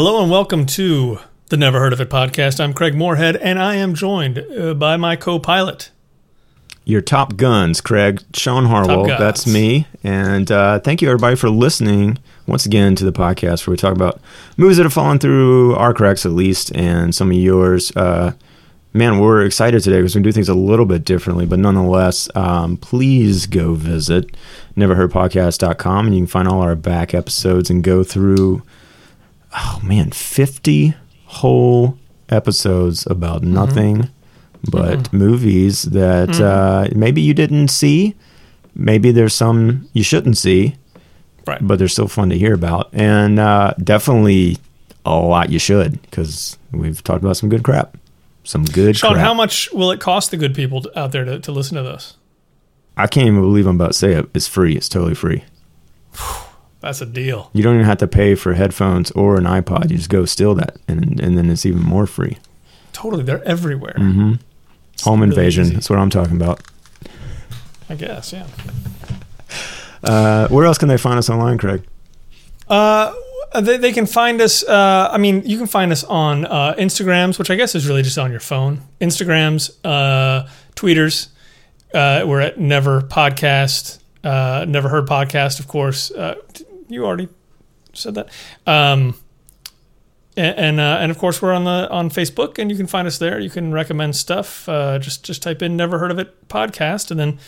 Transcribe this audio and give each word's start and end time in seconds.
Hello 0.00 0.22
and 0.22 0.30
welcome 0.30 0.64
to 0.64 1.18
the 1.48 1.56
Never 1.56 1.80
Heard 1.80 1.92
of 1.92 2.00
It 2.00 2.08
podcast. 2.08 2.60
I'm 2.60 2.72
Craig 2.72 2.94
Moorhead 2.94 3.34
and 3.34 3.58
I 3.58 3.74
am 3.74 3.96
joined 3.96 4.38
uh, 4.38 4.72
by 4.74 4.96
my 4.96 5.16
co 5.16 5.40
pilot. 5.40 5.90
Your 6.84 7.00
top 7.00 7.34
guns, 7.34 7.80
Craig. 7.80 8.22
Sean 8.32 8.66
Harwell, 8.66 9.06
that's 9.06 9.44
me. 9.44 9.88
And 10.04 10.52
uh, 10.52 10.78
thank 10.78 11.02
you, 11.02 11.08
everybody, 11.08 11.34
for 11.34 11.50
listening 11.50 12.18
once 12.46 12.64
again 12.64 12.94
to 12.94 13.04
the 13.04 13.10
podcast 13.10 13.66
where 13.66 13.72
we 13.72 13.76
talk 13.76 13.92
about 13.92 14.20
movies 14.56 14.76
that 14.76 14.84
have 14.84 14.92
fallen 14.92 15.18
through 15.18 15.74
our 15.74 15.92
cracks, 15.92 16.24
at 16.24 16.30
least, 16.30 16.70
and 16.76 17.12
some 17.12 17.32
of 17.32 17.36
yours. 17.36 17.90
Uh, 17.96 18.34
man, 18.92 19.18
we're 19.18 19.44
excited 19.44 19.82
today 19.82 19.96
because 19.96 20.14
we 20.14 20.22
do 20.22 20.30
things 20.30 20.48
a 20.48 20.54
little 20.54 20.86
bit 20.86 21.04
differently, 21.04 21.44
but 21.44 21.58
nonetheless, 21.58 22.28
um, 22.36 22.76
please 22.76 23.46
go 23.46 23.74
visit 23.74 24.36
neverheardpodcast.com 24.76 26.06
and 26.06 26.14
you 26.14 26.20
can 26.20 26.28
find 26.28 26.46
all 26.46 26.60
our 26.60 26.76
back 26.76 27.14
episodes 27.14 27.68
and 27.68 27.82
go 27.82 28.04
through, 28.04 28.62
oh 29.54 29.80
man, 29.82 30.10
50 30.10 30.94
whole 31.26 31.98
episodes 32.28 33.06
about 33.06 33.42
Mm-hmm. 33.42 33.54
nothing 33.54 34.10
but 34.70 35.12
movies 35.12 35.82
that 35.82 36.40
uh, 36.40 36.88
maybe 36.94 37.20
you 37.20 37.32
didn't 37.34 37.68
see. 37.68 38.14
Maybe 38.74 39.10
there's 39.12 39.34
some 39.34 39.88
you 39.92 40.02
shouldn't 40.02 40.36
see, 40.36 40.76
Right. 41.46 41.58
but 41.66 41.78
they're 41.78 41.88
still 41.88 42.08
fun 42.08 42.28
to 42.30 42.38
hear 42.38 42.54
about. 42.54 42.90
And 42.92 43.38
uh, 43.38 43.74
definitely 43.82 44.58
a 45.06 45.14
lot 45.14 45.50
you 45.50 45.58
should 45.58 46.00
because 46.02 46.58
we've 46.72 47.02
talked 47.04 47.22
about 47.22 47.36
some 47.36 47.48
good 47.48 47.62
crap. 47.62 47.96
Some 48.44 48.64
good 48.64 48.96
Sean, 48.96 49.12
crap. 49.14 49.24
how 49.24 49.32
much 49.34 49.70
will 49.72 49.90
it 49.90 50.00
cost 50.00 50.30
the 50.30 50.36
good 50.36 50.54
people 50.54 50.84
out 50.96 51.12
there 51.12 51.24
to, 51.24 51.38
to 51.40 51.52
listen 51.52 51.76
to 51.76 51.82
this? 51.82 52.16
I 52.96 53.06
can't 53.06 53.26
even 53.28 53.40
believe 53.40 53.66
I'm 53.66 53.76
about 53.76 53.88
to 53.92 53.98
say 53.98 54.12
it. 54.14 54.28
It's 54.34 54.48
free. 54.48 54.74
It's 54.76 54.88
totally 54.88 55.14
free. 55.14 55.44
That's 56.80 57.00
a 57.00 57.06
deal. 57.06 57.50
You 57.52 57.62
don't 57.62 57.74
even 57.74 57.86
have 57.86 57.98
to 57.98 58.06
pay 58.06 58.34
for 58.34 58.54
headphones 58.54 59.10
or 59.12 59.36
an 59.36 59.44
iPod. 59.44 59.90
You 59.90 59.96
just 59.96 60.10
go 60.10 60.24
steal 60.24 60.54
that, 60.54 60.76
and 60.86 61.20
and 61.20 61.36
then 61.36 61.50
it's 61.50 61.66
even 61.66 61.82
more 61.82 62.06
free. 62.06 62.38
Totally. 62.92 63.24
They're 63.24 63.42
everywhere. 63.44 63.94
Mm-hmm. 63.96 64.34
Home 65.02 65.20
really 65.20 65.30
invasion. 65.32 65.64
easy. 65.64 65.74
That's 65.74 65.90
what 65.90 65.98
I'm 65.98 66.10
talking 66.10 66.36
about. 66.36 66.60
I 67.88 67.94
guess, 67.94 68.32
yeah. 68.32 68.46
Uh, 70.02 70.48
where 70.48 70.66
else 70.66 70.78
can 70.78 70.88
they 70.88 70.98
find 70.98 71.18
us 71.18 71.30
online, 71.30 71.58
Craig? 71.58 71.82
Uh, 72.68 73.14
they, 73.60 73.78
they 73.78 73.92
can 73.92 74.06
find 74.06 74.40
us. 74.40 74.62
Uh, 74.62 75.08
I 75.10 75.18
mean, 75.18 75.42
you 75.44 75.56
can 75.58 75.66
find 75.66 75.90
us 75.90 76.04
on 76.04 76.44
uh, 76.44 76.74
Instagrams, 76.78 77.38
which 77.38 77.50
I 77.50 77.54
guess 77.56 77.74
is 77.74 77.86
really 77.86 78.02
just 78.02 78.18
on 78.18 78.30
your 78.30 78.40
phone. 78.40 78.82
Instagrams, 79.00 79.70
uh, 79.84 80.48
tweeters. 80.76 81.28
Uh, 81.94 82.24
we're 82.26 82.40
at 82.40 82.60
Never 82.60 83.00
Podcast, 83.00 84.00
uh, 84.22 84.66
Never 84.68 84.88
Heard 84.88 85.06
Podcast, 85.06 85.58
of 85.58 85.68
course. 85.68 86.10
Uh, 86.10 86.34
you 86.88 87.04
already 87.04 87.28
said 87.92 88.14
that. 88.14 88.28
Um, 88.66 89.14
and 90.36 90.58
and, 90.58 90.80
uh, 90.80 90.98
and 91.00 91.10
of 91.10 91.18
course 91.18 91.42
we're 91.42 91.52
on 91.52 91.64
the 91.64 91.88
on 91.90 92.10
Facebook, 92.10 92.58
and 92.58 92.70
you 92.70 92.76
can 92.76 92.86
find 92.86 93.08
us 93.08 93.18
there. 93.18 93.38
You 93.38 93.50
can 93.50 93.72
recommend 93.72 94.16
stuff. 94.16 94.68
Uh, 94.68 94.98
just 94.98 95.24
just 95.24 95.42
type 95.42 95.62
in 95.62 95.76
"Never 95.76 95.98
Heard 95.98 96.10
of 96.10 96.18
It" 96.18 96.48
podcast, 96.48 97.10
and 97.10 97.18
then 97.18 97.38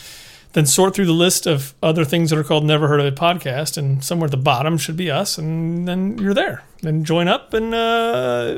then 0.53 0.67
sort 0.67 0.95
through 0.95 1.07
the 1.07 1.13
list 1.13 1.47
of 1.47 1.75
other 1.81 2.05
things 2.05 2.31
that 2.31 2.39
are 2.39 2.43
called 2.45 2.65
Never 2.65 2.89
Heard 2.89 2.99
of 2.99 3.07
It 3.07 3.15
podcast, 3.15 3.79
and 3.79 4.03
somewhere 4.03 4.27
at 4.27 4.33
the 4.33 4.37
bottom 4.37 4.77
should 4.77 4.97
be 4.97 5.11
us, 5.11 5.39
and 5.39 5.87
then 5.87 6.19
you're 6.19 6.35
there. 6.35 6.65
Then 6.83 7.05
join 7.05 7.29
up 7.29 7.55
and 7.55 7.73
uh, 7.73 8.55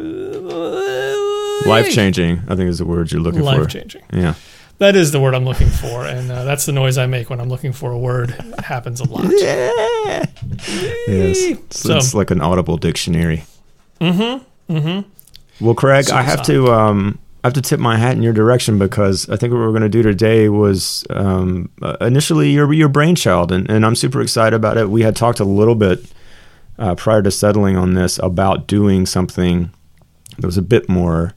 Life 1.67 1.91
changing. 1.91 2.43
I 2.49 2.57
think 2.57 2.71
is 2.71 2.79
the 2.79 2.87
word 2.87 3.13
you're 3.13 3.21
looking 3.21 3.43
life 3.43 3.57
for. 3.57 3.63
Life 3.63 3.73
changing. 3.73 4.03
Yeah. 4.13 4.35
That 4.83 4.97
is 4.97 5.13
the 5.13 5.21
word 5.21 5.37
I'm 5.37 5.45
looking 5.45 5.69
for, 5.69 6.05
and 6.07 6.29
uh, 6.29 6.43
that's 6.43 6.67
the 6.67 6.73
noise 6.73 6.99
I 6.99 7.07
make 7.07 7.31
when 7.31 7.41
I'm 7.41 7.49
looking 7.49 7.73
for 7.73 7.93
a 7.93 7.99
word. 7.99 8.31
It 8.37 8.65
happens 8.65 9.01
a 9.01 9.05
lot. 9.09 9.27
Yeah. 9.27 10.27
Yes. 11.07 11.39
It's, 11.41 11.79
So- 11.79 11.99
it's 11.99 12.15
like 12.15 12.33
an 12.33 12.41
audible 12.41 12.77
dictionary. 12.79 13.45
Mm-hmm. 14.01 14.75
Mm-hmm. 14.77 15.65
Well, 15.65 15.77
Craig, 15.77 16.07
Super 16.07 16.19
I 16.19 16.23
have 16.23 16.43
to 16.47 16.73
um, 16.73 17.21
I 17.45 17.47
have 17.47 17.53
to 17.55 17.61
tip 17.63 17.79
my 17.79 17.97
hat 17.97 18.17
in 18.17 18.25
your 18.25 18.33
direction 18.33 18.77
because 18.81 19.29
I 19.29 19.37
think 19.37 19.53
what 19.53 19.61
we're 19.61 19.69
going 19.71 19.83
to 19.83 19.89
do 19.89 20.03
today 20.03 20.49
was 20.49 21.05
um, 21.11 21.71
uh, 21.81 21.97
initially 22.01 22.51
your 22.51 22.73
your 22.73 22.89
brainchild, 22.89 23.53
and, 23.53 23.71
and 23.71 23.87
I'm 23.87 23.95
super 23.95 24.21
excited 24.21 24.57
about 24.57 24.79
it. 24.79 24.91
We 24.91 25.03
had 25.03 25.15
talked 25.15 25.39
a 25.39 25.45
little 25.45 25.77
bit 25.77 26.01
uh, 26.81 26.97
prior 26.97 27.23
to 27.23 27.31
settling 27.31 27.77
on 27.77 27.95
this 27.95 28.19
about 28.19 28.67
doing 28.67 29.07
something 29.07 29.71
that 30.39 30.47
was 30.47 30.59
a 30.59 30.63
bit 30.63 30.89
more 30.89 31.35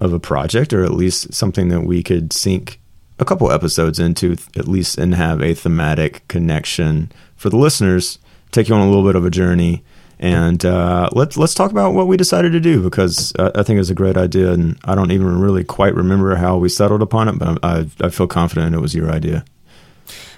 of 0.00 0.12
a 0.12 0.18
project, 0.20 0.72
or 0.72 0.82
at 0.84 0.92
least 0.92 1.32
something 1.34 1.68
that 1.68 1.82
we 1.82 2.02
could 2.02 2.32
sink 2.32 2.80
a 3.18 3.24
couple 3.24 3.52
episodes 3.52 3.98
into, 3.98 4.32
at 4.56 4.66
least, 4.66 4.96
and 4.98 5.14
have 5.14 5.42
a 5.42 5.54
thematic 5.54 6.26
connection 6.28 7.12
for 7.36 7.50
the 7.50 7.56
listeners. 7.58 8.18
Take 8.50 8.68
you 8.68 8.74
on 8.74 8.80
a 8.80 8.86
little 8.88 9.04
bit 9.04 9.14
of 9.16 9.24
a 9.24 9.30
journey 9.30 9.84
and 10.22 10.66
uh, 10.66 11.08
let's 11.12 11.38
let's 11.38 11.54
talk 11.54 11.70
about 11.70 11.94
what 11.94 12.06
we 12.06 12.14
decided 12.18 12.52
to 12.52 12.60
do 12.60 12.82
because 12.82 13.32
I, 13.38 13.52
I 13.54 13.62
think 13.62 13.80
it's 13.80 13.88
a 13.88 13.94
great 13.94 14.18
idea, 14.18 14.52
and 14.52 14.78
I 14.84 14.94
don't 14.94 15.12
even 15.12 15.40
really 15.40 15.64
quite 15.64 15.94
remember 15.94 16.34
how 16.36 16.58
we 16.58 16.68
settled 16.68 17.00
upon 17.00 17.28
it, 17.28 17.38
but 17.38 17.58
I, 17.64 17.86
I 18.02 18.10
feel 18.10 18.26
confident 18.26 18.74
it 18.74 18.80
was 18.80 18.94
your 18.94 19.10
idea. 19.10 19.46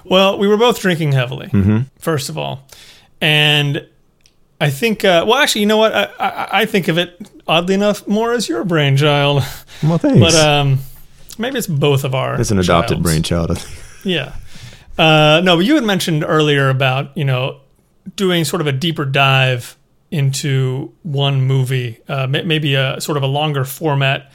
Well, 0.04 0.38
we 0.38 0.46
were 0.46 0.56
both 0.56 0.78
drinking 0.80 1.12
heavily, 1.12 1.48
Mm-hmm. 1.48 1.78
first 1.98 2.28
of 2.28 2.38
all, 2.38 2.68
and 3.20 3.84
I 4.62 4.70
think. 4.70 5.04
Uh, 5.04 5.24
well, 5.26 5.38
actually, 5.38 5.62
you 5.62 5.66
know 5.66 5.76
what? 5.78 5.92
I, 5.94 6.04
I, 6.18 6.48
I 6.60 6.66
think 6.66 6.88
of 6.88 6.98
it 6.98 7.30
oddly 7.46 7.74
enough 7.74 8.06
more 8.06 8.32
as 8.32 8.48
your 8.48 8.64
brainchild, 8.64 9.42
Well, 9.82 9.98
thanks. 9.98 10.20
but 10.20 10.34
um, 10.34 10.78
maybe 11.38 11.58
it's 11.58 11.66
both 11.66 12.04
of 12.04 12.14
our. 12.14 12.40
it's 12.40 12.50
an 12.50 12.58
adopted 12.58 12.96
childs. 12.98 13.02
brainchild. 13.02 13.66
Yeah. 14.04 14.34
Uh, 14.98 15.40
no, 15.44 15.56
but 15.56 15.64
you 15.64 15.74
had 15.76 15.84
mentioned 15.84 16.24
earlier 16.26 16.68
about 16.68 17.16
you 17.16 17.24
know 17.24 17.60
doing 18.16 18.44
sort 18.44 18.60
of 18.60 18.66
a 18.66 18.72
deeper 18.72 19.04
dive 19.04 19.76
into 20.10 20.92
one 21.02 21.40
movie, 21.42 21.98
uh, 22.08 22.26
maybe 22.26 22.74
a 22.74 23.00
sort 23.00 23.16
of 23.16 23.22
a 23.22 23.26
longer 23.26 23.64
format. 23.64 24.30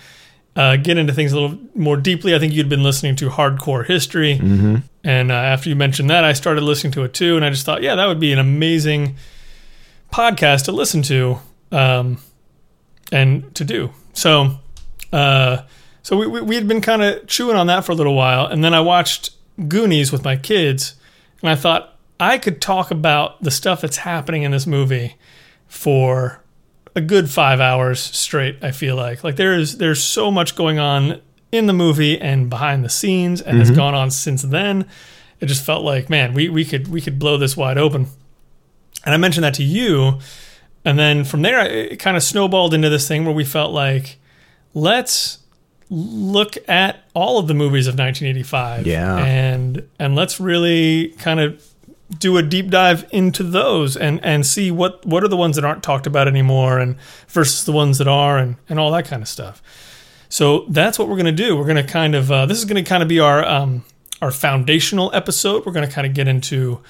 Uh, 0.56 0.76
get 0.76 0.98
into 0.98 1.14
things 1.14 1.32
a 1.34 1.40
little 1.40 1.56
more 1.76 1.98
deeply. 1.98 2.34
I 2.34 2.40
think 2.40 2.52
you'd 2.54 2.68
been 2.70 2.82
listening 2.82 3.16
to 3.18 3.30
Hardcore 3.30 3.86
History, 3.86 4.40
Mm-hmm. 4.40 4.78
and 5.04 5.32
uh, 5.32 5.36
after 5.36 5.70
you 5.70 5.76
mentioned 5.76 6.10
that, 6.10 6.24
I 6.24 6.34
started 6.34 6.62
listening 6.64 6.94
to 6.94 7.04
it 7.04 7.14
too. 7.14 7.36
And 7.36 7.46
I 7.46 7.52
just 7.52 7.64
thought, 7.66 7.84
yeah, 7.84 7.94
that 7.96 8.08
would 8.08 8.20
be 8.20 8.34
an 8.34 8.40
amazing 8.40 9.18
podcast 10.12 10.66
to 10.66 10.72
listen 10.72 11.02
to 11.04 11.40
um, 11.72 12.18
and 13.12 13.54
to 13.56 13.64
do. 13.64 13.92
So, 14.14 14.58
uh, 15.12 15.64
so 16.02 16.18
we, 16.18 16.28
we, 16.28 16.42
we 16.42 16.56
had 16.56 16.68
been 16.68 16.82
kind 16.82 17.04
of 17.04 17.28
chewing 17.28 17.56
on 17.56 17.68
that 17.68 17.86
for 17.86 17.92
a 17.92 17.96
little 17.96 18.16
while. 18.16 18.46
And 18.46 18.64
then 18.64 18.74
I 18.74 18.82
watched 18.82 19.32
Goonies 19.68 20.12
with 20.12 20.24
my 20.24 20.36
kids. 20.36 20.96
And 21.42 21.50
I 21.50 21.56
thought 21.56 21.98
I 22.20 22.38
could 22.38 22.62
talk 22.62 22.92
about 22.92 23.42
the 23.44 23.52
stuff 23.52 23.82
that's 23.82 23.98
happening 23.98 24.44
in 24.44 24.52
this 24.52 24.66
movie 24.66 25.16
for 25.68 26.42
a 26.96 27.02
good 27.02 27.30
five 27.30 27.60
hours 27.60 28.00
straight. 28.00 28.58
I 28.64 28.72
feel 28.72 28.96
like 28.96 29.24
like 29.24 29.36
there 29.36 29.54
is 29.54 29.78
there's 29.78 30.04
so 30.04 30.32
much 30.32 30.56
going 30.56 30.80
on 30.80 31.22
in 31.52 31.68
the 31.68 31.74
movie 31.74 32.20
and 32.20 32.50
behind 32.50 32.84
the 32.84 32.90
scenes, 32.90 33.40
and 33.40 33.60
has 33.60 33.72
gone 33.72 33.94
on 33.94 34.12
since 34.12 34.42
then. 34.42 34.86
It 35.40 35.46
just 35.46 35.64
felt 35.64 35.84
like 35.84 36.10
man, 36.10 36.34
we 36.34 36.50
we 36.50 36.66
could 36.66 36.88
we 36.88 37.00
could 37.00 37.20
blow 37.20 37.38
this 37.38 37.56
wide 37.56 37.78
open. 37.78 38.08
And 39.06 39.14
I 39.14 39.18
mentioned 39.18 39.44
that 39.44 39.54
to 39.56 39.64
you, 39.64 40.20
and 40.84 40.98
then 41.00 41.24
from 41.24 41.42
there 41.42 41.60
it 41.66 42.00
kind 42.00 42.18
of 42.18 42.24
snowballed 42.24 42.74
into 42.74 42.90
this 42.90 43.08
thing 43.08 43.26
where 43.26 43.34
we 43.34 43.44
felt 43.46 43.72
like 43.72 44.18
let's 44.74 45.40
look 45.90 46.58
at 46.68 47.00
all 47.14 47.40
of 47.40 47.48
the 47.48 47.54
movies 47.54 47.88
of 47.88 47.94
1985 47.98 48.86
Yeah. 48.86 49.16
and 49.18 49.88
and 50.00 50.16
let's 50.16 50.40
really 50.40 51.10
kind 51.20 51.40
of 51.40 51.66
do 52.20 52.38
a 52.38 52.44
deep 52.44 52.70
dive 52.70 53.06
into 53.12 53.44
those 53.44 53.96
and 53.98 54.24
and 54.24 54.46
see 54.46 54.70
what 54.72 55.06
what 55.06 55.24
are 55.24 55.28
the 55.30 55.38
ones 55.38 55.56
that 55.56 55.64
aren't 55.66 55.84
talked 55.84 56.06
about 56.08 56.28
anymore 56.28 56.80
and 56.80 56.98
versus 57.30 57.64
the 57.66 57.72
ones 57.72 57.98
that 58.00 58.08
are 58.08 58.38
and 58.38 58.58
and 58.70 58.80
all 58.80 58.92
that 58.92 59.06
kind 59.06 59.22
of 59.22 59.28
stuff. 59.30 59.62
So 60.30 60.66
that's 60.70 61.00
what 61.00 61.08
we're 61.08 61.16
going 61.16 61.26
to 61.28 61.32
do. 61.44 61.56
We're 61.56 61.64
going 61.66 61.78
to 61.78 61.90
kind 61.90 62.16
of 62.16 62.30
uh, 62.32 62.46
this 62.46 62.58
is 62.58 62.66
going 62.66 62.84
to 62.84 62.88
kind 62.88 63.02
of 63.02 63.08
be 63.08 63.20
our 63.22 63.46
um 63.46 63.86
our 64.22 64.32
foundational 64.32 65.10
episode. 65.14 65.66
We're 65.66 65.72
going 65.72 65.88
to 65.88 65.94
kind 65.94 66.06
of 66.08 66.14
get 66.14 66.28
into 66.28 66.82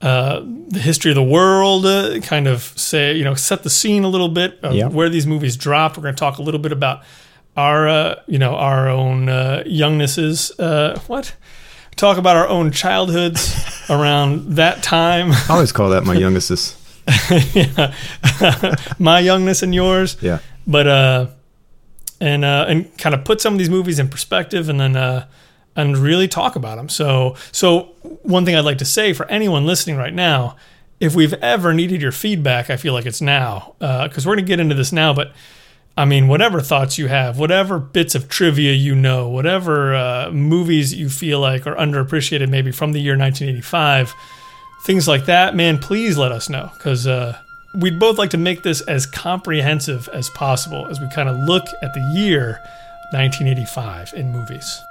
uh, 0.00 0.40
the 0.68 0.78
history 0.78 1.10
of 1.10 1.16
the 1.16 1.22
world, 1.22 1.84
uh, 1.86 2.20
kind 2.20 2.46
of 2.46 2.62
say, 2.76 3.14
you 3.16 3.24
know, 3.24 3.34
set 3.34 3.62
the 3.64 3.70
scene 3.70 4.04
a 4.04 4.08
little 4.08 4.28
bit 4.28 4.58
of 4.62 4.72
Yeah. 4.74 4.86
where 4.88 5.08
these 5.08 5.26
movies 5.26 5.56
dropped. 5.56 5.96
We're 5.96 6.02
going 6.04 6.14
to 6.14 6.18
talk 6.20 6.38
a 6.38 6.42
little 6.42 6.60
bit 6.60 6.70
about 6.72 7.02
our, 7.56 7.88
uh, 7.88 8.14
you 8.26 8.38
know, 8.38 8.54
our 8.54 8.88
own 8.88 9.28
uh, 9.28 9.62
youngnesses. 9.66 10.52
Uh, 10.58 11.00
what? 11.08 11.34
Talk 11.96 12.16
about 12.16 12.36
our 12.36 12.46
own 12.46 12.70
childhoods 12.70 13.56
around 13.90 14.54
that 14.56 14.82
time. 14.84 15.32
I 15.32 15.46
always 15.54 15.72
call 15.72 15.90
that 15.90 16.04
my 16.04 16.14
youngnesses. 16.24 16.76
yeah. 17.54 17.94
My 18.98 19.18
youngness 19.20 19.62
and 19.62 19.74
yours. 19.74 20.16
Yeah. 20.20 20.38
But, 20.66 20.86
uh, 20.86 21.26
and, 22.20 22.44
uh, 22.44 22.66
and 22.68 22.98
kind 22.98 23.14
of 23.14 23.24
put 23.24 23.40
some 23.40 23.54
of 23.54 23.58
these 23.58 23.70
movies 23.70 23.98
in 23.98 24.08
perspective 24.08 24.68
and 24.68 24.78
then, 24.78 24.94
uh, 24.96 25.26
and 25.78 25.96
really 25.96 26.26
talk 26.26 26.56
about 26.56 26.76
them. 26.76 26.88
So, 26.88 27.36
so 27.52 27.94
one 28.22 28.44
thing 28.44 28.56
I'd 28.56 28.64
like 28.64 28.78
to 28.78 28.84
say 28.84 29.12
for 29.12 29.26
anyone 29.26 29.64
listening 29.64 29.96
right 29.96 30.12
now, 30.12 30.56
if 30.98 31.14
we've 31.14 31.34
ever 31.34 31.72
needed 31.72 32.02
your 32.02 32.10
feedback, 32.10 32.68
I 32.68 32.76
feel 32.76 32.92
like 32.92 33.06
it's 33.06 33.20
now 33.20 33.76
because 33.78 34.26
we're 34.26 34.34
going 34.34 34.44
to 34.44 34.48
get 34.48 34.58
into 34.58 34.74
this 34.74 34.90
now. 34.90 35.14
But 35.14 35.32
I 35.96 36.04
mean, 36.04 36.26
whatever 36.26 36.60
thoughts 36.60 36.98
you 36.98 37.06
have, 37.06 37.38
whatever 37.38 37.78
bits 37.78 38.16
of 38.16 38.28
trivia 38.28 38.72
you 38.72 38.96
know, 38.96 39.28
whatever 39.28 39.94
uh, 39.94 40.30
movies 40.32 40.92
you 40.92 41.08
feel 41.08 41.38
like 41.38 41.64
are 41.64 41.76
underappreciated, 41.76 42.48
maybe 42.48 42.72
from 42.72 42.90
the 42.92 43.00
year 43.00 43.16
1985, 43.16 44.12
things 44.84 45.06
like 45.06 45.26
that, 45.26 45.54
man, 45.54 45.78
please 45.78 46.18
let 46.18 46.32
us 46.32 46.48
know 46.48 46.72
because 46.74 47.06
uh, 47.06 47.38
we'd 47.76 48.00
both 48.00 48.18
like 48.18 48.30
to 48.30 48.36
make 48.36 48.64
this 48.64 48.80
as 48.82 49.06
comprehensive 49.06 50.08
as 50.12 50.28
possible 50.30 50.88
as 50.88 50.98
we 50.98 51.08
kind 51.10 51.28
of 51.28 51.36
look 51.44 51.66
at 51.82 51.94
the 51.94 52.00
year 52.16 52.58
1985 53.12 54.14
in 54.14 54.32
movies. 54.32 54.82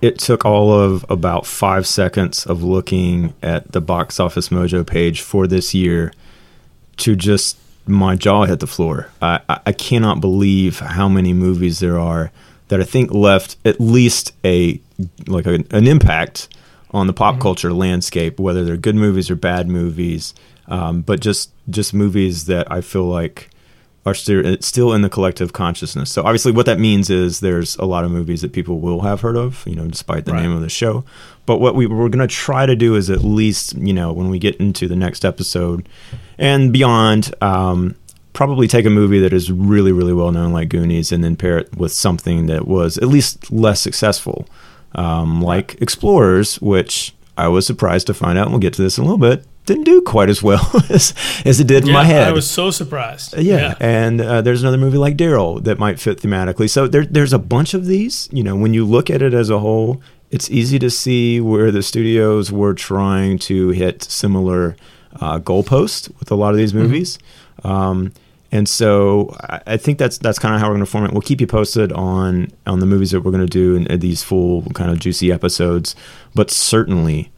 It 0.00 0.18
took 0.18 0.44
all 0.44 0.72
of 0.72 1.04
about 1.10 1.46
five 1.46 1.86
seconds 1.86 2.46
of 2.46 2.62
looking 2.62 3.34
at 3.42 3.72
the 3.72 3.80
box 3.80 4.18
office 4.18 4.48
mojo 4.48 4.86
page 4.86 5.20
for 5.20 5.46
this 5.46 5.74
year 5.74 6.12
to 6.98 7.16
just 7.16 7.58
my 7.86 8.16
jaw 8.16 8.44
hit 8.44 8.60
the 8.60 8.66
floor. 8.66 9.10
I, 9.20 9.40
I 9.48 9.72
cannot 9.72 10.20
believe 10.20 10.78
how 10.78 11.08
many 11.08 11.32
movies 11.32 11.80
there 11.80 11.98
are 11.98 12.30
that 12.68 12.80
I 12.80 12.84
think 12.84 13.12
left 13.12 13.56
at 13.64 13.80
least 13.80 14.32
a 14.44 14.80
like 15.26 15.46
a, 15.46 15.64
an 15.70 15.86
impact 15.86 16.48
on 16.92 17.06
the 17.06 17.12
pop 17.12 17.34
mm-hmm. 17.34 17.42
culture 17.42 17.72
landscape, 17.72 18.38
whether 18.38 18.64
they're 18.64 18.76
good 18.76 18.96
movies 18.96 19.30
or 19.30 19.36
bad 19.36 19.68
movies, 19.68 20.34
um, 20.68 21.02
but 21.02 21.20
just 21.20 21.50
just 21.68 21.92
movies 21.92 22.46
that 22.46 22.70
I 22.70 22.80
feel 22.80 23.04
like 23.04 23.50
are 24.06 24.14
still 24.14 24.56
still 24.60 24.92
in 24.92 25.02
the 25.02 25.10
collective 25.10 25.52
consciousness. 25.52 26.10
So 26.10 26.22
obviously, 26.22 26.52
what 26.52 26.66
that 26.66 26.78
means 26.78 27.10
is 27.10 27.40
there's 27.40 27.76
a 27.76 27.84
lot 27.84 28.04
of 28.04 28.10
movies 28.10 28.40
that 28.42 28.52
people 28.52 28.80
will 28.80 29.02
have 29.02 29.20
heard 29.20 29.36
of, 29.36 29.62
you 29.66 29.74
know, 29.74 29.86
despite 29.86 30.24
the 30.24 30.32
right. 30.32 30.42
name 30.42 30.52
of 30.52 30.62
the 30.62 30.68
show. 30.68 31.04
But 31.46 31.58
what 31.58 31.74
we 31.74 31.86
we're 31.86 32.08
going 32.08 32.26
to 32.26 32.34
try 32.34 32.64
to 32.64 32.76
do 32.76 32.94
is 32.94 33.10
at 33.10 33.22
least, 33.22 33.74
you 33.74 33.92
know, 33.92 34.12
when 34.12 34.30
we 34.30 34.38
get 34.38 34.56
into 34.56 34.88
the 34.88 34.96
next 34.96 35.24
episode 35.24 35.88
and 36.38 36.72
beyond, 36.72 37.34
um, 37.42 37.94
probably 38.32 38.68
take 38.68 38.86
a 38.86 38.90
movie 38.90 39.18
that 39.20 39.32
is 39.32 39.50
really 39.50 39.92
really 39.92 40.14
well 40.14 40.32
known 40.32 40.52
like 40.52 40.70
Goonies 40.70 41.12
and 41.12 41.22
then 41.22 41.36
pair 41.36 41.58
it 41.58 41.76
with 41.76 41.92
something 41.92 42.46
that 42.46 42.66
was 42.66 42.96
at 42.98 43.08
least 43.08 43.52
less 43.52 43.80
successful, 43.80 44.48
um, 44.94 45.42
like 45.42 45.80
Explorers, 45.82 46.58
which 46.62 47.14
I 47.36 47.48
was 47.48 47.66
surprised 47.66 48.06
to 48.06 48.14
find 48.14 48.38
out. 48.38 48.46
And 48.46 48.52
we'll 48.52 48.60
get 48.60 48.74
to 48.74 48.82
this 48.82 48.96
in 48.96 49.04
a 49.04 49.06
little 49.06 49.18
bit 49.18 49.44
didn't 49.66 49.84
do 49.84 50.00
quite 50.02 50.28
as 50.28 50.42
well 50.42 50.68
as, 50.90 51.14
as 51.44 51.60
it 51.60 51.66
did 51.66 51.84
yeah, 51.84 51.90
in 51.90 51.94
my 51.94 52.04
head. 52.04 52.28
I 52.28 52.32
was 52.32 52.48
so 52.50 52.70
surprised. 52.70 53.36
Yeah, 53.36 53.56
yeah. 53.56 53.74
and 53.80 54.20
uh, 54.20 54.42
there's 54.42 54.62
another 54.62 54.78
movie 54.78 54.98
like 54.98 55.16
Daryl 55.16 55.62
that 55.64 55.78
might 55.78 56.00
fit 56.00 56.20
thematically. 56.20 56.68
So 56.68 56.86
there, 56.86 57.04
there's 57.04 57.32
a 57.32 57.38
bunch 57.38 57.74
of 57.74 57.86
these. 57.86 58.28
You 58.32 58.42
know, 58.42 58.56
when 58.56 58.74
you 58.74 58.84
look 58.84 59.10
at 59.10 59.22
it 59.22 59.34
as 59.34 59.50
a 59.50 59.58
whole, 59.58 60.02
it's 60.30 60.50
easy 60.50 60.78
to 60.78 60.90
see 60.90 61.40
where 61.40 61.70
the 61.70 61.82
studios 61.82 62.50
were 62.50 62.74
trying 62.74 63.38
to 63.40 63.70
hit 63.70 64.02
similar 64.02 64.76
uh, 65.20 65.38
goalposts 65.38 66.08
with 66.18 66.30
a 66.30 66.34
lot 66.34 66.50
of 66.50 66.56
these 66.56 66.72
mm-hmm. 66.72 66.82
movies. 66.82 67.18
Mm-hmm. 67.62 67.68
Um, 67.68 68.12
and 68.52 68.68
so 68.68 69.36
I, 69.40 69.60
I 69.66 69.76
think 69.76 69.98
that's 69.98 70.18
that's 70.18 70.38
kind 70.38 70.54
of 70.54 70.60
how 70.60 70.68
we're 70.68 70.74
going 70.74 70.84
to 70.84 70.90
form 70.90 71.04
it. 71.04 71.12
We'll 71.12 71.20
keep 71.20 71.40
you 71.40 71.46
posted 71.46 71.92
on 71.92 72.50
on 72.66 72.80
the 72.80 72.86
movies 72.86 73.10
that 73.12 73.20
we're 73.20 73.30
going 73.30 73.46
to 73.46 73.50
do 73.50 73.76
in 73.76 74.00
these 74.00 74.22
full 74.22 74.62
kind 74.70 74.90
of 74.90 74.98
juicy 74.98 75.30
episodes. 75.30 75.94
But 76.34 76.50
certainly 76.50 77.30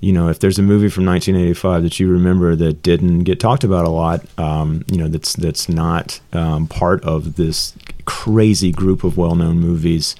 you 0.00 0.12
know, 0.12 0.28
if 0.28 0.40
there's 0.40 0.58
a 0.58 0.62
movie 0.62 0.88
from 0.88 1.06
1985 1.06 1.82
that 1.82 2.00
you 2.00 2.10
remember 2.10 2.54
that 2.56 2.82
didn't 2.82 3.20
get 3.20 3.40
talked 3.40 3.64
about 3.64 3.86
a 3.86 3.90
lot, 3.90 4.24
um, 4.38 4.84
you 4.88 4.98
know, 4.98 5.08
that's 5.08 5.34
that's 5.34 5.68
not 5.68 6.20
um, 6.32 6.66
part 6.66 7.02
of 7.04 7.36
this 7.36 7.74
crazy 8.04 8.72
group 8.72 9.04
of 9.04 9.16
well-known 9.16 9.58
movies, 9.58 10.14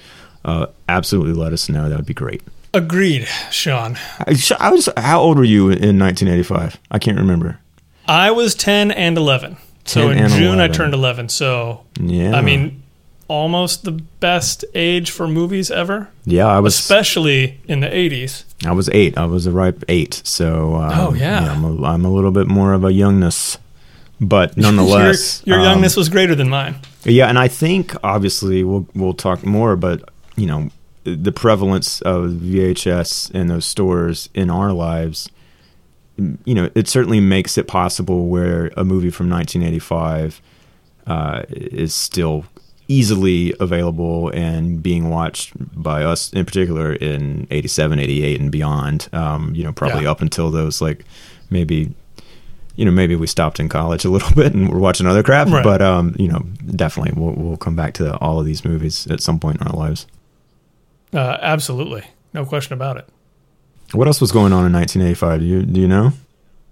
uh, 0.45 0.67
absolutely 0.89 1.33
let 1.33 1.53
us 1.53 1.69
know. 1.69 1.89
That 1.89 1.97
would 1.97 2.05
be 2.05 2.13
great. 2.13 2.41
Agreed, 2.73 3.27
Sean. 3.51 3.97
I, 4.19 4.35
I 4.59 4.71
was. 4.71 4.89
How 4.97 5.19
old 5.19 5.37
were 5.37 5.43
you 5.43 5.63
in 5.69 5.97
1985? 5.99 6.77
I 6.91 6.99
can't 6.99 7.17
remember. 7.17 7.59
I 8.07 8.31
was 8.31 8.55
10 8.55 8.91
and 8.91 9.17
11. 9.17 9.57
So 9.85 10.09
in 10.09 10.27
June 10.29 10.55
11. 10.55 10.59
I 10.59 10.67
turned 10.67 10.93
11. 10.93 11.29
So 11.29 11.83
yeah, 11.99 12.35
I 12.35 12.41
mean, 12.41 12.83
almost 13.27 13.83
the 13.83 13.91
best 13.91 14.63
age 14.73 15.11
for 15.11 15.27
movies 15.27 15.69
ever. 15.69 16.09
Yeah, 16.25 16.45
I 16.45 16.59
was 16.59 16.77
especially 16.77 17.59
in 17.67 17.81
the 17.81 17.87
80s. 17.87 18.43
I 18.65 18.71
was 18.71 18.89
eight. 18.89 19.17
I 19.17 19.25
was 19.25 19.45
a 19.45 19.51
ripe 19.51 19.83
eight. 19.87 20.21
So 20.23 20.75
um, 20.75 20.91
oh 20.93 21.13
yeah, 21.13 21.43
yeah 21.43 21.51
I'm, 21.51 21.63
a, 21.63 21.83
I'm, 21.83 22.05
a 22.05 22.11
little 22.11 22.31
bit 22.31 22.47
more 22.47 22.73
of 22.73 22.83
a 22.83 22.91
youngness, 22.91 23.57
but 24.19 24.57
nonetheless, 24.57 25.43
your, 25.45 25.57
your 25.57 25.65
um, 25.65 25.73
youngness 25.73 25.95
was 25.95 26.09
greater 26.09 26.35
than 26.35 26.49
mine. 26.49 26.75
Yeah, 27.03 27.27
and 27.27 27.37
I 27.37 27.47
think 27.47 27.93
obviously 28.03 28.63
we'll 28.63 28.87
we'll 28.95 29.13
talk 29.13 29.45
more, 29.45 29.75
but 29.75 30.09
you 30.35 30.47
know 30.47 30.69
the 31.03 31.31
prevalence 31.31 32.01
of 32.01 32.31
VHS 32.31 33.31
in 33.31 33.47
those 33.47 33.65
stores 33.65 34.29
in 34.33 34.49
our 34.49 34.73
lives. 34.73 35.29
You 36.17 36.55
know, 36.55 36.69
it 36.73 36.87
certainly 36.87 37.19
makes 37.19 37.59
it 37.59 37.67
possible 37.67 38.27
where 38.27 38.71
a 38.75 38.83
movie 38.83 39.11
from 39.11 39.29
1985 39.29 40.41
uh, 41.05 41.43
is 41.49 41.93
still 41.93 42.45
easily 42.87 43.53
available 43.59 44.29
and 44.29 44.81
being 44.81 45.09
watched 45.09 45.51
by 45.81 46.03
us 46.03 46.31
in 46.33 46.45
particular 46.45 46.93
in 46.93 47.45
87 47.51 47.99
88 47.99 48.39
and 48.39 48.51
beyond 48.51 49.09
um, 49.13 49.53
you 49.53 49.63
know 49.63 49.73
probably 49.73 50.03
yeah. 50.03 50.11
up 50.11 50.21
until 50.21 50.49
those 50.49 50.81
like 50.81 51.03
maybe 51.49 51.93
you 52.75 52.85
know 52.85 52.91
maybe 52.91 53.15
we 53.15 53.27
stopped 53.27 53.59
in 53.59 53.67
college 53.67 54.05
a 54.05 54.09
little 54.17 54.33
bit 54.33 54.53
and 54.53 54.69
we're 54.69 54.79
watching 54.79 55.05
other 55.05 55.23
crap 55.23 55.47
right. 55.49 55.63
but 55.63 55.81
um, 55.81 56.15
you 56.17 56.27
know 56.27 56.39
definitely 56.75 57.13
we'll, 57.19 57.33
we'll 57.33 57.57
come 57.57 57.75
back 57.75 57.93
to 57.95 58.17
all 58.17 58.39
of 58.39 58.45
these 58.45 58.63
movies 58.63 59.05
at 59.07 59.21
some 59.21 59.39
point 59.39 59.59
in 59.59 59.67
our 59.67 59.75
lives. 59.75 60.07
Uh, 61.13 61.37
absolutely. 61.41 62.03
No 62.33 62.45
question 62.45 62.73
about 62.73 62.97
it. 62.97 63.07
What 63.93 64.07
else 64.07 64.19
was 64.19 64.31
going 64.31 64.51
on 64.51 64.65
in 64.65 64.73
1985 64.73 65.39
do 65.39 65.45
you 65.45 65.63
do 65.63 65.81
you 65.81 65.87
know? 65.87 66.13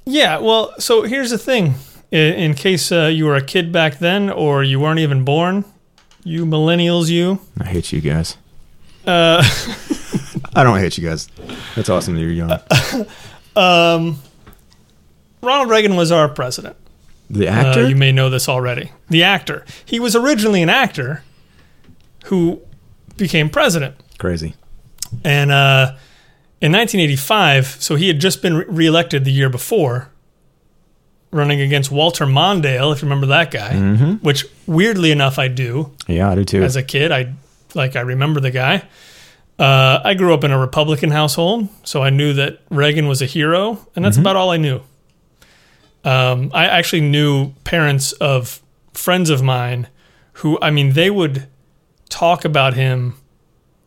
Yeah 0.06 0.38
well 0.38 0.73
so 0.79 1.03
here's 1.03 1.31
the 1.31 1.38
thing. 1.38 1.75
In, 2.11 2.33
in 2.33 2.53
case 2.53 2.91
uh, 2.91 3.07
you 3.07 3.25
were 3.25 3.35
a 3.35 3.44
kid 3.44 3.73
back 3.73 3.97
then 4.00 4.29
or 4.29 4.63
you 4.63 4.79
weren't 4.79 5.00
even 5.00 5.25
born 5.25 5.65
you 6.25 6.45
millennials, 6.45 7.10
you. 7.10 7.39
I 7.62 7.66
hate 7.66 7.94
you 7.94 8.01
guys. 8.01 8.36
Uh, 9.06 9.44
I 10.56 10.63
don't 10.63 10.80
hate 10.80 10.98
you 10.98 11.07
guys. 11.07 11.30
That's 11.75 11.88
awesome 11.88 12.16
that 12.16 12.22
you're 12.22 12.31
young. 12.31 12.51
um, 13.56 14.19
Ronald 15.42 15.69
Reagan 15.69 15.95
was 15.95 16.12
our 16.12 16.27
president. 16.27 16.75
The 17.30 17.48
actor? 17.48 17.81
Uh, 17.81 17.88
you 17.88 17.95
may 17.95 18.12
know 18.12 18.30
this 18.30 18.50
already. 18.50 18.92
The 19.10 19.24
actor. 19.24 19.66
He 19.86 20.00
was 20.00 20.16
originally 20.16 20.63
an 20.63 20.69
actor 20.69 21.24
who 22.25 22.62
became 23.18 23.50
president. 23.50 23.95
Crazy. 24.18 24.56
And 25.24 25.51
uh, 25.51 25.95
in 26.60 26.71
1985, 26.71 27.68
so 27.80 27.95
he 27.95 28.07
had 28.07 28.19
just 28.19 28.42
been 28.42 28.57
re- 28.57 28.66
reelected 28.68 29.25
the 29.25 29.31
year 29.31 29.50
before 29.50 30.10
running 31.35 31.61
against 31.61 31.91
Walter 31.91 32.25
Mondale, 32.25 32.93
if 32.93 33.01
you 33.01 33.05
remember 33.05 33.27
that 33.27 33.51
guy. 33.51 33.73
Mm-hmm. 33.73 34.13
Which 34.25 34.45
weirdly 34.65 35.11
enough, 35.11 35.37
I 35.37 35.49
do. 35.49 35.91
Yeah, 36.07 36.31
I 36.31 36.35
do 36.35 36.45
too. 36.45 36.63
As 36.63 36.75
a 36.75 36.83
kid, 36.83 37.11
I 37.11 37.33
like 37.73 37.95
I 37.95 38.01
remember 38.01 38.39
the 38.39 38.51
guy. 38.51 38.87
Uh, 39.59 40.01
I 40.04 40.15
grew 40.15 40.33
up 40.33 40.44
in 40.44 40.51
a 40.51 40.59
Republican 40.59 41.11
household, 41.11 41.69
so 41.83 42.01
I 42.01 42.09
knew 42.09 42.33
that 42.33 42.59
Reagan 42.69 43.07
was 43.07 43.21
a 43.21 43.25
hero, 43.25 43.85
and 43.95 44.04
that's 44.04 44.15
mm-hmm. 44.15 44.23
about 44.23 44.35
all 44.35 44.51
I 44.51 44.57
knew. 44.57 44.81
Um, 46.04 46.51
I 46.54 46.65
actually 46.65 47.01
knew 47.01 47.51
parents 47.63 48.11
of 48.13 48.61
friends 48.94 49.30
of 49.30 49.42
mine 49.42 49.87
who, 50.33 50.59
I 50.61 50.71
mean, 50.71 50.94
they 50.94 51.09
would 51.09 51.47
talk 52.09 52.45
about 52.45 52.73
him 52.73 53.15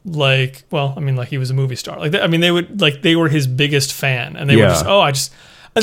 like, 0.05 0.65
well, 0.71 0.95
I 0.97 1.01
mean, 1.01 1.17
like 1.17 1.29
he 1.29 1.39
was 1.39 1.51
a 1.51 1.55
movie 1.55 1.77
star. 1.77 1.99
Like, 1.99 2.15
I 2.15 2.27
mean, 2.27 2.41
they 2.41 2.51
would 2.51 2.81
like 2.81 3.03
they 3.03 3.15
were 3.15 3.29
his 3.29 3.47
biggest 3.47 3.93
fan, 3.93 4.37
and 4.37 4.49
they 4.49 4.57
yeah. 4.57 4.65
were 4.65 4.71
just, 4.71 4.87
oh, 4.87 5.01
I 5.01 5.13
just, 5.13 5.33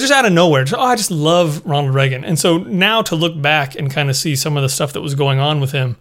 just 0.02 0.14
out 0.14 0.26
of 0.26 0.34
nowhere. 0.34 0.64
Just, 0.64 0.80
oh, 0.80 0.84
I 0.84 0.96
just 0.96 1.12
love 1.12 1.66
Ronald 1.66 1.94
Reagan. 1.94 2.24
And 2.24 2.38
so 2.38 2.58
now 2.58 3.02
to 3.04 3.16
look 3.16 3.40
back 3.42 3.76
and 3.76 3.92
kind 3.92 4.10
of 4.10 4.16
see 4.16 4.36
some 4.36 4.58
of 4.58 4.64
the 4.64 4.70
stuff 4.70 4.94
that 4.94 5.02
was 5.02 5.16
going 5.16 5.40
on 5.40 5.60
with 5.60 5.72
him 5.72 5.98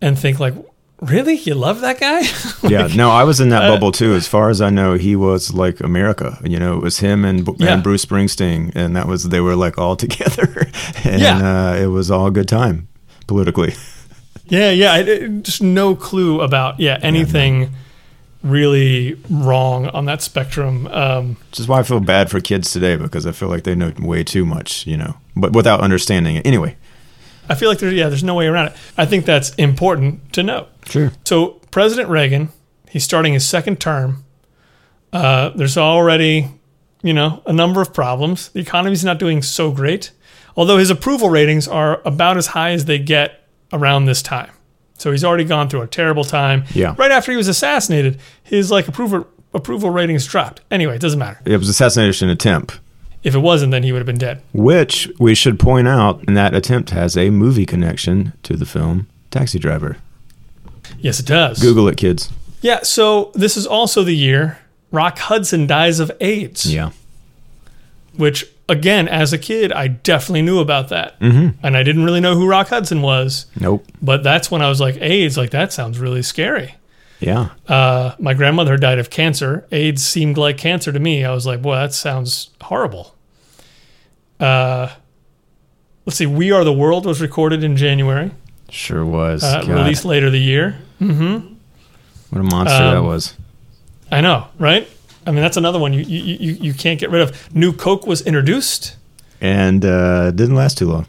and 0.00 0.18
think 0.18 0.38
like, 0.40 0.54
really? 1.00 1.34
You 1.34 1.54
love 1.54 1.80
that 1.80 2.00
guy? 2.00 2.20
like, 2.62 2.72
yeah, 2.72 2.88
no, 2.94 3.10
I 3.10 3.24
was 3.24 3.40
in 3.40 3.50
that 3.50 3.64
uh, 3.64 3.74
bubble 3.74 3.92
too. 3.92 4.14
As 4.14 4.26
far 4.26 4.50
as 4.50 4.60
I 4.60 4.70
know, 4.70 4.94
he 4.94 5.16
was 5.16 5.52
like 5.52 5.80
America. 5.80 6.38
You 6.44 6.58
know, 6.58 6.76
it 6.76 6.82
was 6.82 6.98
him 6.98 7.24
and, 7.24 7.48
yeah. 7.58 7.74
and 7.74 7.82
Bruce 7.82 8.04
Springsteen, 8.04 8.72
and 8.74 8.96
that 8.96 9.06
was 9.06 9.24
they 9.28 9.40
were 9.40 9.56
like 9.56 9.78
all 9.78 9.96
together, 10.04 10.66
and 11.04 11.20
yeah. 11.20 11.70
uh, 11.70 11.74
it 11.76 11.86
was 11.86 12.10
all 12.10 12.26
a 12.26 12.30
good 12.30 12.48
time 12.48 12.88
politically. 13.26 13.74
Yeah, 14.46 14.72
yeah, 14.72 14.92
I, 14.92 15.28
just 15.40 15.62
no 15.62 15.96
clue 15.96 16.42
about 16.42 16.78
yeah 16.78 16.98
anything. 17.00 17.62
Yeah, 17.62 17.68
no 17.68 17.74
really 18.44 19.14
wrong 19.30 19.86
on 19.88 20.04
that 20.04 20.22
spectrum. 20.22 20.86
Um, 20.88 21.36
Which 21.50 21.60
is 21.60 21.66
why 21.66 21.80
I 21.80 21.82
feel 21.82 21.98
bad 21.98 22.30
for 22.30 22.40
kids 22.40 22.70
today 22.70 22.96
because 22.96 23.26
I 23.26 23.32
feel 23.32 23.48
like 23.48 23.64
they 23.64 23.74
know 23.74 23.92
way 23.98 24.22
too 24.22 24.44
much, 24.44 24.86
you 24.86 24.96
know, 24.96 25.16
but 25.34 25.52
without 25.52 25.80
understanding 25.80 26.36
it. 26.36 26.46
Anyway, 26.46 26.76
I 27.48 27.54
feel 27.54 27.68
like 27.68 27.78
there's 27.78 27.94
yeah, 27.94 28.08
there's 28.08 28.22
no 28.22 28.34
way 28.34 28.46
around 28.46 28.68
it. 28.68 28.76
I 28.96 29.06
think 29.06 29.24
that's 29.24 29.54
important 29.54 30.32
to 30.34 30.42
know. 30.42 30.68
Sure. 30.86 31.10
So 31.24 31.60
President 31.70 32.08
Reagan, 32.08 32.50
he's 32.88 33.04
starting 33.04 33.32
his 33.32 33.48
second 33.48 33.80
term. 33.80 34.24
Uh, 35.12 35.50
there's 35.50 35.78
already, 35.78 36.50
you 37.02 37.12
know, 37.12 37.42
a 37.46 37.52
number 37.52 37.80
of 37.80 37.94
problems. 37.94 38.50
The 38.50 38.60
economy's 38.60 39.04
not 39.04 39.18
doing 39.18 39.42
so 39.42 39.70
great, 39.70 40.10
although 40.56 40.78
his 40.78 40.90
approval 40.90 41.30
ratings 41.30 41.66
are 41.66 42.02
about 42.04 42.36
as 42.36 42.48
high 42.48 42.70
as 42.70 42.84
they 42.84 42.98
get 42.98 43.48
around 43.72 44.04
this 44.04 44.22
time. 44.22 44.50
So 44.96 45.10
he's 45.10 45.24
already 45.24 45.44
gone 45.44 45.68
through 45.68 45.82
a 45.82 45.86
terrible 45.86 46.24
time. 46.24 46.64
Yeah. 46.72 46.94
Right 46.96 47.10
after 47.10 47.32
he 47.32 47.36
was 47.36 47.48
assassinated, 47.48 48.18
his 48.42 48.70
like 48.70 48.88
approval 48.88 49.26
approval 49.52 49.90
ratings 49.90 50.26
dropped. 50.26 50.60
Anyway, 50.70 50.96
it 50.96 51.00
doesn't 51.00 51.18
matter. 51.18 51.40
It 51.44 51.56
was 51.56 51.68
assassination 51.68 52.28
attempt. 52.28 52.80
If 53.22 53.34
it 53.34 53.38
wasn't, 53.38 53.70
then 53.70 53.82
he 53.82 53.92
would 53.92 53.98
have 53.98 54.06
been 54.06 54.18
dead. 54.18 54.42
Which 54.52 55.10
we 55.18 55.34
should 55.34 55.58
point 55.58 55.88
out, 55.88 56.22
and 56.26 56.36
that 56.36 56.54
attempt 56.54 56.90
has 56.90 57.16
a 57.16 57.30
movie 57.30 57.64
connection 57.64 58.34
to 58.42 58.54
the 58.54 58.66
film 58.66 59.06
Taxi 59.30 59.58
Driver. 59.58 59.96
Yes, 60.98 61.20
it 61.20 61.26
does. 61.26 61.58
Google 61.60 61.88
it, 61.88 61.96
kids. 61.96 62.30
Yeah. 62.60 62.82
So 62.82 63.32
this 63.34 63.56
is 63.56 63.66
also 63.66 64.02
the 64.02 64.14
year 64.14 64.58
Rock 64.90 65.18
Hudson 65.18 65.66
dies 65.66 66.00
of 66.00 66.12
AIDS. 66.20 66.72
Yeah. 66.72 66.90
Which, 68.16 68.46
again, 68.68 69.08
as 69.08 69.32
a 69.32 69.38
kid, 69.38 69.72
I 69.72 69.88
definitely 69.88 70.42
knew 70.42 70.58
about 70.58 70.88
that. 70.88 71.18
Mm-hmm. 71.20 71.64
And 71.64 71.76
I 71.76 71.82
didn't 71.82 72.04
really 72.04 72.20
know 72.20 72.34
who 72.34 72.46
Rock 72.48 72.68
Hudson 72.68 73.02
was. 73.02 73.46
Nope. 73.58 73.86
But 74.00 74.22
that's 74.22 74.50
when 74.50 74.62
I 74.62 74.68
was 74.68 74.80
like, 74.80 74.96
AIDS, 75.00 75.36
like 75.36 75.50
that 75.50 75.72
sounds 75.72 75.98
really 75.98 76.22
scary. 76.22 76.74
Yeah. 77.20 77.50
Uh, 77.68 78.14
my 78.18 78.34
grandmother 78.34 78.76
died 78.76 78.98
of 78.98 79.10
cancer. 79.10 79.66
AIDS 79.72 80.04
seemed 80.04 80.36
like 80.36 80.58
cancer 80.58 80.92
to 80.92 80.98
me. 80.98 81.24
I 81.24 81.32
was 81.32 81.46
like, 81.46 81.64
well, 81.64 81.80
that 81.80 81.92
sounds 81.94 82.50
horrible. 82.60 83.14
Uh, 84.40 84.90
let's 86.04 86.16
see. 86.16 86.26
We 86.26 86.50
Are 86.50 86.64
the 86.64 86.72
World 86.72 87.06
was 87.06 87.20
recorded 87.20 87.64
in 87.64 87.76
January, 87.76 88.32
Sure 88.68 89.04
was. 89.04 89.44
uh, 89.44 89.64
released 89.66 90.04
later 90.04 90.28
the 90.28 90.38
year. 90.40 90.78
Mm-hmm. 91.00 91.54
what 92.30 92.40
a 92.40 92.44
monster 92.44 92.78
that 92.78 92.96
um, 92.96 93.06
was. 93.06 93.34
I 94.10 94.20
know, 94.20 94.48
right? 94.58 94.88
I 95.26 95.30
mean, 95.30 95.40
that's 95.40 95.56
another 95.56 95.78
one 95.78 95.92
you, 95.92 96.00
you, 96.00 96.36
you, 96.38 96.52
you 96.54 96.74
can't 96.74 97.00
get 97.00 97.10
rid 97.10 97.22
of. 97.22 97.54
New 97.54 97.72
Coke 97.72 98.06
was 98.06 98.20
introduced, 98.22 98.96
And 99.40 99.84
uh, 99.84 100.30
didn't 100.32 100.54
last 100.54 100.78
too 100.78 100.86
long. 100.90 101.06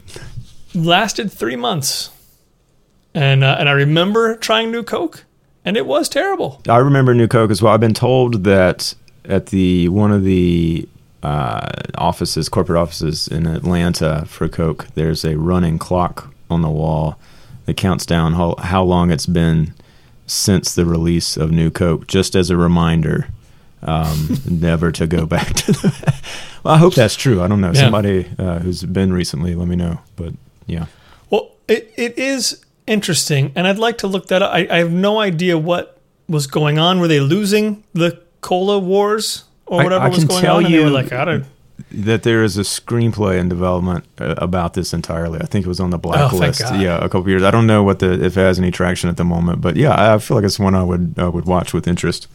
lasted 0.74 1.30
three 1.32 1.56
months. 1.56 2.10
And, 3.14 3.42
uh, 3.44 3.56
and 3.58 3.68
I 3.68 3.72
remember 3.72 4.36
trying 4.36 4.70
New 4.70 4.82
Coke, 4.82 5.24
and 5.64 5.76
it 5.76 5.86
was 5.86 6.08
terrible. 6.08 6.60
I 6.68 6.78
remember 6.78 7.14
New 7.14 7.28
Coke 7.28 7.50
as 7.50 7.62
well. 7.62 7.72
I've 7.72 7.80
been 7.80 7.94
told 7.94 8.44
that 8.44 8.94
at 9.24 9.46
the 9.46 9.88
one 9.88 10.12
of 10.12 10.22
the 10.24 10.88
uh, 11.22 11.68
offices, 11.96 12.48
corporate 12.48 12.78
offices 12.78 13.26
in 13.26 13.46
Atlanta 13.46 14.24
for 14.26 14.48
Coke, 14.48 14.86
there's 14.94 15.24
a 15.24 15.36
running 15.36 15.78
clock 15.78 16.32
on 16.50 16.62
the 16.62 16.70
wall 16.70 17.18
that 17.64 17.76
counts 17.76 18.06
down 18.06 18.34
how, 18.34 18.54
how 18.58 18.82
long 18.82 19.10
it's 19.10 19.26
been 19.26 19.74
since 20.26 20.74
the 20.74 20.84
release 20.84 21.36
of 21.36 21.50
New 21.50 21.70
Coke, 21.70 22.06
just 22.06 22.34
as 22.36 22.50
a 22.50 22.56
reminder 22.56 23.28
um, 23.82 24.38
never 24.50 24.90
to 24.92 25.06
go 25.06 25.26
back 25.26 25.48
to 25.54 25.72
the. 25.72 26.22
well, 26.64 26.74
I 26.74 26.78
hope 26.78 26.94
that's 26.94 27.16
true. 27.16 27.42
I 27.42 27.48
don't 27.48 27.60
know. 27.60 27.72
Yeah. 27.72 27.80
Somebody 27.82 28.28
uh, 28.38 28.58
who's 28.60 28.82
been 28.84 29.12
recently, 29.12 29.54
let 29.54 29.68
me 29.68 29.76
know. 29.76 30.00
But 30.16 30.34
yeah. 30.66 30.86
Well, 31.30 31.52
it, 31.68 31.92
it 31.96 32.18
is 32.18 32.64
interesting, 32.86 33.52
and 33.54 33.66
I'd 33.66 33.78
like 33.78 33.98
to 33.98 34.06
look 34.06 34.28
that 34.28 34.42
up. 34.42 34.52
I, 34.52 34.66
I 34.70 34.78
have 34.78 34.92
no 34.92 35.20
idea 35.20 35.58
what 35.58 35.98
was 36.28 36.46
going 36.46 36.78
on. 36.78 36.98
Were 37.00 37.08
they 37.08 37.20
losing 37.20 37.84
the 37.92 38.20
cola 38.40 38.78
wars 38.78 39.44
or 39.66 39.82
whatever 39.84 40.04
I 40.04 40.08
was 40.08 40.24
going 40.24 40.46
on? 40.46 40.64
and 40.64 40.74
they 40.74 40.78
were 40.78 40.84
you- 40.86 40.90
like, 40.90 41.12
I 41.12 41.24
don't. 41.24 41.44
that 41.92 42.22
there 42.22 42.42
is 42.42 42.56
a 42.56 42.62
screenplay 42.62 43.38
in 43.38 43.48
development 43.48 44.04
uh, 44.18 44.34
about 44.38 44.74
this 44.74 44.92
entirely. 44.94 45.40
I 45.40 45.46
think 45.46 45.66
it 45.66 45.68
was 45.68 45.78
on 45.80 45.90
the 45.90 45.98
Oh, 45.98 46.00
blacklist. 46.00 46.62
God. 46.62 46.80
yeah, 46.80 46.96
a 46.96 47.08
couple 47.08 47.28
years. 47.28 47.42
I 47.42 47.50
don't 47.50 47.66
know 47.66 47.82
what 47.82 47.98
the 47.98 48.12
if 48.24 48.36
it 48.36 48.40
has 48.40 48.58
any 48.58 48.70
traction 48.70 49.10
at 49.10 49.16
the 49.18 49.24
moment, 49.24 49.60
but 49.60 49.76
yeah, 49.76 50.14
I 50.14 50.18
feel 50.18 50.36
like 50.36 50.44
it's 50.44 50.58
one 50.58 50.74
I 50.74 50.82
would 50.82 51.14
I 51.18 51.28
would 51.28 51.44
watch 51.44 51.72
with 51.74 51.86
interest. 51.86 52.26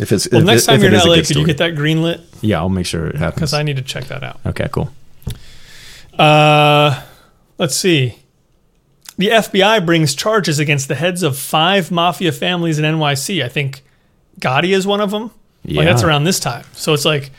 If 0.00 0.10
it's 0.12 0.28
Well, 0.30 0.40
if 0.40 0.46
next 0.46 0.62
it- 0.64 0.66
time 0.66 0.80
you're 0.82 0.92
in 0.92 0.98
LA, 0.98 1.16
could 1.16 1.30
you 1.36 1.46
get 1.46 1.58
that 1.58 1.74
greenlit? 1.74 2.20
Yeah, 2.40 2.58
I'll 2.58 2.68
make 2.68 2.86
sure 2.86 3.06
it 3.06 3.16
happens. 3.16 3.34
Because 3.36 3.54
I 3.54 3.62
need 3.62 3.76
to 3.76 3.82
check 3.82 4.04
that 4.04 4.22
out. 4.24 4.40
okay, 4.46 4.68
cool. 4.72 4.90
Uh, 6.18 7.02
let's 7.58 7.74
see. 7.76 8.16
The 9.18 9.28
FBI 9.30 9.84
brings 9.84 10.14
charges 10.14 10.58
against 10.58 10.88
the 10.88 10.94
heads 10.94 11.22
of 11.22 11.38
five 11.38 11.90
mafia 11.90 12.32
families 12.32 12.78
in 12.78 12.84
NYC. 12.84 13.44
I 13.44 13.48
think 13.48 13.82
Gotti 14.40 14.74
is 14.74 14.86
one 14.86 15.00
of 15.00 15.10
them. 15.10 15.30
Like 15.64 15.86
that's 15.86 16.02
around 16.02 16.24
this 16.24 16.40
time. 16.40 16.64
So 16.72 16.92
it's 16.92 17.04
like, 17.04 17.30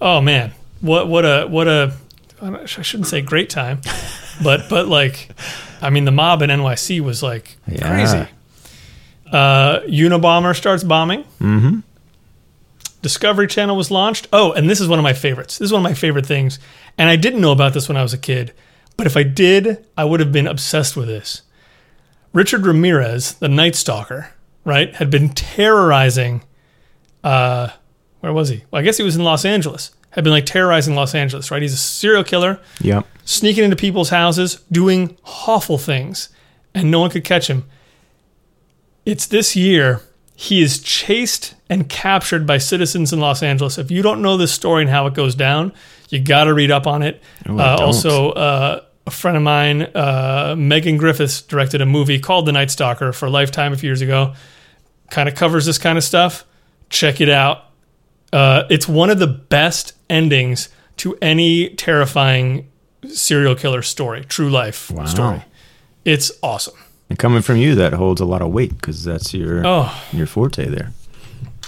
oh 0.00 0.20
man, 0.22 0.52
what 0.80 1.08
what 1.08 1.24
a 1.26 1.46
what 1.46 1.68
a 1.68 1.92
I 2.40 2.64
shouldn't 2.64 3.06
say 3.08 3.20
great 3.20 3.50
time, 3.50 3.80
but 4.42 4.68
but 4.70 4.88
like, 4.88 5.28
I 5.82 5.90
mean 5.90 6.04
the 6.06 6.10
mob 6.12 6.40
in 6.42 6.48
NYC 6.48 7.00
was 7.00 7.22
like 7.22 7.56
Yeah. 7.68 7.88
crazy. 7.90 8.26
Uh, 9.30 9.80
Unabomber 9.80 10.56
starts 10.56 10.84
bombing. 10.84 11.24
Mm-hmm. 11.40 11.80
Discovery 13.06 13.46
Channel 13.46 13.76
was 13.76 13.92
launched. 13.92 14.26
Oh, 14.32 14.50
and 14.50 14.68
this 14.68 14.80
is 14.80 14.88
one 14.88 14.98
of 14.98 15.02
my 15.04 15.12
favorites. 15.12 15.58
This 15.58 15.66
is 15.66 15.72
one 15.72 15.78
of 15.78 15.88
my 15.88 15.94
favorite 15.94 16.26
things. 16.26 16.58
And 16.98 17.08
I 17.08 17.14
didn't 17.14 17.40
know 17.40 17.52
about 17.52 17.72
this 17.72 17.86
when 17.88 17.96
I 17.96 18.02
was 18.02 18.12
a 18.12 18.18
kid, 18.18 18.52
but 18.96 19.06
if 19.06 19.16
I 19.16 19.22
did, 19.22 19.86
I 19.96 20.04
would 20.04 20.18
have 20.18 20.32
been 20.32 20.48
obsessed 20.48 20.96
with 20.96 21.06
this. 21.06 21.42
Richard 22.32 22.66
Ramirez, 22.66 23.34
the 23.34 23.46
Night 23.48 23.76
Stalker, 23.76 24.32
right, 24.64 24.92
had 24.96 25.08
been 25.08 25.28
terrorizing. 25.28 26.42
Uh, 27.22 27.68
where 28.18 28.32
was 28.32 28.48
he? 28.48 28.64
Well, 28.72 28.80
I 28.80 28.82
guess 28.84 28.96
he 28.96 29.04
was 29.04 29.14
in 29.14 29.22
Los 29.22 29.44
Angeles. 29.44 29.92
Had 30.10 30.24
been 30.24 30.32
like 30.32 30.46
terrorizing 30.46 30.96
Los 30.96 31.14
Angeles, 31.14 31.52
right? 31.52 31.62
He's 31.62 31.74
a 31.74 31.76
serial 31.76 32.24
killer, 32.24 32.58
Yep. 32.80 33.06
sneaking 33.24 33.62
into 33.62 33.76
people's 33.76 34.08
houses, 34.10 34.56
doing 34.72 35.16
awful 35.46 35.78
things, 35.78 36.30
and 36.74 36.90
no 36.90 36.98
one 36.98 37.10
could 37.10 37.22
catch 37.22 37.48
him. 37.48 37.66
It's 39.04 39.26
this 39.26 39.54
year 39.54 40.00
he 40.38 40.60
is 40.62 40.78
chased 40.80 41.54
and 41.68 41.88
captured 41.88 42.46
by 42.46 42.58
citizens 42.58 43.12
in 43.12 43.18
Los 43.20 43.42
Angeles. 43.42 43.78
If 43.78 43.90
you 43.90 44.02
don't 44.02 44.20
know 44.22 44.36
this 44.36 44.52
story 44.52 44.82
and 44.82 44.90
how 44.90 45.06
it 45.06 45.14
goes 45.14 45.34
down, 45.34 45.72
you 46.10 46.20
got 46.20 46.44
to 46.44 46.54
read 46.54 46.70
up 46.70 46.86
on 46.86 47.02
it. 47.02 47.20
Oh, 47.48 47.58
uh, 47.58 47.76
also, 47.80 48.30
uh, 48.32 48.82
a 49.06 49.10
friend 49.10 49.36
of 49.36 49.42
mine, 49.42 49.82
uh, 49.82 50.54
Megan 50.58 50.98
Griffiths, 50.98 51.40
directed 51.42 51.80
a 51.80 51.86
movie 51.86 52.18
called 52.20 52.46
The 52.46 52.52
Night 52.52 52.70
Stalker 52.70 53.12
for 53.12 53.30
Lifetime 53.30 53.72
a 53.72 53.76
few 53.76 53.88
years 53.88 54.02
ago. 54.02 54.34
Kind 55.10 55.28
of 55.28 55.34
covers 55.34 55.64
this 55.66 55.78
kind 55.78 55.96
of 55.96 56.04
stuff. 56.04 56.44
Check 56.90 57.20
it 57.20 57.28
out. 57.30 57.64
Uh, 58.32 58.64
it's 58.68 58.86
one 58.86 59.08
of 59.08 59.18
the 59.18 59.26
best 59.26 59.94
endings 60.10 60.68
to 60.98 61.16
any 61.22 61.70
terrifying 61.76 62.68
serial 63.08 63.54
killer 63.54 63.82
story, 63.82 64.24
true 64.24 64.50
life 64.50 64.90
Wow. 64.90 65.04
story. 65.06 65.44
It's 66.04 66.30
awesome. 66.42 66.74
And 67.08 67.18
coming 67.18 67.42
from 67.42 67.56
you, 67.56 67.74
that 67.76 67.92
holds 67.92 68.20
a 68.20 68.24
lot 68.24 68.42
of 68.42 68.50
weight 68.50 68.72
because 68.76 69.04
that's 69.04 69.32
your 69.32 69.64
Oh, 69.66 70.02
your 70.12 70.26
forte 70.26 70.66
there. 70.66 70.92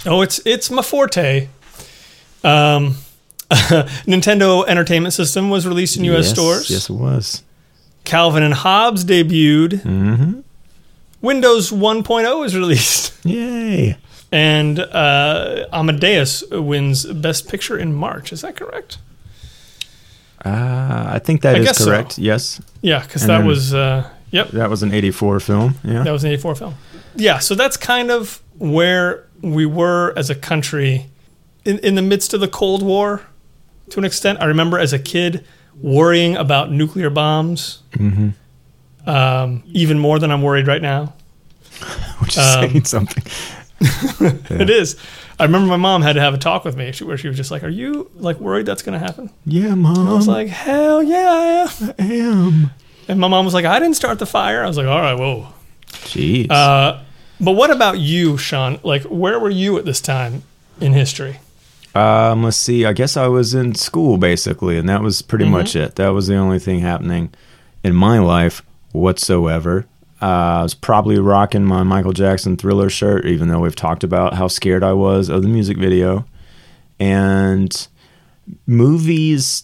oh, 0.05 0.21
it's 0.21 0.39
it's 0.45 0.69
my 0.69 0.81
forte. 0.81 1.47
Um, 2.43 2.95
Nintendo 4.05 4.65
Entertainment 4.67 5.13
System 5.13 5.49
was 5.49 5.65
released 5.65 5.97
in 5.97 6.03
U.S. 6.05 6.25
yes, 6.25 6.29
stores. 6.33 6.69
Yes, 6.69 6.89
it 6.89 6.93
was. 6.93 7.43
Calvin 8.03 8.43
and 8.43 8.53
Hobbes 8.53 9.03
debuted. 9.05 9.81
Mm-hmm. 9.81 10.39
Windows 11.21 11.69
1.0 11.71 12.45
is 12.45 12.55
released, 12.55 13.13
Yay. 13.25 13.97
and 14.31 14.79
uh, 14.79 15.65
Amadeus 15.73 16.43
wins 16.49 17.05
Best 17.05 17.49
Picture 17.49 17.77
in 17.77 17.93
March. 17.93 18.31
Is 18.31 18.39
that 18.41 18.55
correct? 18.55 18.99
Uh, 20.45 21.09
I 21.13 21.19
think 21.19 21.41
that 21.41 21.55
I 21.55 21.59
is 21.59 21.65
guess 21.65 21.77
so. 21.79 21.85
correct. 21.85 22.17
Yes, 22.17 22.61
Yeah, 22.81 23.01
because 23.01 23.23
that 23.27 23.39
then- 23.39 23.45
was 23.47 23.73
uh, 23.73 24.09
yep. 24.31 24.49
that 24.49 24.69
was 24.69 24.83
an 24.83 24.93
'84 24.93 25.39
film. 25.39 25.75
Yeah. 25.83 26.03
That 26.03 26.11
was 26.11 26.23
an 26.23 26.31
84 26.31 26.55
film. 26.55 26.75
Yeah, 27.15 27.39
so 27.39 27.55
that's 27.55 27.77
kind 27.77 28.11
of 28.11 28.41
where 28.57 29.27
we 29.41 29.65
were 29.65 30.13
as 30.15 30.29
a 30.29 30.35
country 30.35 31.07
in, 31.65 31.79
in 31.79 31.95
the 31.95 32.01
midst 32.01 32.33
of 32.33 32.39
the 32.39 32.47
Cold 32.47 32.83
War 32.83 33.21
to 33.89 33.99
an 33.99 34.05
extent. 34.05 34.41
I 34.41 34.45
remember 34.45 34.77
as 34.77 34.93
a 34.93 34.99
kid 34.99 35.45
worrying 35.81 36.35
about 36.35 36.71
nuclear 36.71 37.09
bombs 37.09 37.81
mm-hmm. 37.91 38.29
um, 39.09 39.63
even 39.67 39.99
more 39.99 40.19
than 40.19 40.31
I'm 40.31 40.41
worried 40.41 40.67
right 40.67 40.81
now. 40.81 41.13
Which 42.19 42.37
is 42.37 42.55
Um, 42.55 42.69
saying 42.69 42.85
something. 42.85 43.23
It 44.49 44.69
is. 44.69 44.97
I 45.39 45.45
remember 45.45 45.67
my 45.67 45.77
mom 45.77 46.01
had 46.01 46.13
to 46.13 46.19
have 46.19 46.33
a 46.33 46.37
talk 46.37 46.65
with 46.65 46.75
me 46.75 46.91
where 47.01 47.17
she 47.17 47.29
was 47.29 47.37
just 47.37 47.49
like, 47.49 47.63
Are 47.63 47.69
you 47.69 48.11
like 48.15 48.37
worried 48.41 48.65
that's 48.65 48.81
going 48.81 48.99
to 48.99 49.05
happen? 49.05 49.29
Yeah, 49.45 49.73
mom. 49.75 49.99
And 49.99 50.09
I 50.09 50.13
was 50.13 50.27
like, 50.27 50.49
Hell 50.49 51.01
yeah, 51.01 51.31
I 51.31 51.45
am. 51.45 51.93
I 51.97 52.03
am. 52.03 52.71
And 53.09 53.19
my 53.19 53.27
mom 53.27 53.43
was 53.43 53.53
like, 53.53 53.65
I 53.65 53.79
didn't 53.79 53.95
start 53.95 54.19
the 54.19 54.25
fire. 54.25 54.63
I 54.63 54.67
was 54.67 54.77
like, 54.77 54.87
All 54.87 54.99
right, 55.01 55.15
whoa. 55.15 55.47
Jeez. 55.87 56.49
Uh, 56.51 57.01
but 57.41 57.53
what 57.53 57.71
about 57.71 57.99
you, 57.99 58.37
Sean? 58.37 58.79
Like, 58.83 59.03
where 59.03 59.39
were 59.39 59.49
you 59.49 59.77
at 59.77 59.83
this 59.85 59.99
time 59.99 60.43
in 60.79 60.93
history? 60.93 61.39
Um, 61.95 62.43
let's 62.43 62.55
see. 62.57 62.85
I 62.85 62.93
guess 62.93 63.17
I 63.17 63.27
was 63.27 63.53
in 63.55 63.73
school 63.75 64.17
basically, 64.17 64.77
and 64.77 64.87
that 64.87 65.01
was 65.01 65.21
pretty 65.23 65.45
Mhm. 65.45 65.51
much 65.51 65.75
it. 65.75 65.95
That 65.95 66.09
was 66.09 66.27
the 66.27 66.35
only 66.35 66.59
thing 66.59 66.79
happening 66.81 67.31
in 67.83 67.95
my 67.95 68.19
life 68.19 68.61
whatsoever. 68.91 69.87
Uh, 70.21 70.25
I 70.25 70.63
was 70.63 70.73
probably 70.75 71.17
rocking 71.17 71.63
my 71.65 71.81
Michael 71.83 72.11
Jackson 72.13 72.57
Thriller 72.57 72.89
shirt, 72.89 73.25
even 73.25 73.47
though 73.47 73.61
we've 73.61 73.75
talked 73.75 74.03
about 74.03 74.35
how 74.35 74.47
scared 74.47 74.83
I 74.83 74.93
was 74.93 75.29
of 75.29 75.41
the 75.41 75.47
music 75.47 75.77
video. 75.77 76.25
And 76.99 77.87
movies 78.67 79.63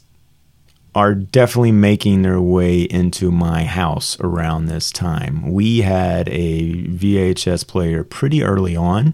are 0.96 1.14
definitely 1.14 1.74
making 1.74 2.22
their 2.22 2.40
way 2.42 2.82
into 2.84 3.30
my 3.30 3.66
house 3.66 4.18
around 4.22 4.66
this 4.66 4.92
time. 4.92 5.52
We 5.52 5.80
had 5.82 6.30
a 6.30 6.88
VHS 6.88 7.68
player 7.68 8.04
pretty 8.04 8.42
early 8.44 8.76
on, 8.78 9.14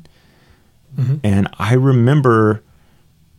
Mhm. 0.97 1.19
and 1.23 1.47
I 1.57 1.73
remember 1.73 2.61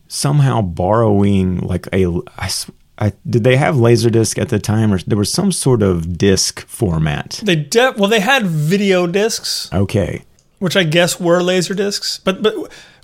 somehow 0.08 0.61
borrowing 0.61 1.58
like 1.61 1.87
a 1.92 2.06
I, 2.37 2.50
I- 2.99 3.12
did 3.28 3.44
they 3.44 3.56
have 3.56 3.76
laserdisc 3.76 4.38
at 4.38 4.49
the 4.50 4.58
time 4.58 4.92
or 4.92 4.99
there 5.06 5.16
was 5.18 5.32
some 5.32 5.52
sort 5.52 5.82
of 5.82 6.18
disc 6.18 6.66
format 6.66 7.40
They 7.42 7.56
de- 7.56 7.94
well, 7.96 8.08
they 8.11 8.20
had 8.20 8.46
video 8.46 9.06
discs, 9.06 9.70
okay 9.72 10.25
which 10.58 10.76
I 10.76 10.84
guess 10.84 11.18
were 11.18 11.40
laserdiscs, 11.40 12.20
but 12.25 12.42
but 12.42 12.54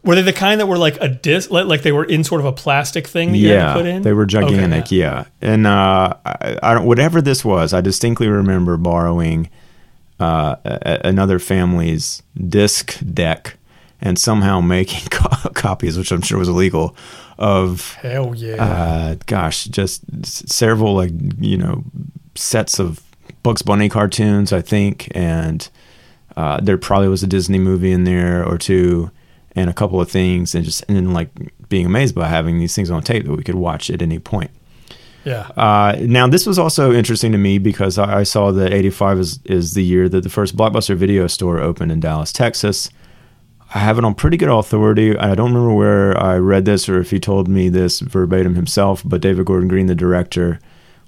were 0.05 0.15
they 0.15 0.23
the 0.23 0.33
kind 0.33 0.61
that 0.61 0.67
were 0.67 0.79
like 0.79 0.97
a 1.01 1.09
disc, 1.09 1.51
like, 1.51 1.83
they 1.83 1.93
were 1.93 2.05
in 2.05 2.23
sort 2.25 2.41
of 2.41 2.47
a 2.47 2.53
plastic 2.53 3.07
thing 3.07 3.33
that 3.33 3.39
you 3.39 3.49
had 3.49 3.55
yeah 3.57 3.67
to 3.75 3.81
put 3.81 3.87
in? 3.87 4.03
they 4.03 4.13
were 4.13 4.23
Okay, 4.23 4.31
gigantic 4.31 4.91
yeah. 4.93 5.25
yeah. 5.43 5.53
and 5.53 5.67
uh 5.67 6.15
I, 6.25 6.59
I 6.63 6.75
don't 6.75 6.87
whatever 6.87 7.21
this 7.21 7.45
was 7.45 7.73
i 7.75 7.81
distinctly 7.81 8.29
remember 8.29 8.77
borrowing 8.77 9.51
uh 10.21 10.57
a, 10.65 10.79
a- 11.05 11.09
another 11.09 11.39
family's 11.39 12.23
disc 12.49 12.99
deck 13.13 13.57
and 14.01 14.19
somehow 14.19 14.61
making 14.77 15.09
co- 15.11 15.51
copies, 15.51 15.99
which 15.99 16.13
I'm 16.13 16.23
sure 16.23 16.39
was 16.39 16.49
illegal, 16.49 16.95
of 17.37 17.95
Hell 17.95 18.33
yeah. 18.37 18.63
uh, 18.65 19.17
gosh, 19.27 19.65
just 19.65 20.03
several 20.49 20.95
like 20.95 21.11
you 21.41 21.57
know 21.57 21.83
sets 22.37 22.79
of 22.79 23.01
Bugs 23.43 23.63
Bunny 23.63 23.89
cartoons, 23.89 24.53
I 24.53 24.61
think, 24.63 25.09
and 25.17 25.69
uh, 26.37 26.61
there 26.61 26.79
probably 26.79 27.09
was 27.09 27.25
a 27.25 27.27
Disney 27.27 27.59
movie 27.59 27.91
in 27.91 28.05
there 28.05 28.45
or 28.45 28.57
two, 28.57 29.11
and 29.55 29.69
a 29.71 29.73
couple 29.73 30.01
of 30.01 30.11
things, 30.11 30.55
and 30.55 30.65
just 30.65 30.85
and 30.89 30.97
then 30.97 31.13
like 31.13 31.31
being 31.69 31.87
amazed 31.87 32.15
by 32.15 32.29
having 32.29 32.59
these 32.59 32.75
things 32.75 32.91
on 32.91 33.03
tape 33.03 33.25
that 33.27 33.37
we 33.37 33.43
could 33.43 33.55
watch 33.55 33.91
at 33.91 34.03
any 34.03 34.19
point. 34.19 34.51
yeah. 35.25 35.49
Uh, 35.57 35.97
now, 36.01 36.27
this 36.27 36.47
was 36.47 36.59
also 36.59 36.93
interesting 36.93 37.33
to 37.33 37.39
me 37.39 37.59
because 37.59 37.99
I, 37.99 38.21
I 38.21 38.23
saw 38.23 38.51
that 38.53 38.73
85 38.73 39.19
is, 39.19 39.41
is 39.45 39.75
the 39.75 39.85
year 39.85 40.09
that 40.09 40.23
the 40.23 40.31
first 40.31 40.57
Blockbuster 40.57 40.97
video 40.97 41.27
store 41.27 41.61
opened 41.61 41.93
in 41.93 42.01
Dallas, 42.01 42.33
Texas. 42.33 42.91
I 43.75 43.81
have 43.81 43.99
it 43.99 44.05
on 44.05 44.15
pretty 44.15 44.39
good 44.39 44.49
authority. 44.49 45.15
I 45.17 45.35
don't 45.35 45.53
remember 45.53 45.75
where 45.75 46.17
I 46.19 46.37
read 46.39 46.65
this 46.65 46.89
or 46.89 46.99
if 47.01 47.11
he 47.11 47.21
told 47.21 47.49
me 47.49 47.69
this 47.69 48.01
verbatim 48.01 48.55
himself, 48.55 49.03
but 49.05 49.21
David 49.21 49.45
Gordon 49.45 49.69
Green, 49.69 49.87
the 49.87 49.95
director, 49.95 50.59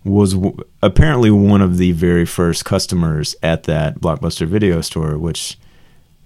was 0.04 0.35
w- 0.35 0.56
apparently 0.82 1.30
one 1.30 1.62
of 1.62 1.78
the 1.78 1.92
very 1.92 2.26
first 2.26 2.66
customers 2.66 3.35
at 3.42 3.62
that 3.62 4.00
Blockbuster 4.00 4.47
video 4.47 4.82
store, 4.82 5.16
which 5.16 5.59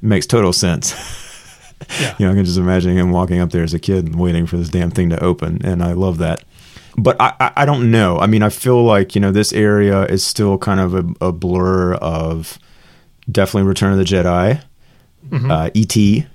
makes 0.03 0.27
total 0.27 0.53
sense. 0.53 0.93
Yeah. 2.01 2.15
you 2.19 2.27
know, 2.27 2.33
I 2.33 2.35
can 2.35 2.45
just 2.45 2.59
imagine 2.59 2.97
him 2.97 3.11
walking 3.11 3.41
up 3.41 3.51
there 3.51 3.63
as 3.63 3.75
a 3.75 3.79
kid 3.79 4.07
and 4.07 4.19
waiting 4.19 4.47
for 4.47 4.57
this 4.57 4.69
damn 4.69 4.91
thing 4.91 5.11
to 5.11 5.23
open, 5.23 5.61
and 5.65 5.83
I 5.83 5.93
love 5.93 6.19
that. 6.19 6.43
But 6.97 7.17
I, 7.21 7.53
I, 7.57 7.65
don't 7.67 7.91
know. 7.91 8.19
I 8.19 8.27
mean, 8.27 8.43
I 8.43 8.49
feel 8.49 8.83
like 8.83 9.15
you 9.15 9.21
know 9.21 9.31
this 9.31 9.53
area 9.53 10.05
is 10.05 10.25
still 10.25 10.59
kind 10.59 10.81
of 10.81 10.95
a, 10.95 11.05
a 11.21 11.33
blur 11.33 11.95
of 11.95 12.59
definitely 13.31 13.69
Return 13.69 13.93
of 13.93 13.99
the 13.99 14.05
Jedi, 14.05 14.63
uh, 15.51 15.71
E.T., 15.75 16.27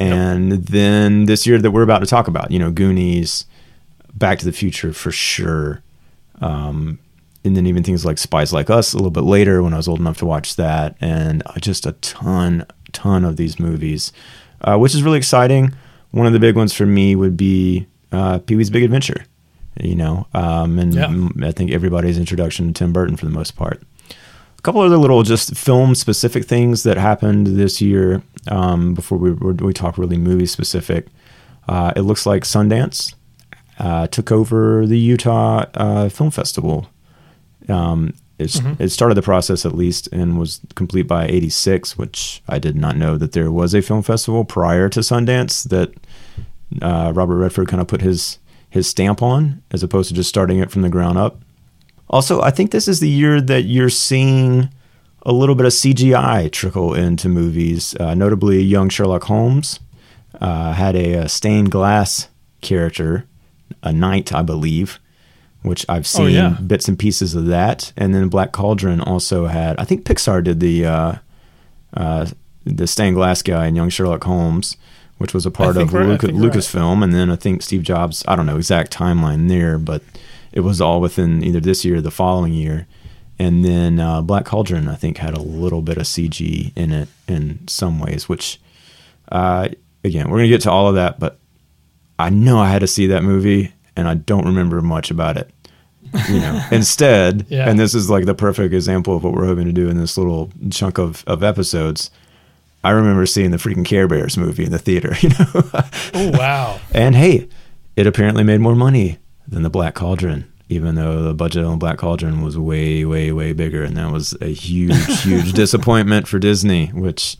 and 0.00 0.52
then 0.52 1.26
this 1.26 1.46
year 1.46 1.58
that 1.58 1.70
we're 1.70 1.82
about 1.82 1.98
to 1.98 2.06
talk 2.06 2.26
about, 2.26 2.50
you 2.50 2.58
know, 2.58 2.70
Goonies, 2.70 3.44
Back 4.14 4.38
to 4.38 4.46
the 4.46 4.52
Future 4.52 4.94
for 4.94 5.12
sure. 5.12 5.82
Um, 6.40 6.98
and 7.44 7.54
then 7.54 7.66
even 7.66 7.82
things 7.82 8.04
like 8.04 8.16
Spies 8.16 8.52
Like 8.52 8.70
Us 8.70 8.94
a 8.94 8.96
little 8.96 9.10
bit 9.10 9.24
later 9.24 9.62
when 9.62 9.74
I 9.74 9.76
was 9.76 9.88
old 9.88 10.00
enough 10.00 10.18
to 10.18 10.26
watch 10.26 10.56
that, 10.56 10.96
and 11.00 11.42
just 11.60 11.86
a 11.86 11.92
ton, 11.92 12.66
ton 12.92 13.24
of 13.24 13.36
these 13.36 13.60
movies, 13.60 14.12
uh, 14.62 14.76
which 14.78 14.94
is 14.94 15.02
really 15.02 15.18
exciting. 15.18 15.72
One 16.10 16.26
of 16.26 16.32
the 16.32 16.38
big 16.40 16.56
ones 16.56 16.72
for 16.72 16.86
me 16.86 17.14
would 17.14 17.36
be 17.36 17.86
uh, 18.12 18.38
Pee 18.38 18.56
Wee's 18.56 18.70
Big 18.70 18.82
Adventure, 18.82 19.24
you 19.80 19.94
know, 19.94 20.26
um, 20.34 20.78
and 20.78 20.94
Yeah. 20.94 21.48
I 21.48 21.52
think 21.52 21.70
everybody's 21.70 22.18
introduction 22.18 22.66
to 22.68 22.72
Tim 22.72 22.92
Burton 22.92 23.16
for 23.16 23.24
the 23.26 23.30
most 23.32 23.56
part. 23.56 23.82
A 24.58 24.62
couple 24.62 24.80
other 24.82 24.98
little 24.98 25.22
just 25.22 25.56
film 25.56 25.94
specific 25.94 26.44
things 26.44 26.82
that 26.82 26.96
happened 26.98 27.46
this 27.46 27.80
year 27.80 28.22
um, 28.48 28.92
before 28.94 29.16
we 29.18 29.30
we 29.32 29.72
talk 29.72 29.96
really 29.96 30.18
movie 30.18 30.46
specific. 30.46 31.06
Uh, 31.68 31.92
it 31.96 32.00
looks 32.02 32.26
like 32.26 32.42
Sundance 32.42 33.14
uh, 33.78 34.06
took 34.08 34.30
over 34.32 34.86
the 34.86 34.98
Utah 34.98 35.64
uh, 35.74 36.08
Film 36.08 36.30
Festival. 36.30 36.88
Um, 37.68 38.12
it's, 38.40 38.60
It 38.78 38.88
started 38.90 39.14
the 39.14 39.22
process 39.22 39.64
at 39.66 39.74
least 39.74 40.08
and 40.12 40.38
was 40.38 40.60
complete 40.74 41.06
by 41.06 41.26
'86, 41.26 41.98
which 41.98 42.42
I 42.48 42.58
did 42.58 42.76
not 42.76 42.96
know 42.96 43.16
that 43.16 43.32
there 43.32 43.50
was 43.50 43.74
a 43.74 43.82
film 43.82 44.02
festival 44.02 44.44
prior 44.44 44.88
to 44.88 45.00
Sundance 45.00 45.68
that 45.68 45.92
uh, 46.82 47.12
Robert 47.14 47.36
Redford 47.36 47.68
kind 47.68 47.80
of 47.80 47.88
put 47.88 48.00
his 48.00 48.38
his 48.68 48.88
stamp 48.88 49.20
on, 49.22 49.62
as 49.70 49.82
opposed 49.82 50.08
to 50.08 50.14
just 50.14 50.28
starting 50.28 50.58
it 50.60 50.70
from 50.70 50.82
the 50.82 50.88
ground 50.88 51.18
up. 51.18 51.40
Also, 52.08 52.40
I 52.40 52.50
think 52.50 52.70
this 52.70 52.88
is 52.88 53.00
the 53.00 53.08
year 53.08 53.40
that 53.40 53.62
you're 53.62 53.90
seeing 53.90 54.68
a 55.24 55.32
little 55.32 55.54
bit 55.54 55.66
of 55.66 55.72
CGI 55.72 56.50
trickle 56.50 56.94
into 56.94 57.28
movies. 57.28 57.94
Uh, 58.00 58.14
notably, 58.14 58.62
young 58.62 58.88
Sherlock 58.88 59.24
Holmes 59.24 59.80
uh, 60.40 60.72
had 60.72 60.96
a, 60.96 61.14
a 61.14 61.28
stained 61.28 61.70
glass 61.70 62.28
character, 62.60 63.26
a 63.82 63.92
knight, 63.92 64.32
I 64.32 64.42
believe, 64.42 64.98
which 65.62 65.84
I've 65.88 66.00
Oh, 66.02 66.24
seen 66.26 66.30
yeah. 66.30 66.50
bits 66.66 66.88
and 66.88 66.98
pieces 66.98 67.34
of 67.34 67.46
that. 67.46 67.92
And 67.96 68.14
then 68.14 68.28
Black 68.28 68.52
Cauldron 68.52 69.00
also 69.00 69.46
had. 69.46 69.78
I 69.78 69.84
think 69.84 70.04
Pixar 70.04 70.42
did 70.42 70.60
the 70.60 70.84
uh, 70.86 71.14
uh, 71.94 72.26
the 72.64 72.86
stained 72.86 73.16
glass 73.16 73.42
guy 73.42 73.66
in 73.66 73.76
Young 73.76 73.88
Sherlock 73.88 74.24
Holmes, 74.24 74.76
which 75.18 75.34
was 75.34 75.44
a 75.46 75.50
part 75.50 75.76
of 75.76 75.92
Luca, 75.92 76.26
you're 76.28 76.36
right. 76.40 76.52
Lucasfilm, 76.52 77.02
and 77.02 77.12
then 77.12 77.30
I 77.30 77.36
think 77.36 77.62
Steve 77.62 77.82
Jobs. 77.82 78.24
I 78.28 78.36
don't 78.36 78.46
know 78.46 78.56
exact 78.56 78.92
timeline 78.92 79.48
there, 79.48 79.78
but 79.78 80.02
it 80.52 80.60
was 80.60 80.80
all 80.80 81.00
within 81.00 81.42
either 81.44 81.60
this 81.60 81.84
year 81.84 81.96
or 81.96 82.00
the 82.00 82.10
following 82.10 82.52
year. 82.52 82.86
And 83.38 83.64
then 83.64 83.98
uh, 83.98 84.20
Black 84.20 84.44
Cauldron, 84.44 84.86
I 84.88 84.96
think, 84.96 85.16
had 85.16 85.32
a 85.34 85.40
little 85.40 85.80
bit 85.80 85.96
of 85.96 86.02
CG 86.04 86.72
in 86.76 86.92
it 86.92 87.08
in 87.26 87.66
some 87.68 87.98
ways, 87.98 88.28
which, 88.28 88.60
uh, 89.32 89.68
again, 90.04 90.28
we're 90.28 90.38
going 90.38 90.50
to 90.50 90.54
get 90.54 90.60
to 90.62 90.70
all 90.70 90.88
of 90.88 90.96
that, 90.96 91.18
but 91.18 91.38
I 92.18 92.28
know 92.28 92.58
I 92.58 92.68
had 92.68 92.80
to 92.80 92.86
see 92.86 93.06
that 93.06 93.22
movie, 93.24 93.72
and 94.00 94.08
I 94.08 94.14
don't 94.14 94.46
remember 94.46 94.80
much 94.80 95.10
about 95.12 95.36
it. 95.36 95.50
You 96.28 96.40
know, 96.40 96.60
instead, 96.72 97.46
Yeah. 97.48 97.68
and 97.68 97.78
this 97.78 97.94
is 97.94 98.10
like 98.10 98.24
the 98.24 98.34
perfect 98.34 98.74
example 98.74 99.14
of 99.14 99.22
what 99.22 99.32
we're 99.34 99.46
hoping 99.46 99.66
to 99.66 99.72
do 99.72 99.88
in 99.88 99.96
this 99.98 100.16
little 100.18 100.50
chunk 100.70 100.98
of, 100.98 101.22
of 101.26 101.42
episodes. 101.44 102.10
I 102.82 102.90
remember 102.90 103.26
seeing 103.26 103.50
the 103.50 103.58
freaking 103.58 103.84
Care 103.84 104.08
Bears 104.08 104.36
movie 104.38 104.64
in 104.64 104.72
the 104.72 104.78
theater, 104.78 105.14
you 105.20 105.28
know. 105.28 105.46
Oh 106.14 106.30
wow. 106.36 106.80
And 106.94 107.14
hey, 107.14 107.48
it 107.94 108.06
apparently 108.06 108.42
made 108.42 108.60
more 108.60 108.74
money 108.74 109.18
than 109.46 109.62
the 109.62 109.70
Black 109.70 109.94
Cauldron, 109.94 110.50
even 110.70 110.94
though 110.94 111.22
the 111.22 111.34
budget 111.34 111.64
on 111.64 111.78
Black 111.78 111.98
Cauldron 111.98 112.40
was 112.42 112.56
way, 112.58 113.04
way, 113.04 113.30
way 113.32 113.52
bigger, 113.52 113.84
and 113.84 113.96
that 113.98 114.10
was 114.10 114.34
a 114.40 114.46
huge, 114.52 114.96
huge 115.22 115.52
disappointment 115.52 116.26
for 116.26 116.38
Disney, 116.38 116.86
which 116.88 117.36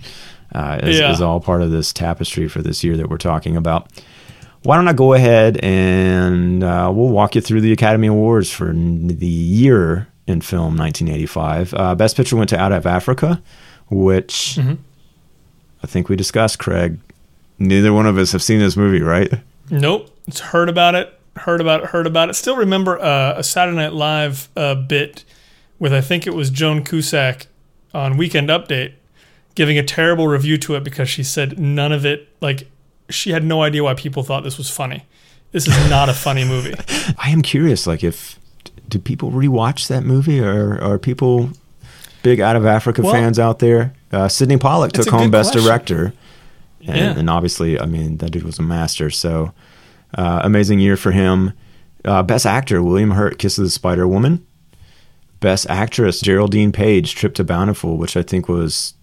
uh, 0.54 0.78
is, 0.82 0.98
Yeah. 0.98 1.10
is 1.12 1.22
all 1.22 1.40
part 1.40 1.62
of 1.62 1.70
this 1.70 1.92
tapestry 1.94 2.46
for 2.46 2.60
this 2.60 2.84
year 2.84 2.96
that 2.98 3.08
we're 3.08 3.16
talking 3.16 3.56
about. 3.56 3.90
Why 4.62 4.76
don't 4.76 4.88
I 4.88 4.92
go 4.92 5.14
ahead 5.14 5.56
and 5.62 6.62
uh, 6.62 6.92
we'll 6.94 7.08
walk 7.08 7.34
you 7.34 7.40
through 7.40 7.62
the 7.62 7.72
Academy 7.72 8.08
Awards 8.08 8.50
for 8.50 8.68
n- 8.70 9.06
the 9.08 9.26
year 9.26 10.08
in 10.26 10.40
film 10.42 10.76
1985. 10.76 11.74
Uh, 11.74 11.94
Best 11.94 12.16
Picture 12.16 12.36
went 12.36 12.50
to 12.50 12.58
Out 12.58 12.70
of 12.72 12.86
Africa, 12.86 13.42
which 13.88 14.58
I 15.82 15.86
think 15.86 16.08
we 16.08 16.16
discussed, 16.16 16.58
Craig. 16.58 16.98
Neither 17.58 17.92
one 17.92 18.06
of 18.06 18.18
us 18.18 18.32
have 18.32 18.42
seen 18.42 18.58
this 18.58 18.76
movie, 18.76 19.00
right? 19.00 19.32
Nope. 19.70 20.14
It's 20.26 20.40
heard 20.40 20.68
about 20.68 20.94
it. 20.94 21.18
Heard 21.36 21.60
about 21.60 21.80
it. 21.82 21.86
Heard 21.90 22.06
about 22.06 22.28
it. 22.28 22.34
Still 22.34 22.56
remember 22.56 22.98
uh, 23.00 23.34
a 23.38 23.42
Saturday 23.42 23.76
Night 23.76 23.92
Live 23.94 24.48
uh, 24.56 24.74
bit 24.74 25.24
with 25.78 25.92
I 25.92 26.00
think 26.02 26.26
it 26.26 26.34
was 26.34 26.50
Joan 26.50 26.84
Cusack 26.84 27.46
on 27.94 28.16
Weekend 28.18 28.48
Update 28.50 28.92
giving 29.54 29.78
a 29.78 29.82
terrible 29.82 30.28
review 30.28 30.56
to 30.58 30.74
it 30.76 30.84
because 30.84 31.08
she 31.08 31.22
said 31.24 31.58
none 31.58 31.92
of 31.92 32.04
it 32.06 32.28
like 32.40 32.69
she 33.10 33.30
had 33.30 33.44
no 33.44 33.62
idea 33.62 33.82
why 33.84 33.94
people 33.94 34.22
thought 34.22 34.42
this 34.44 34.58
was 34.58 34.70
funny. 34.70 35.04
This 35.52 35.66
is 35.66 35.90
not 35.90 36.08
a 36.08 36.14
funny 36.14 36.44
movie. 36.44 36.74
I 37.18 37.30
am 37.30 37.42
curious, 37.42 37.86
like, 37.86 38.04
if 38.04 38.38
do 38.88 38.98
people 38.98 39.30
rewatch 39.30 39.88
that 39.88 40.02
movie, 40.04 40.40
or 40.40 40.80
are 40.82 40.98
people 40.98 41.50
big 42.22 42.40
out 42.40 42.56
of 42.56 42.64
Africa 42.66 43.02
Well, 43.02 43.12
fans 43.12 43.38
out 43.38 43.58
there? 43.58 43.92
Uh, 44.12 44.28
Sydney 44.28 44.56
Pollack 44.58 44.92
took 44.92 45.08
home 45.08 45.30
Best 45.30 45.52
question. 45.52 45.66
Director, 45.66 46.12
and, 46.86 46.96
Yeah. 46.96 47.18
and 47.18 47.30
obviously, 47.30 47.78
I 47.80 47.86
mean, 47.86 48.18
that 48.18 48.30
dude 48.30 48.42
was 48.44 48.58
a 48.58 48.62
master. 48.62 49.10
So, 49.10 49.52
uh, 50.16 50.40
amazing 50.44 50.80
year 50.80 50.96
for 50.96 51.10
him. 51.12 51.52
Uh, 52.04 52.22
Best 52.22 52.46
Actor: 52.46 52.82
William 52.82 53.12
Hurt, 53.12 53.38
Kiss 53.38 53.58
of 53.58 53.64
the 53.64 53.70
Spider 53.70 54.06
Woman. 54.08 54.44
Best 55.40 55.66
Actress: 55.68 56.20
Geraldine 56.20 56.72
Page, 56.72 57.14
Trip 57.14 57.34
to 57.34 57.44
Bountiful, 57.44 57.96
which 57.96 58.16
I 58.16 58.22
think 58.22 58.48
was 58.48 58.94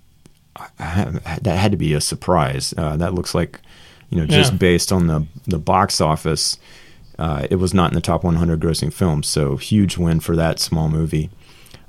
that 0.80 1.46
had 1.46 1.72
to 1.72 1.78
be 1.78 1.94
a 1.94 2.02
surprise. 2.02 2.74
Uh, 2.78 2.98
that 2.98 3.14
looks 3.14 3.36
like, 3.36 3.60
you 4.10 4.18
know, 4.20 4.26
just 4.26 4.54
Yeah. 4.54 4.58
based 4.58 4.92
on 4.92 5.08
the 5.08 5.26
the 5.48 5.58
box 5.58 6.00
office, 6.02 6.58
uh, 7.20 7.48
it 7.50 7.56
was 7.58 7.74
not 7.74 7.92
in 7.92 7.96
the 7.96 8.02
top 8.02 8.24
100 8.24 8.60
grossing 8.60 8.92
films. 8.94 9.28
So 9.28 9.58
huge 9.58 9.98
win 9.98 10.20
for 10.20 10.36
that 10.36 10.60
small 10.60 10.90
movie. 10.90 11.30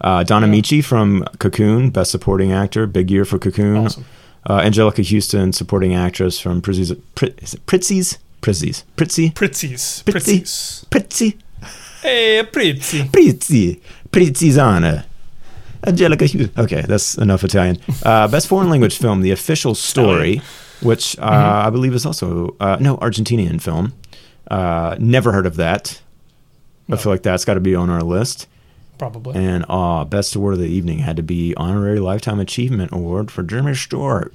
Uh, 0.00 0.22
Donna 0.22 0.46
Yeah. 0.46 0.52
Michi 0.54 0.84
from 0.84 1.24
Cocoon, 1.38 1.90
Best 1.90 2.10
Supporting 2.12 2.52
Actor, 2.52 2.86
big 2.86 3.10
year 3.10 3.24
for 3.24 3.38
Cocoon. 3.38 3.86
Awesome. 3.86 4.04
Uh, 4.46 4.60
Anjelica 4.60 5.04
Huston, 5.04 5.52
Supporting 5.52 5.94
Actress 5.94 6.38
from 6.40 6.62
Prizzi's, 6.62 6.92
Pri- 7.16 7.34
is 7.42 7.54
it 7.54 7.66
Pritzi's, 7.66 8.18
Prizzi's, 8.40 8.84
Pritzi, 8.96 9.32
Pritzies. 9.34 10.02
Pritzi. 10.04 10.04
Pritzies. 10.04 10.84
Pritzi, 10.90 11.34
Hey, 12.02 12.44
Pritzi. 12.52 13.10
Prizzi, 13.10 13.80
Prizzizana. 14.12 15.04
Anjelica 15.86 16.22
Huston. 16.22 16.50
Okay, 16.56 16.82
that's 16.82 17.16
enough 17.18 17.42
Italian. 17.44 17.78
Uh, 18.04 18.28
best 18.28 18.46
foreign 18.46 18.70
language 18.70 18.96
film, 18.98 19.20
The 19.22 19.32
Official 19.32 19.74
Story, 19.74 20.40
which 20.82 21.18
uh, 21.18 21.62
I 21.66 21.70
believe 21.70 21.94
is 21.94 22.06
also 22.06 22.56
uh, 22.60 22.76
no 22.80 22.96
Argentinian 22.98 23.60
film. 23.60 23.92
Uh, 24.50 24.96
never 24.98 25.32
heard 25.32 25.46
of 25.46 25.56
that. 25.56 26.00
I 26.90 26.96
feel 26.96 27.12
like 27.12 27.22
that's 27.22 27.44
got 27.44 27.54
to 27.54 27.60
be 27.60 27.74
on 27.74 27.90
our 27.90 28.02
list. 28.02 28.46
Probably. 28.98 29.36
And 29.36 29.64
uh, 29.68 30.04
best 30.04 30.34
award 30.34 30.54
of 30.54 30.60
the 30.60 30.68
evening 30.68 30.98
had 31.00 31.16
to 31.16 31.22
be 31.22 31.54
honorary 31.56 32.00
lifetime 32.00 32.40
achievement 32.40 32.92
award 32.92 33.30
for 33.30 33.42
Jeremy 33.42 33.74
Stewart. 33.74 34.34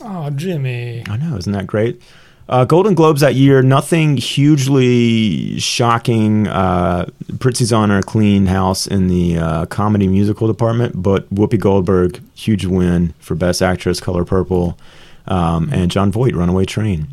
Oh, 0.00 0.30
Jimmy. 0.30 1.04
I 1.08 1.16
know, 1.16 1.36
isn't 1.36 1.52
that 1.52 1.66
great? 1.66 2.00
Uh, 2.48 2.64
Golden 2.64 2.94
Globes 2.94 3.22
that 3.22 3.34
year, 3.34 3.62
nothing 3.62 4.16
hugely 4.16 5.58
shocking. 5.58 6.46
Uh, 6.46 7.06
Pritzi's 7.32 7.72
honor 7.72 8.02
clean 8.02 8.46
house 8.46 8.86
in 8.86 9.08
the 9.08 9.38
uh, 9.38 9.66
comedy 9.66 10.06
musical 10.06 10.46
department, 10.46 11.02
but 11.02 11.32
Whoopi 11.34 11.58
Goldberg, 11.58 12.22
huge 12.34 12.66
win 12.66 13.14
for 13.18 13.34
Best 13.34 13.62
Actress, 13.62 13.98
Color 13.98 14.24
Purple. 14.24 14.78
Um, 15.26 15.70
and 15.72 15.90
Jon 15.90 16.12
Voight, 16.12 16.34
Runaway 16.34 16.64
Train, 16.66 17.08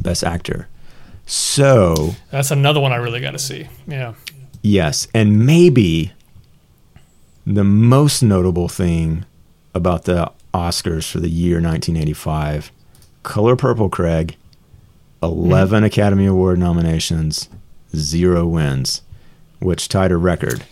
Best 0.00 0.22
Actor. 0.22 0.68
So 1.26 2.14
That's 2.30 2.50
another 2.50 2.80
one 2.80 2.92
I 2.92 2.96
really 2.96 3.20
got 3.20 3.32
to 3.32 3.38
see. 3.38 3.68
Yeah. 3.86 4.14
yes, 4.62 5.08
and 5.14 5.44
maybe 5.46 6.12
the 7.46 7.64
most 7.64 8.22
notable 8.22 8.68
thing 8.68 9.24
about 9.74 10.04
the 10.04 10.30
Oscars 10.54 11.10
for 11.10 11.20
the 11.20 11.28
year 11.30 11.56
1985, 11.56 12.70
Color 13.22 13.56
Purple, 13.56 13.88
Craig, 13.88 14.36
11 15.22 15.84
Academy 15.84 16.26
Award 16.26 16.58
nominations, 16.58 17.48
zero 17.94 18.46
wins, 18.46 19.02
which 19.60 19.88
tied 19.88 20.10
a 20.12 20.16
record. 20.16 20.64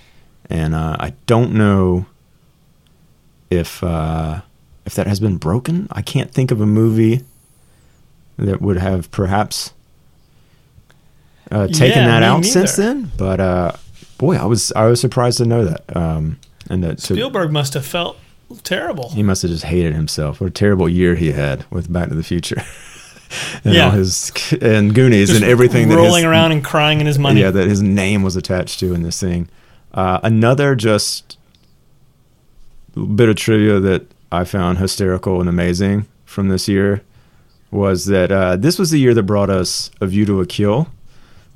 And 0.51 0.75
uh, 0.75 0.97
I 0.99 1.11
don't 1.27 1.53
know 1.53 2.07
if 3.51 3.83
uh, 3.85 4.41
if 4.89 4.95
that 4.95 5.07
has 5.07 5.21
been 5.21 5.37
broken. 5.37 5.87
I 5.93 6.01
can't 6.01 6.31
think 6.31 6.51
of 6.51 6.63
a 6.63 6.67
movie 6.67 7.21
that 8.39 8.63
would 8.63 8.79
have 8.79 9.11
perhaps 9.11 9.75
uh, 11.51 11.67
taken 11.67 11.99
Yeah, 12.05 12.07
that 12.09 12.23
out 12.23 12.45
since 12.47 12.75
then. 12.77 13.13
But 13.19 13.39
uh, 13.39 13.73
boy, 14.17 14.37
I 14.37 14.47
was 14.47 14.73
I 14.73 14.87
was 14.87 14.99
surprised 14.99 15.37
to 15.39 15.45
know 15.45 15.65
that. 15.67 15.95
Um, 15.95 16.39
and 16.71 16.83
that 16.85 16.99
to, 16.99 17.15
Spielberg 17.15 17.53
must 17.53 17.75
have 17.75 17.85
felt 17.85 18.17
terrible. 18.63 19.11
he 19.11 19.23
must 19.23 19.43
have 19.43 19.51
just 19.51 19.65
hated 19.65 19.95
himself. 19.95 20.41
What 20.41 20.47
a 20.47 20.51
terrible 20.51 20.89
year 20.89 21.15
he 21.17 21.33
had 21.33 21.65
with 21.71 21.93
Back 21.93 22.09
to 22.09 22.15
the 22.15 22.23
Future. 22.23 22.63
and 23.65 23.75
Yeah. 23.75 23.85
all 23.87 23.91
his 23.91 24.33
and 24.63 24.95
Goonies 24.95 25.29
Just 25.29 25.43
and 25.43 25.51
everything 25.51 25.89
that 25.91 25.97
rolling 25.97 26.25
around 26.25 26.53
and 26.53 26.65
crying 26.65 27.01
in 27.03 27.07
his 27.07 27.19
money. 27.19 27.41
yeah, 27.43 27.51
that 27.51 27.69
his 27.69 27.83
name 27.83 28.23
was 28.23 28.37
attached 28.37 28.81
to 28.81 28.95
in 28.95 29.03
this 29.03 29.21
thing. 29.21 29.49
Uh, 29.93 30.21
another 30.23 30.75
just 30.75 31.37
bit 33.15 33.29
of 33.29 33.37
trivia 33.37 33.79
that 33.81 34.07
I 34.31 34.45
found 34.45 34.79
hysterical 34.79 35.41
and 35.41 35.49
amazing 35.49 36.07
from 36.25 36.49
this 36.49 36.69
year 36.69 37.03
was 37.71 38.07
that 38.07 38.31
uh, 38.33 38.57
this 38.57 38.79
was 38.79 38.91
the 38.91 38.99
year 38.99 39.15
that 39.15 39.23
brought 39.25 39.51
us 39.51 39.91
A 40.01 40.07
View 40.07 40.25
to 40.27 40.41
a 40.41 40.47
Kill, 40.47 40.89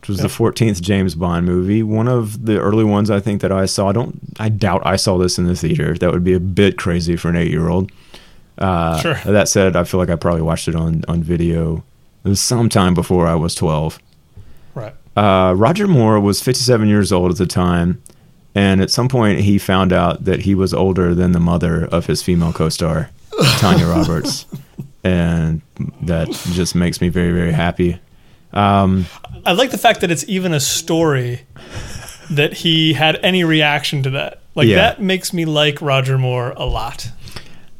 which 0.01 0.09
was 0.09 0.19
Yep. 0.19 0.29
the 0.31 0.35
14th 0.35 0.81
James 0.83 1.15
Bond 1.15 1.47
movie. 1.47 1.83
One 1.83 2.09
of 2.09 2.45
the 2.47 2.59
early 2.59 2.85
ones 2.85 3.11
I 3.11 3.21
think 3.21 3.41
that 3.43 3.53
I 3.53 3.67
saw. 3.67 3.89
I 3.89 3.93
don't. 3.93 4.19
I 4.39 4.49
doubt 4.49 4.83
I 4.85 4.97
saw 4.97 5.17
this 5.19 5.39
in 5.39 5.47
the 5.47 5.57
theater. 5.57 5.95
That 5.97 6.13
would 6.13 6.25
be 6.25 6.35
a 6.35 6.41
bit 6.41 6.77
crazy 6.79 7.17
for 7.17 7.29
an 7.31 7.37
eight-year-old. 7.37 7.91
Uh, 8.59 8.99
Sure. 9.01 9.15
That 9.25 9.49
said, 9.49 9.75
I 9.77 9.85
feel 9.85 9.99
like 10.01 10.11
I 10.11 10.17
probably 10.17 10.43
watched 10.43 10.69
it 10.69 10.75
on 10.77 11.03
on 11.09 11.23
video. 11.23 11.83
It 12.25 12.29
was 12.29 12.41
sometime 12.41 12.95
before 12.95 13.27
I 13.27 13.35
was 13.35 13.55
12. 13.55 13.99
Right. 14.75 14.95
Uh, 15.17 15.55
Roger 15.57 15.87
Moore 15.89 16.21
was 16.21 16.41
57 16.43 16.89
years 16.89 17.11
old 17.13 17.31
at 17.33 17.37
the 17.39 17.47
time, 17.47 18.03
and 18.55 18.81
at 18.81 18.91
some 18.91 19.09
point 19.09 19.41
he 19.41 19.59
found 19.59 19.93
out 19.93 20.25
that 20.25 20.41
he 20.41 20.55
was 20.55 20.73
older 20.75 21.15
than 21.15 21.33
the 21.33 21.41
mother 21.41 21.85
of 21.87 22.07
his 22.07 22.23
female 22.23 22.53
co-star, 22.53 23.11
Tanya 23.59 23.87
Roberts, 23.87 24.47
and 25.05 25.63
that 26.03 26.29
just 26.53 26.75
makes 26.75 27.01
me 27.01 27.09
very, 27.09 27.33
very 27.33 27.53
happy. 27.53 27.99
Um, 28.53 29.07
I 29.47 29.53
like 29.53 29.71
the 29.71 29.79
fact 29.79 30.03
that 30.03 30.11
it's 30.11 30.25
even 30.29 30.53
a 30.53 30.61
story 30.61 31.41
that 32.31 32.53
he 32.53 32.93
had 32.93 33.17
any 33.17 33.45
reaction 33.45 34.03
to 34.05 34.11
that. 34.11 34.41
Like 34.55 34.69
Yeah. 34.69 34.77
that 34.77 35.01
makes 35.03 35.33
me 35.33 35.45
like 35.47 35.81
Roger 35.81 36.19
Moore 36.19 36.53
a 36.57 36.65
lot. 36.67 37.11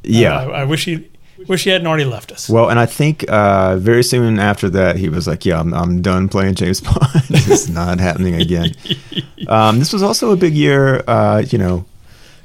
yeah. 0.03 0.35
Uh, 0.37 0.49
I, 0.49 0.61
I 0.61 0.65
wish 0.65 0.87
he 0.87 1.09
wish 1.49 1.65
he 1.65 1.71
hadn't 1.71 1.87
already 1.87 2.05
left 2.05 2.33
us. 2.33 2.49
well, 2.49 2.69
and 2.71 2.79
I 2.79 2.87
think 2.87 3.25
uh, 3.29 3.77
very 3.77 4.03
soon 4.03 4.39
after 4.39 4.69
that, 4.71 4.97
he 4.97 5.09
was 5.09 5.27
like, 5.27 5.45
"Yeah, 5.45 5.61
I'm, 5.61 5.73
I'm 5.75 6.03
done 6.03 6.29
playing 6.29 6.55
James 6.55 6.81
Bond. 6.81 6.99
it's 7.31 7.69
not 7.69 8.01
happening 8.01 8.35
again." 8.41 8.75
Um, 9.49 9.81
this 9.81 9.93
was 9.93 10.05
also 10.05 10.31
a 10.31 10.37
big 10.37 10.55
year. 10.55 11.03
Uh, 11.09 11.43
you 11.51 11.59
know, 11.59 11.85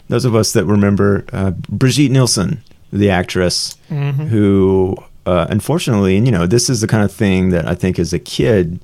those 0.10 0.26
of 0.26 0.34
us 0.34 0.54
that 0.54 0.66
remember 0.66 1.26
uh, 1.32 1.52
Brigitte 1.70 2.12
Nielsen, 2.12 2.64
the 2.92 3.12
actress, 3.12 3.76
Mhm. 3.92 4.30
who 4.30 4.98
uh, 5.28 5.46
unfortunately, 5.48 6.18
and 6.18 6.26
you 6.26 6.32
know, 6.32 6.48
this 6.48 6.72
is 6.72 6.82
the 6.82 6.88
kind 6.88 7.04
of 7.04 7.12
thing 7.12 7.50
that 7.50 7.68
I 7.68 7.76
think 7.76 8.00
as 8.00 8.14
a 8.14 8.20
kid, 8.20 8.80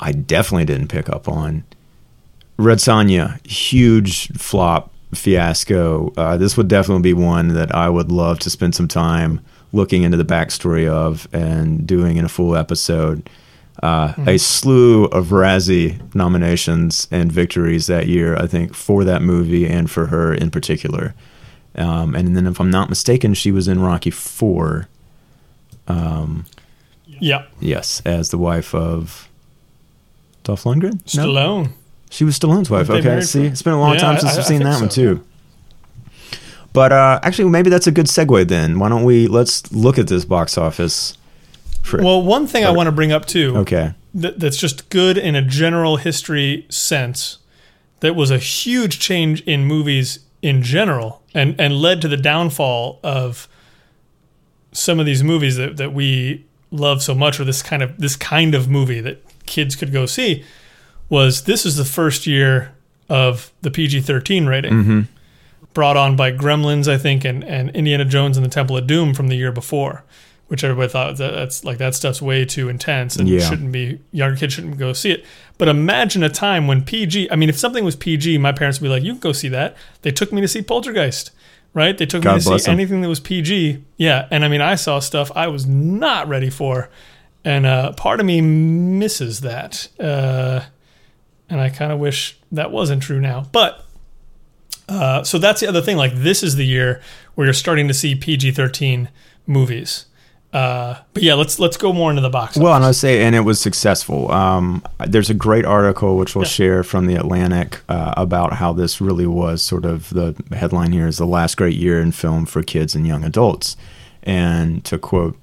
I 0.00 0.10
definitely 0.10 0.64
didn't 0.64 0.88
pick 0.88 1.08
up 1.08 1.28
on. 1.28 1.62
Red 2.56 2.78
Sonja, 2.78 3.44
huge 3.46 4.28
flop 4.36 4.90
fiasco. 5.14 6.12
Uh, 6.16 6.36
this 6.36 6.56
would 6.56 6.68
definitely 6.68 7.02
be 7.02 7.14
one 7.14 7.48
that 7.48 7.74
I 7.74 7.88
would 7.88 8.10
love 8.10 8.38
to 8.40 8.50
spend 8.50 8.74
some 8.74 8.88
time 8.88 9.40
looking 9.72 10.02
into 10.02 10.16
the 10.16 10.24
backstory 10.24 10.88
of 10.88 11.26
and 11.32 11.86
doing 11.86 12.16
in 12.16 12.24
a 12.24 12.28
full 12.28 12.56
episode. 12.56 13.28
Uh, 13.82 14.14
A 14.26 14.38
slew 14.38 15.06
of 15.06 15.28
Razzie 15.28 16.14
nominations 16.14 17.08
and 17.10 17.30
victories 17.32 17.88
that 17.88 18.06
year, 18.06 18.36
I 18.36 18.46
think, 18.46 18.72
for 18.74 19.02
that 19.04 19.20
movie 19.20 19.66
and 19.66 19.90
for 19.90 20.06
her 20.06 20.32
in 20.32 20.50
particular. 20.50 21.12
Um, 21.74 22.14
and 22.14 22.36
then, 22.36 22.46
if 22.46 22.60
I'm 22.60 22.70
not 22.70 22.88
mistaken, 22.88 23.34
she 23.34 23.50
was 23.50 23.66
in 23.66 23.80
Rocky 23.80 24.10
Four. 24.10 24.88
Um, 25.88 26.46
yeah. 27.06 27.46
yes, 27.60 28.00
as 28.04 28.30
the 28.30 28.38
wife 28.38 28.74
of 28.74 29.28
Dolph 30.44 30.62
Lundgren. 30.62 31.00
No, 31.16 31.26
Stallone. 31.26 31.72
She 32.14 32.22
was 32.24 32.38
Stallone's 32.38 32.70
wife. 32.70 32.88
Weren't 32.88 33.04
Okay, 33.04 33.20
see, 33.22 33.46
it's 33.46 33.62
been 33.62 33.72
a 33.72 33.80
long 33.80 33.94
Yeah, 33.94 33.98
time 34.00 34.18
since 34.20 34.36
I- 34.36 34.38
I've 34.38 34.46
seen 34.46 34.62
that 34.62 34.78
one 34.80 34.88
too. 34.88 35.24
But 36.72 36.92
uh, 36.92 37.18
actually, 37.22 37.50
maybe 37.50 37.70
that's 37.70 37.86
a 37.88 37.92
good 37.92 38.06
segue. 38.06 38.46
Then 38.48 38.78
why 38.78 38.88
don't 38.88 39.02
we 39.04 39.26
let's 39.26 39.72
look 39.72 39.98
at 39.98 40.06
this 40.06 40.24
box 40.24 40.56
office. 40.56 41.16
For, 41.82 42.02
Well, 42.02 42.22
one 42.22 42.46
thing 42.46 42.64
I 42.64 42.70
want 42.70 42.86
to 42.86 42.92
bring 42.92 43.12
up 43.12 43.26
too 43.26 43.56
okay, 43.58 43.92
that, 44.14 44.40
that's 44.40 44.56
just 44.56 44.88
good 44.88 45.18
in 45.18 45.34
a 45.34 45.42
general 45.42 45.96
history 45.96 46.64
sense 46.70 47.38
that 48.00 48.14
was 48.16 48.30
a 48.30 48.38
huge 48.38 48.98
change 49.00 49.42
in 49.42 49.66
movies 49.66 50.20
in 50.40 50.62
general 50.62 51.20
and, 51.34 51.54
and 51.60 51.74
led 51.76 52.00
to 52.00 52.08
the 52.08 52.16
downfall 52.16 53.00
of 53.02 53.48
some 54.72 54.98
of 54.98 55.04
these 55.04 55.22
movies 55.22 55.56
that, 55.56 55.76
that 55.76 55.92
we 55.92 56.46
love 56.70 57.02
so 57.02 57.14
much 57.14 57.38
or 57.38 57.44
this 57.44 57.62
kind 57.62 57.82
of 57.82 57.98
this 57.98 58.16
kind 58.16 58.54
of 58.54 58.68
movie 58.68 59.00
that 59.00 59.22
kids 59.46 59.76
could 59.76 59.92
go 59.92 60.06
see 60.06 60.42
was 61.08 61.42
this 61.44 61.64
is 61.66 61.76
the 61.76 61.84
first 61.84 62.26
year 62.26 62.72
of 63.08 63.52
the 63.62 63.70
PG-13 63.70 64.48
rating 64.48 64.72
Mm-hmm. 64.72 65.00
brought 65.74 65.96
on 65.96 66.16
by 66.16 66.32
Gremlins 66.32 66.88
I 66.88 66.96
think 66.98 67.24
and, 67.24 67.44
and 67.44 67.70
Indiana 67.70 68.04
Jones 68.04 68.36
and 68.36 68.44
the 68.44 68.50
Temple 68.50 68.76
of 68.76 68.86
Doom 68.86 69.12
from 69.14 69.28
the 69.28 69.36
year 69.36 69.52
before 69.52 70.04
which 70.48 70.62
everybody 70.62 70.88
thought 70.90 71.16
that 71.16 71.32
that's 71.32 71.64
like 71.64 71.78
that 71.78 71.94
stuff's 71.94 72.20
way 72.20 72.44
too 72.44 72.68
intense 72.68 73.16
and 73.16 73.26
Yeah. 73.28 73.40
shouldn't 73.40 73.72
be 73.72 73.98
younger 74.12 74.36
kids 74.36 74.52
shouldn't 74.54 74.76
go 74.78 74.92
see 74.92 75.10
it. 75.10 75.24
But 75.56 75.68
imagine 75.68 76.22
a 76.22 76.28
time 76.28 76.66
when 76.66 76.82
PG. 76.84 77.30
I 77.30 77.36
mean, 77.36 77.48
if 77.48 77.58
something 77.58 77.82
was 77.82 77.96
PG, 77.96 78.36
my 78.38 78.52
parents 78.52 78.78
would 78.78 78.84
be 78.84 78.90
like, 78.90 79.02
"You 79.02 79.12
can 79.12 79.20
go 79.20 79.32
see 79.32 79.48
that." 79.48 79.74
They 80.02 80.10
took 80.10 80.32
me 80.32 80.42
to 80.42 80.48
see 80.48 80.60
Poltergeist, 80.60 81.30
right? 81.72 81.96
They 81.96 82.04
took 82.04 82.22
God 82.22 82.34
me 82.34 82.40
to 82.40 82.44
see 82.44 82.58
see 82.58 82.70
'em. 82.70 82.74
anything 82.78 83.00
that 83.00 83.08
was 83.08 83.20
PG. 83.20 83.78
Yeah, 83.96 84.26
and 84.30 84.44
I 84.44 84.48
mean, 84.48 84.60
I 84.60 84.74
saw 84.74 84.98
stuff 84.98 85.32
I 85.34 85.46
was 85.46 85.66
not 85.66 86.28
ready 86.28 86.50
for, 86.50 86.90
and 87.42 87.64
uh, 87.64 87.92
part 87.92 88.20
of 88.20 88.26
me 88.26 88.42
misses 88.42 89.40
that, 89.40 89.88
uh, 89.98 90.60
and 91.50 91.60
I 91.60 91.68
kind 91.70 91.92
of 91.92 91.98
wish 91.98 92.36
that 92.52 92.70
wasn't 92.70 93.02
true 93.02 93.20
now. 93.20 93.46
But 93.52 93.84
uh, 94.88 95.22
so 95.24 95.38
that's 95.38 95.60
the 95.60 95.66
other 95.68 95.80
thing. 95.80 95.96
Like 95.96 96.14
this 96.14 96.42
is 96.42 96.56
the 96.56 96.66
year 96.66 97.00
where 97.34 97.46
you're 97.46 97.54
starting 97.54 97.88
to 97.88 97.94
see 97.94 98.14
PG 98.14 98.52
thirteen 98.52 99.08
movies. 99.46 100.06
Uh, 100.52 101.00
but 101.12 101.22
yeah, 101.24 101.34
let's 101.34 101.58
let's 101.58 101.76
go 101.76 101.92
more 101.92 102.10
into 102.10 102.22
the 102.22 102.30
box. 102.30 102.56
Well, 102.56 102.74
and 102.74 102.84
I 102.84 102.92
say, 102.92 103.24
and 103.24 103.34
it 103.34 103.40
was 103.40 103.58
successful. 103.60 104.30
Um, 104.30 104.84
there's 105.04 105.28
a 105.28 105.34
great 105.34 105.64
article 105.64 106.16
which 106.16 106.36
we'll 106.36 106.44
Yeah. 106.44 106.48
share 106.50 106.82
from 106.84 107.06
the 107.06 107.16
Atlantic 107.16 107.80
uh, 107.88 108.14
about 108.16 108.52
how 108.54 108.72
this 108.72 109.00
really 109.00 109.26
was 109.26 109.62
sort 109.64 109.84
of 109.84 110.10
the 110.10 110.36
headline 110.56 110.92
here 110.92 111.08
is 111.08 111.18
the 111.18 111.26
last 111.26 111.56
great 111.56 111.74
year 111.76 112.00
in 112.00 112.12
film 112.12 112.46
for 112.46 112.62
kids 112.62 112.94
and 112.94 113.04
young 113.04 113.24
adults. 113.24 113.76
And 114.22 114.84
to 114.84 114.96
quote 114.96 115.36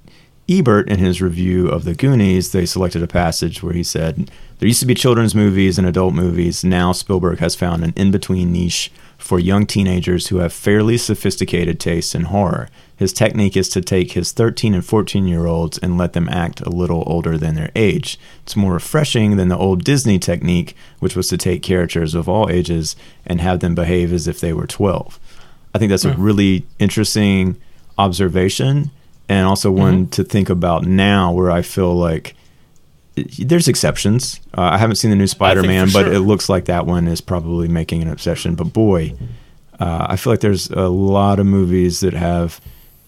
Ebert 0.50 0.90
in 0.90 1.00
his 1.00 1.22
review 1.22 1.68
of 1.68 1.84
The 1.84 1.94
Goonies, 1.94 2.52
they 2.52 2.66
selected 2.66 3.04
a 3.04 3.08
passage 3.08 3.62
where 3.62 3.74
he 3.74 3.84
said, 3.84 4.30
There 4.60 4.68
used 4.68 4.80
to 4.82 4.86
be 4.86 4.94
children's 4.94 5.36
movies 5.36 5.78
and 5.78 5.88
adult 5.88 6.14
movies. 6.14 6.64
Now 6.64 6.92
Spielberg 6.92 7.40
has 7.40 7.56
found 7.56 7.84
an 7.84 7.94
in 7.96 8.12
between 8.12 8.52
niche 8.52 8.92
for 9.18 9.40
young 9.40 9.66
teenagers 9.66 10.28
who 10.28 10.38
have 10.38 10.52
fairly 10.52 10.98
sophisticated 10.98 11.80
tastes 11.80 12.16
in 12.16 12.24
horror. 12.24 12.70
His 12.96 13.14
technique 13.14 13.56
is 13.56 13.70
to 13.70 13.82
take 13.82 14.12
his 14.12 14.32
13 14.32 14.74
and 14.74 14.86
14 14.86 15.28
year 15.28 15.46
olds 15.46 15.78
and 15.78 15.98
let 15.98 16.14
them 16.14 16.28
act 16.28 16.60
a 16.62 16.70
little 16.70 17.04
older 17.06 17.38
than 17.38 17.56
their 17.56 17.72
age. 17.76 18.20
It's 18.44 18.56
more 18.56 18.74
refreshing 18.74 19.38
than 19.38 19.48
the 19.48 19.58
old 19.58 19.84
Disney 19.84 20.20
technique, 20.20 20.76
which 21.00 21.16
was 21.16 21.28
to 21.30 21.38
take 21.38 21.64
characters 21.64 22.14
of 22.16 22.28
all 22.28 22.50
ages 22.50 22.96
and 23.26 23.40
have 23.40 23.60
them 23.60 23.76
behave 23.76 24.12
as 24.12 24.28
if 24.28 24.40
they 24.40 24.54
were 24.54 24.68
12. 24.68 25.20
I 25.74 25.78
think 25.78 25.90
that's 25.92 26.06
a 26.06 26.14
hmm. 26.14 26.22
really 26.22 26.66
interesting 26.80 27.58
observation 27.98 28.92
and 29.30 29.48
also 29.48 29.72
one 29.72 30.08
to 30.08 30.24
think 30.24 30.50
about 30.50 30.84
now 30.84 31.32
where 31.32 31.52
I 31.52 31.62
feel 31.62 31.96
like 31.96 32.36
there's 33.16 33.68
exceptions. 33.68 34.40
Uh, 34.58 34.62
I 34.62 34.78
haven't 34.78 34.96
seen 34.96 35.12
the 35.12 35.18
new 35.18 35.28
Spider 35.28 35.64
Man, 35.64 35.90
but 35.92 36.06
sure. 36.06 36.14
it 36.14 36.20
looks 36.20 36.50
like 36.50 36.66
that 36.66 36.86
one 36.86 37.08
is 37.08 37.22
probably 37.22 37.68
making 37.68 38.02
an 38.02 38.08
obsession. 38.08 38.56
But 38.56 38.74
boy, 38.74 39.16
uh, 39.80 40.08
I 40.10 40.16
feel 40.16 40.34
like 40.34 40.40
there's 40.40 40.70
a 40.70 40.88
lot 40.88 41.40
of 41.40 41.46
movies 41.46 42.00
that 42.02 42.14
have 42.14 42.62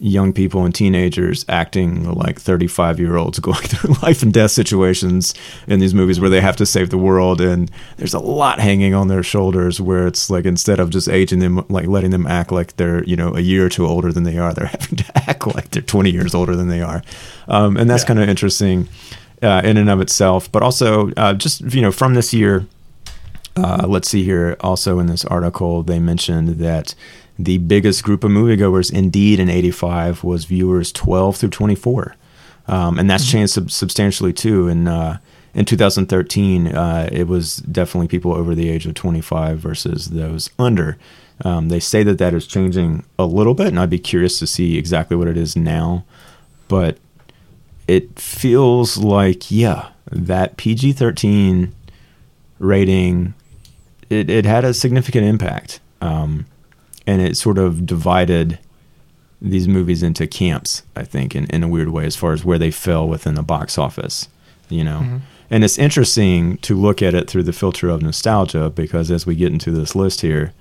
young 0.05 0.33
people 0.33 0.65
and 0.65 0.75
teenagers 0.75 1.45
acting 1.47 2.03
like 2.11 2.37
35 2.37 2.99
year 2.99 3.15
olds 3.15 3.39
going 3.47 3.55
through 3.61 3.95
life 4.03 4.21
and 4.21 4.33
death 4.33 4.51
situations 4.51 5.33
in 5.65 5.79
these 5.79 5.93
movies 5.93 6.19
where 6.19 6.29
they 6.29 6.41
have 6.41 6.57
to 6.57 6.65
save 6.65 6.89
the 6.89 6.97
world 6.97 7.39
and 7.39 7.71
there's 7.95 8.13
a 8.13 8.19
lot 8.19 8.59
hanging 8.59 8.93
on 8.93 9.07
their 9.07 9.23
shoulders 9.23 9.79
where 9.79 10.05
it's 10.05 10.29
like 10.29 10.43
instead 10.43 10.77
of 10.77 10.89
just 10.89 11.07
aging 11.07 11.39
them 11.39 11.65
like 11.69 11.87
letting 11.87 12.11
them 12.11 12.27
act 12.27 12.51
like 12.51 12.75
they're 12.75 13.01
you 13.05 13.15
know 13.15 13.33
a 13.33 13.39
year 13.39 13.65
or 13.65 13.69
two 13.69 13.85
older 13.85 14.11
than 14.11 14.23
they 14.23 14.37
are 14.37 14.53
they're 14.53 14.65
having 14.77 14.97
to 14.97 15.29
act 15.29 15.47
like 15.55 15.69
they're 15.71 15.81
20 15.81 16.11
years 16.11 16.35
older 16.35 16.53
than 16.53 16.67
they 16.67 16.81
are 16.81 17.01
um, 17.47 17.77
and 17.77 17.89
that's 17.89 18.03
Yeah. 18.03 18.07
kind 18.07 18.19
of 18.19 18.27
interesting 18.27 18.89
uh, 19.41 19.61
in 19.63 19.77
and 19.77 19.89
of 19.89 20.01
itself 20.01 20.51
but 20.51 20.61
also 20.61 21.11
uh, 21.15 21.33
just 21.33 21.61
you 21.73 21.81
know 21.81 21.91
from 21.93 22.13
this 22.13 22.33
year 22.33 22.67
uh, 23.55 23.85
let's 23.87 24.09
see 24.09 24.23
here. 24.23 24.57
Also, 24.61 24.97
in 24.97 25.05
this 25.05 25.23
article, 25.25 25.83
they 25.83 25.99
mentioned 25.99 26.49
that 26.57 26.95
the 27.37 27.57
biggest 27.59 28.03
group 28.03 28.23
of 28.23 28.31
moviegoers, 28.31 28.91
indeed, 28.91 29.39
in 29.39 29.49
'85 29.49 30.23
was 30.23 30.45
viewers 30.45 30.91
12 30.91 31.37
through 31.37 31.49
24, 31.49 32.15
um, 32.67 32.99
and 32.99 33.09
that's 33.09 33.29
changed 33.29 33.53
sub- 33.53 33.71
substantially 33.71 34.33
too. 34.33 34.67
In 34.67 34.87
uh, 34.87 35.17
in 35.53 35.65
2013, 35.65 36.67
uh, 36.67 37.09
it 37.11 37.27
was 37.27 37.57
definitely 37.57 38.07
people 38.07 38.33
over 38.33 38.55
the 38.55 38.69
age 38.69 38.87
of 38.87 38.95
25 38.95 39.59
versus 39.59 40.07
those 40.07 40.49
under. 40.57 40.97
Um, 41.45 41.69
they 41.69 41.79
say 41.79 42.03
that 42.03 42.17
that 42.17 42.33
is 42.33 42.47
changing 42.47 43.03
a 43.19 43.25
little 43.25 43.53
bit, 43.53 43.67
and 43.67 43.79
I'd 43.79 43.89
be 43.89 43.99
curious 43.99 44.39
to 44.39 44.47
see 44.47 44.77
exactly 44.77 45.15
what 45.17 45.27
it 45.27 45.37
is 45.37 45.55
now. 45.55 46.05
But 46.67 46.97
it 47.87 48.17
feels 48.19 48.97
like, 48.97 49.51
yeah, 49.51 49.89
that 50.11 50.57
PG 50.57 50.93
13 50.93 51.73
rating, 52.59 53.33
it, 54.09 54.29
it 54.29 54.45
had 54.45 54.63
a 54.63 54.73
significant 54.73 55.25
impact. 55.25 55.79
Um, 56.01 56.45
and 57.07 57.21
it 57.21 57.37
sort 57.37 57.57
of 57.57 57.85
divided 57.85 58.59
these 59.41 59.67
movies 59.67 60.01
into 60.03 60.25
camps, 60.25 60.83
I 60.95 61.03
think, 61.03 61.35
in, 61.35 61.45
in 61.47 61.63
a 61.63 61.67
weird 61.67 61.89
way, 61.89 62.05
as 62.05 62.15
far 62.15 62.31
as 62.33 62.45
where 62.45 62.57
they 62.57 62.71
fell 62.71 63.07
within 63.07 63.35
the 63.35 63.43
box 63.43 63.77
office, 63.77 64.29
you 64.69 64.83
know? 64.83 64.99
Mm-hmm. 65.01 65.17
And 65.49 65.63
it's 65.63 65.77
interesting 65.77 66.57
to 66.59 66.75
look 66.75 67.01
at 67.01 67.13
it 67.13 67.29
through 67.29 67.43
the 67.43 67.53
filter 67.53 67.89
of 67.89 68.01
nostalgia 68.01 68.69
because 68.69 69.11
as 69.11 69.25
we 69.25 69.35
get 69.35 69.51
into 69.51 69.69
this 69.71 69.95
list 69.95 70.21
here, 70.21 70.53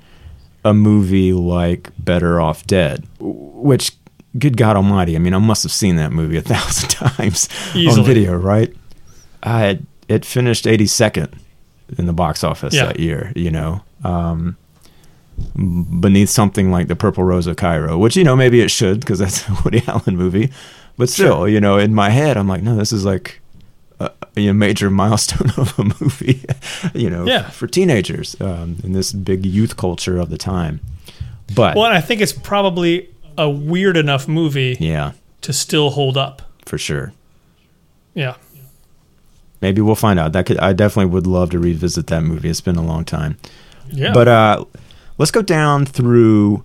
a 0.65 0.75
movie 0.75 1.33
like 1.33 1.91
Better 1.99 2.41
Off 2.41 2.67
Dead, 2.67 3.07
which, 3.21 3.93
good 4.39 4.57
God 4.57 4.77
Almighty, 4.77 5.15
I 5.15 5.19
mean, 5.21 5.33
I 5.35 5.39
must 5.39 5.63
have 5.63 5.73
seen 5.73 5.97
that 5.97 6.13
movie 6.13 6.37
a 6.37 6.43
thousand 6.43 6.89
times 6.91 7.49
Easily. 7.75 8.01
on 8.01 8.05
video, 8.07 8.35
right? 8.37 8.75
I 9.45 9.67
it, 9.67 9.83
it 10.09 10.25
finished 10.25 10.65
82nd 10.65 11.33
in 11.99 12.07
the 12.07 12.13
box 12.13 12.43
office 12.45 12.75
Yeah. 12.75 12.87
that 12.87 13.01
year, 13.01 13.33
you 13.37 13.51
know, 13.51 13.83
um, 14.05 14.57
beneath 16.01 16.29
something 16.31 16.71
like 16.71 16.89
The 16.89 16.97
Purple 16.97 17.25
Rose 17.25 17.47
of 17.47 17.57
Cairo, 17.57 17.99
which, 17.99 18.17
you 18.17 18.25
know, 18.25 18.37
maybe 18.37 18.61
it 18.61 18.71
should 18.71 19.01
because 19.01 19.19
that's 19.19 19.49
a 19.49 19.53
Woody 19.65 19.83
Allen 19.87 20.17
movie. 20.17 20.51
But 20.97 21.09
still, 21.09 21.39
Sure. 21.41 21.49
you 21.49 21.61
know, 21.61 21.79
in 21.79 21.95
my 21.95 22.11
head, 22.11 22.37
I'm 22.37 22.49
like, 22.49 22.63
no, 22.63 22.77
this 22.77 22.93
is 22.93 23.05
like 23.05 23.41
a, 24.01 24.11
a 24.37 24.53
major 24.53 24.91
milestone 25.03 25.51
of 25.57 25.79
a 25.79 25.85
movie, 25.85 26.45
you 26.95 27.09
know, 27.11 27.27
Yeah. 27.27 27.49
for 27.51 27.67
teenagers 27.67 28.39
um, 28.41 28.77
in 28.85 28.93
this 28.93 29.13
big 29.13 29.47
youth 29.47 29.77
culture 29.77 30.19
of 30.19 30.29
the 30.31 30.39
time. 30.39 30.81
But 31.55 31.77
Well, 31.77 31.87
and 31.87 31.95
I 31.95 32.01
think 32.01 32.21
it's 32.21 32.33
probably 32.33 33.09
a 33.39 33.49
weird 33.49 33.97
enough 33.97 34.29
movie 34.29 34.77
yeah, 34.81 35.13
to 35.43 35.53
still 35.53 35.91
hold 35.91 36.17
up. 36.17 36.43
for 36.67 36.77
sure. 36.79 37.13
Yeah. 38.15 38.37
Maybe 39.61 39.81
we'll 39.81 39.95
find 39.95 40.19
out. 40.19 40.33
That 40.33 40.45
could 40.47 40.59
I 40.59 40.73
definitely 40.73 41.13
would 41.13 41.27
love 41.27 41.51
to 41.51 41.59
revisit 41.59 42.09
that 42.09 42.23
movie. 42.23 42.51
It's 42.51 42.61
been 42.61 42.77
a 42.77 42.83
long 42.85 43.05
time. 43.05 43.39
Yeah. 43.91 44.13
But 44.13 44.29
uh, 44.29 44.65
let's 45.19 45.31
go 45.31 45.43
down 45.43 45.85
through 45.87 46.65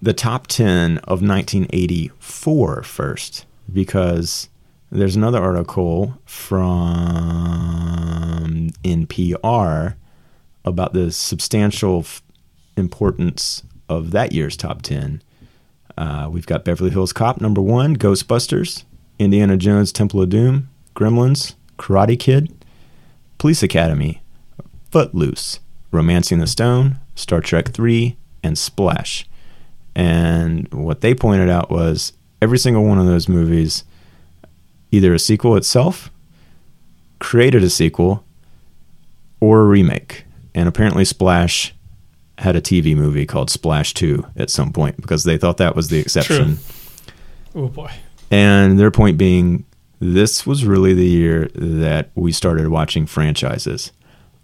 the 0.00 0.12
top 0.12 0.46
10 0.46 0.98
of 0.98 1.22
1984 1.22 2.82
first, 2.82 3.46
because 3.72 4.48
there's 4.90 5.16
another 5.16 5.42
article 5.42 6.18
from 6.24 7.10
NPR 8.84 9.94
about 10.64 10.92
the 10.92 11.10
substantial 11.10 12.00
f- 12.00 12.22
importance 12.76 13.62
of 13.88 14.10
that 14.12 14.32
year's 14.32 14.56
top 14.56 14.82
10. 14.82 15.22
Uh, 15.96 16.28
we've 16.30 16.46
got 16.46 16.64
Beverly 16.64 16.90
Hills 16.90 17.12
Cop 17.12 17.40
number 17.40 17.60
one, 17.60 17.96
Ghostbusters, 17.96 18.84
Indiana 19.18 19.56
Jones 19.56 19.92
Temple 19.92 20.22
of 20.22 20.28
Doom, 20.28 20.68
Gremlins, 20.94 21.54
Karate 21.78 22.18
Kid, 22.18 22.52
Police 23.38 23.62
Academy, 23.62 24.22
Footloose, 24.90 25.60
Romancing 25.90 26.38
the 26.40 26.46
Stone, 26.46 26.98
Star 27.14 27.40
Trek 27.40 27.68
3, 27.68 28.16
and 28.42 28.58
Splash. 28.58 29.26
And 29.94 30.72
what 30.72 31.00
they 31.00 31.14
pointed 31.14 31.48
out 31.48 31.70
was 31.70 32.12
every 32.42 32.58
single 32.58 32.84
one 32.84 32.98
of 32.98 33.06
those 33.06 33.28
movies, 33.28 33.84
either 34.90 35.14
a 35.14 35.18
sequel 35.18 35.56
itself, 35.56 36.10
created 37.18 37.62
a 37.62 37.70
sequel, 37.70 38.24
or 39.40 39.60
a 39.60 39.64
remake. 39.64 40.24
And 40.54 40.68
apparently, 40.68 41.04
Splash 41.04 41.74
had 42.38 42.56
a 42.56 42.60
TV 42.60 42.96
movie 42.96 43.26
called 43.26 43.50
Splash 43.50 43.94
2 43.94 44.26
at 44.36 44.50
some 44.50 44.72
point 44.72 44.96
because 44.96 45.24
they 45.24 45.38
thought 45.38 45.58
that 45.58 45.76
was 45.76 45.88
the 45.88 45.98
exception. 45.98 46.58
True. 47.52 47.64
oh 47.64 47.68
boy. 47.68 47.92
And 48.30 48.78
their 48.78 48.90
point 48.90 49.16
being, 49.16 49.64
this 50.00 50.46
was 50.46 50.64
really 50.64 50.94
the 50.94 51.06
year 51.06 51.48
that 51.54 52.10
we 52.14 52.32
started 52.32 52.68
watching 52.68 53.06
franchises. 53.06 53.92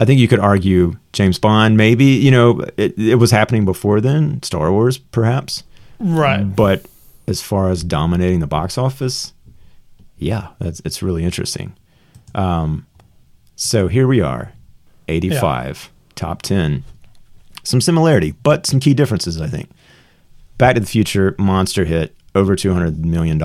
I 0.01 0.07
think 0.07 0.19
you 0.19 0.29
could 0.29 0.41
argue 0.41 0.97
James 1.13 1.39
Bond, 1.39 1.77
maybe, 1.77 2.07
you 2.07 2.31
know, 2.31 2.61
it, 2.79 2.99
it 2.99 3.17
was 3.17 3.31
happening 3.31 3.67
before 3.67 4.01
then, 4.01 4.43
Star 4.43 4.73
Wars, 4.73 4.97
perhaps. 4.97 5.63
Right. 5.99 6.43
But 6.43 6.87
as 7.29 7.43
far 7.43 7.71
as 7.71 7.85
dominating 7.85 8.41
the 8.41 8.47
box 8.47 8.79
office, 8.79 9.35
yeah, 10.17 10.49
that's, 10.59 10.81
it's 10.87 11.03
really 11.03 11.23
interesting. 11.23 11.77
Um, 12.35 12.87
so 13.57 13.89
here 13.89 14.09
we 14.09 14.23
are, 14.23 14.55
85, 15.07 15.91
top 16.15 16.41
10. 16.41 16.83
Some 17.63 17.83
similarity, 17.83 18.33
but 18.43 18.65
some 18.65 18.81
key 18.81 18.95
differences, 18.95 19.39
I 19.39 19.49
think. 19.49 19.69
Back 20.57 20.77
to 20.77 20.81
the 20.81 20.87
Future, 20.87 21.35
monster 21.39 21.85
hit, 21.85 22.17
over 22.35 22.57
$200 22.57 23.05
million. 23.05 23.43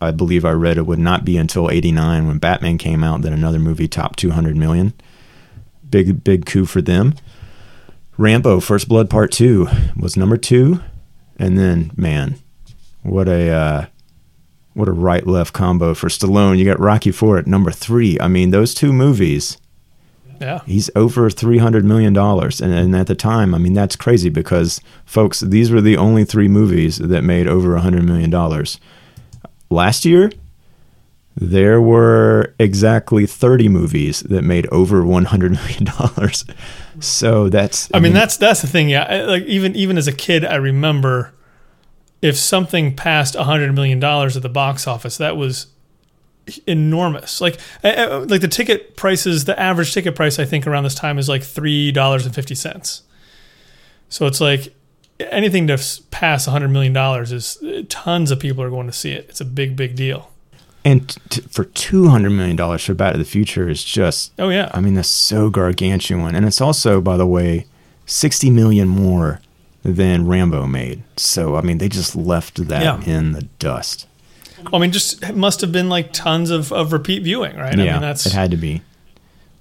I 0.00 0.10
believe 0.10 0.44
I 0.44 0.50
read 0.50 0.76
it 0.76 0.86
would 0.86 0.98
not 0.98 1.24
be 1.24 1.36
until 1.36 1.70
89 1.70 2.26
when 2.26 2.38
Batman 2.38 2.78
came 2.78 3.04
out 3.04 3.22
that 3.22 3.32
another 3.32 3.60
movie 3.60 3.86
topped 3.86 4.18
200 4.18 4.56
million. 4.56 4.92
Big, 5.94 6.24
big 6.24 6.44
coup 6.44 6.64
for 6.64 6.82
them. 6.82 7.14
Rambo, 8.18 8.58
First 8.58 8.88
Blood 8.88 9.08
Part 9.08 9.30
2 9.30 9.68
was 9.96 10.16
number 10.16 10.36
two. 10.36 10.80
And 11.38 11.56
then, 11.56 11.92
man, 11.96 12.34
what 13.04 13.28
a 13.28 13.48
uh, 13.48 13.86
what 14.72 14.88
a 14.88 14.92
right 14.92 15.24
left 15.24 15.52
combo 15.52 15.94
for 15.94 16.08
Stallone. 16.08 16.58
You 16.58 16.64
got 16.64 16.80
Rocky 16.80 17.12
Four 17.12 17.38
at 17.38 17.46
number 17.46 17.70
three. 17.70 18.18
I 18.18 18.26
mean, 18.26 18.50
those 18.50 18.74
two 18.74 18.92
movies, 18.92 19.56
Yeah. 20.40 20.62
he's 20.66 20.90
over 20.96 21.30
three 21.30 21.58
hundred 21.58 21.84
million 21.84 22.12
dollars, 22.12 22.60
and, 22.60 22.72
and 22.74 22.96
at 22.96 23.06
the 23.06 23.14
time, 23.14 23.54
I 23.54 23.58
mean, 23.58 23.74
that's 23.74 23.94
crazy 23.94 24.30
because, 24.30 24.80
folks, 25.04 25.38
these 25.40 25.70
were 25.70 25.80
the 25.80 25.96
only 25.96 26.24
three 26.24 26.48
movies 26.48 26.98
that 26.98 27.22
made 27.22 27.46
over 27.46 27.76
a 27.76 27.80
hundred 27.82 28.02
million 28.02 28.30
dollars. 28.30 28.80
Last 29.70 30.04
year, 30.04 30.32
there 31.36 31.80
were 31.80 32.54
exactly 32.58 33.26
thirty 33.26 33.68
movies 33.68 34.20
that 34.20 34.42
made 34.42 34.66
over 34.68 35.04
one 35.04 35.24
hundred 35.26 35.52
million 35.52 35.84
dollars. 35.84 36.44
So 37.00 37.48
that's 37.48 37.88
I 37.92 37.98
mean, 37.98 38.12
that's 38.12 38.36
that's 38.36 38.60
the 38.62 38.68
thing. 38.68 38.88
Yeah, 38.88 39.02
I- 39.04 39.22
like 39.24 39.42
even 39.44 39.74
even 39.74 39.98
as 39.98 40.06
a 40.06 40.12
kid, 40.12 40.44
I 40.44 40.54
remember 40.56 41.32
if 42.22 42.36
something 42.36 42.94
passed 42.94 43.34
a 43.34 43.44
hundred 43.44 43.74
million 43.74 43.98
dollars 44.00 44.36
at 44.36 44.42
the 44.42 44.48
box 44.48 44.86
office, 44.86 45.16
that 45.18 45.36
was 45.36 45.66
enormous. 46.66 47.40
Like 47.40 47.58
I- 47.82 47.94
I- 47.94 48.16
like 48.18 48.40
the 48.40 48.48
ticket 48.48 48.96
prices, 48.96 49.44
the 49.44 49.58
average 49.58 49.92
ticket 49.92 50.14
price 50.14 50.38
I 50.38 50.44
think 50.44 50.66
around 50.66 50.84
this 50.84 50.94
time 50.94 51.18
is 51.18 51.28
like 51.28 51.42
three 51.42 51.90
dollars 51.90 52.24
and 52.26 52.34
fifty 52.34 52.54
cents. 52.54 53.02
So 54.08 54.26
it's 54.26 54.40
like 54.40 54.72
anything 55.18 55.66
to 55.66 55.78
pass 56.10 56.46
a 56.46 56.50
hundred 56.50 56.68
million 56.68 56.92
dollars 56.92 57.32
is 57.32 57.58
tons 57.88 58.30
of 58.30 58.38
people 58.38 58.62
are 58.62 58.70
going 58.70 58.86
to 58.86 58.92
see 58.92 59.12
it. 59.12 59.26
It's 59.28 59.40
a 59.40 59.44
big 59.44 59.74
big 59.74 59.96
deal. 59.96 60.30
And 60.84 61.16
t- 61.30 61.40
for 61.42 61.64
two 61.64 62.08
hundred 62.08 62.30
million 62.30 62.56
dollars 62.56 62.84
for 62.84 62.94
Back 62.94 63.12
to 63.12 63.18
the 63.18 63.24
Future 63.24 63.68
is 63.68 63.82
just 63.84 64.32
Oh 64.38 64.48
yeah, 64.50 64.70
I 64.74 64.80
mean, 64.80 64.94
that's 64.94 65.08
so 65.08 65.50
gargantuan. 65.50 66.34
And 66.34 66.44
it's 66.46 66.60
also, 66.60 67.00
by 67.00 67.16
the 67.16 67.26
way, 67.26 67.66
60 68.06 68.50
million 68.50 68.88
more 68.88 69.40
than 69.82 70.26
Rambo 70.26 70.66
made. 70.66 71.02
So, 71.16 71.56
I 71.56 71.60
mean, 71.62 71.78
they 71.78 71.88
just 71.88 72.14
left 72.16 72.68
that 72.68 72.82
Yeah. 72.82 73.02
in 73.18 73.32
the 73.32 73.42
dust. 73.58 74.06
I 74.72 74.78
mean, 74.78 74.92
just 74.92 75.22
it 75.22 75.36
must 75.36 75.60
have 75.60 75.72
been 75.72 75.88
like 75.88 76.12
tons 76.12 76.50
of, 76.50 76.72
of 76.72 76.92
repeat 76.92 77.22
viewing, 77.22 77.56
right? 77.56 77.78
I 77.78 77.82
yeah, 77.82 77.92
mean, 77.94 78.00
that's 78.02 78.24
it 78.26 78.32
had 78.32 78.50
to 78.50 78.56
be. 78.56 78.82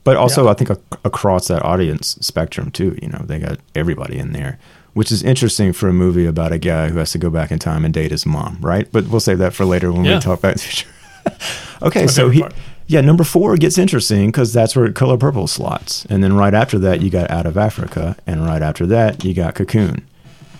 But 0.05 0.17
also, 0.17 0.45
Yeah. 0.45 0.51
I 0.51 0.53
think 0.53 0.69
ac- 0.71 0.79
across 1.05 1.47
that 1.47 1.61
audience 1.63 2.17
spectrum, 2.21 2.71
too, 2.71 2.97
you 3.01 3.07
know, 3.09 3.21
they 3.25 3.39
got 3.39 3.59
everybody 3.75 4.17
in 4.17 4.31
there, 4.33 4.59
which 4.93 5.11
is 5.11 5.23
interesting 5.23 5.71
for 5.73 5.87
a 5.89 5.93
movie 5.93 6.25
about 6.25 6.51
a 6.53 6.57
guy 6.57 6.89
who 6.89 6.99
has 6.99 7.11
to 7.13 7.17
go 7.17 7.29
back 7.29 7.51
in 7.51 7.59
time 7.59 7.83
and 7.85 7.93
date 7.93 8.11
his 8.11 8.25
mom, 8.25 8.57
right? 8.61 8.87
But 8.91 9.07
we'll 9.07 9.19
save 9.21 9.39
that 9.39 9.53
for 9.53 9.65
later 9.65 9.91
when 9.91 10.03
Yeah. 10.05 10.15
we 10.15 10.21
talk 10.21 10.39
about 10.39 10.53
the 10.55 10.59
future. 10.59 10.87
okay, 11.81 12.07
so 12.07 12.29
he, 12.29 12.41
part. 12.41 12.53
yeah, 12.87 13.01
number 13.01 13.23
four 13.23 13.55
gets 13.57 13.77
interesting 13.77 14.27
because 14.29 14.53
that's 14.53 14.75
where 14.75 14.91
Color 14.91 15.17
Purple 15.17 15.47
slots. 15.47 16.05
And 16.05 16.23
then 16.23 16.33
right 16.33 16.53
after 16.53 16.77
that, 16.79 17.01
you 17.01 17.09
got 17.09 17.29
Out 17.29 17.45
of 17.45 17.57
Africa. 17.57 18.15
And 18.25 18.45
right 18.45 18.61
after 18.61 18.85
that, 18.87 19.23
you 19.23 19.33
got 19.33 19.55
Cocoon. 19.55 20.05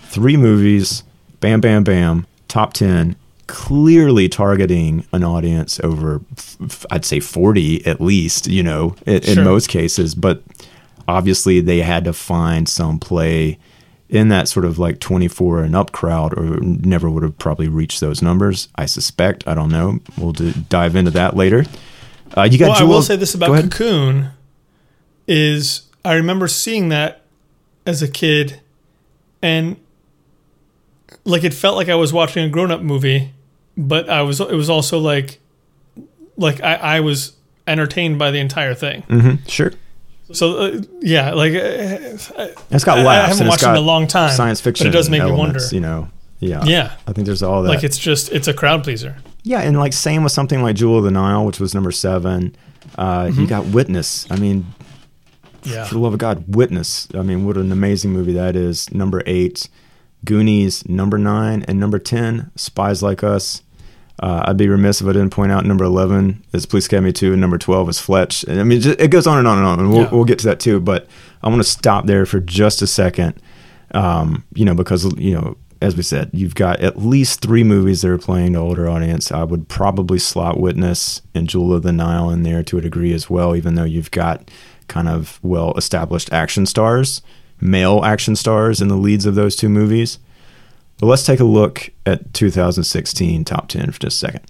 Three 0.04 0.36
movies, 0.36 1.02
bam, 1.40 1.60
bam, 1.60 1.84
bam, 1.84 2.26
top 2.48 2.72
10, 2.72 3.16
clearly 3.46 4.28
targeting 4.28 5.04
an 5.12 5.24
audience 5.24 5.80
over, 5.80 6.20
f- 6.36 6.86
I'd 6.90 7.04
say 7.04 7.20
40 7.20 7.84
at 7.86 8.00
least, 8.00 8.46
you 8.46 8.62
know, 8.62 8.94
in, 9.06 9.22
in 9.24 9.44
most 9.44 9.68
cases. 9.68 10.14
But 10.14 10.42
obviously, 11.08 11.60
they 11.60 11.80
had 11.80 12.04
to 12.04 12.12
find 12.12 12.68
some 12.68 12.98
play 12.98 13.58
in 14.08 14.28
that 14.28 14.48
sort 14.48 14.64
of 14.64 14.78
like 14.78 15.00
24 15.00 15.62
and 15.62 15.74
up 15.74 15.92
crowd, 15.92 16.38
or 16.38 16.60
never 16.60 17.08
would 17.10 17.22
have 17.22 17.38
probably 17.38 17.68
reached 17.68 18.00
those 18.00 18.20
numbers. 18.22 18.68
I 18.76 18.86
suspect. 18.86 19.46
I 19.46 19.54
don't 19.54 19.70
know. 19.70 19.98
We'll 20.18 20.32
d- 20.32 20.54
dive 20.68 20.94
into 20.96 21.10
that 21.12 21.34
later. 21.36 21.64
Uh, 22.36 22.42
you 22.42 22.58
got 22.58 22.68
Well, 22.70 22.80
I 22.80 22.84
will 22.84 23.02
say 23.02 23.16
this 23.16 23.34
about. 23.34 23.48
Cocoon 23.62 24.30
is 25.26 25.82
I 26.04 26.14
remember 26.14 26.48
seeing 26.48 26.90
that 26.90 27.22
as 27.86 28.02
a 28.02 28.08
kid 28.08 28.60
and 29.42 29.76
like 31.24 31.44
it 31.44 31.54
felt 31.54 31.76
like 31.76 31.88
I 31.88 31.94
was 31.94 32.12
watching 32.12 32.44
a 32.44 32.48
grown-up 32.48 32.82
movie, 32.82 33.30
but 33.76 34.08
I 34.10 34.22
was 34.22 34.40
it 34.40 34.52
was 34.54 34.68
also 34.68 34.98
like 34.98 35.38
like 36.36 36.62
I, 36.62 36.74
I 36.74 37.00
was 37.00 37.32
entertained 37.66 38.18
by 38.18 38.30
the 38.30 38.38
entire 38.38 38.74
thing. 38.74 39.02
mm-hmm, 39.02 39.46
Sure. 39.48 39.72
So 40.32 40.56
uh, 40.58 40.80
yeah, 41.00 41.32
like 41.32 41.52
uh, 41.52 42.48
It's 42.70 42.84
got 42.84 42.98
I- 42.98 43.24
I 43.24 43.26
haven't 43.28 43.46
watched 43.46 43.62
it 43.62 43.68
in 43.68 43.76
a 43.76 43.80
long 43.80 44.06
time, 44.06 44.32
Science 44.34 44.60
but 44.60 44.64
fiction. 44.70 44.86
it 44.86 44.90
does 44.90 45.10
make 45.10 45.22
me 45.22 45.28
elements, 45.30 45.64
wonder. 45.64 45.74
You 45.74 45.80
know. 45.80 46.08
Yeah. 46.40 46.62
yeah, 46.64 46.96
I 47.06 47.12
think 47.12 47.24
there's 47.26 47.42
all 47.42 47.62
that. 47.62 47.68
like 47.70 47.84
it's 47.84 47.96
just 47.98 48.30
it's 48.32 48.48
a 48.48 48.52
crowd 48.54 48.84
pleaser. 48.84 49.16
Yeah, 49.44 49.60
and 49.60 49.78
like 49.78 49.92
same 49.92 50.22
with 50.24 50.32
something 50.32 50.62
like 50.62 50.76
Jewel 50.76 50.98
of 50.98 51.04
the 51.04 51.10
Nile, 51.10 51.44
which 51.46 51.58
was 51.60 51.74
number 51.74 51.90
seven. 51.92 52.54
Uh, 52.98 53.24
Mm-hmm. 53.26 53.40
You 53.40 53.46
got 53.46 53.66
Witness. 53.66 54.26
I 54.30 54.36
mean, 54.36 54.66
Yeah, 55.62 55.84
for 55.84 55.94
the 55.94 56.00
love 56.00 56.12
of 56.12 56.18
God, 56.18 56.44
Witness. 56.54 57.08
I 57.14 57.22
mean, 57.22 57.44
what 57.46 57.56
an 57.56 57.72
amazing 57.72 58.12
movie 58.12 58.32
that 58.34 58.56
is. 58.56 58.92
Number 58.92 59.22
eight, 59.26 59.68
Goonies. 60.24 60.86
Number 60.88 61.16
nine 61.18 61.64
and 61.68 61.78
number 61.80 61.98
ten, 61.98 62.50
Spies 62.56 63.02
Like 63.02 63.22
Us. 63.24 63.62
Uh, 64.22 64.44
I'd 64.46 64.56
be 64.56 64.68
remiss 64.68 65.00
if 65.00 65.06
I 65.08 65.12
didn't 65.12 65.30
point 65.30 65.50
out 65.52 65.66
number 65.66 65.84
eleven 65.84 66.44
is 66.52 66.66
Police 66.66 66.86
Academy 66.86 67.12
two, 67.12 67.32
and 67.32 67.40
number 67.40 67.58
twelve 67.58 67.88
is 67.88 67.98
Fletch. 68.00 68.44
And 68.44 68.60
I 68.60 68.64
mean, 68.64 68.80
just, 68.80 69.00
it 69.00 69.08
goes 69.08 69.26
on 69.26 69.38
and 69.38 69.46
on 69.48 69.58
and 69.58 69.66
on, 69.66 69.80
and 69.80 69.90
we'll, 69.90 70.02
Yeah. 70.02 70.10
we'll 70.10 70.24
get 70.24 70.38
to 70.40 70.46
that 70.46 70.60
too. 70.60 70.78
But 70.80 71.08
I 71.42 71.48
want 71.48 71.60
to 71.60 71.68
stop 71.68 72.06
there 72.06 72.24
for 72.24 72.40
just 72.40 72.80
a 72.82 72.86
second. 72.86 73.34
Um, 73.92 74.44
you 74.54 74.64
know, 74.64 74.74
because 74.74 75.04
you 75.18 75.34
know, 75.34 75.56
as 75.82 75.96
we 75.96 76.02
said, 76.02 76.30
you've 76.32 76.54
got 76.54 76.80
at 76.80 76.98
least 76.98 77.40
three 77.42 77.64
movies 77.64 78.02
that 78.02 78.10
are 78.10 78.18
playing 78.18 78.52
to 78.54 78.58
older 78.60 78.88
audience. 78.88 79.30
I 79.32 79.42
would 79.44 79.68
probably 79.68 80.18
slot 80.18 80.58
Witness 80.60 81.20
and 81.34 81.48
Jewel 81.48 81.72
of 81.74 81.82
the 81.82 81.92
Nile 81.92 82.30
in 82.30 82.44
there 82.44 82.62
to 82.62 82.78
a 82.78 82.80
degree 82.80 83.12
as 83.12 83.28
well, 83.28 83.54
even 83.56 83.74
though 83.74 83.84
you've 83.84 84.10
got 84.12 84.48
kind 84.88 85.08
of 85.08 85.40
well 85.42 85.74
established 85.74 86.32
action 86.32 86.66
stars, 86.66 87.20
male 87.60 88.04
action 88.04 88.36
stars 88.36 88.80
in 88.80 88.88
the 88.88 88.96
leads 88.96 89.26
of 89.26 89.34
those 89.34 89.56
two 89.56 89.68
movies. 89.68 90.18
But 90.98 91.06
let's 91.06 91.24
take 91.24 91.40
a 91.40 91.44
look 91.44 91.90
at 92.06 92.32
2016 92.34 93.44
top 93.44 93.68
10 93.68 93.90
for 93.92 94.00
just 94.00 94.22
a 94.22 94.26
second. 94.26 94.42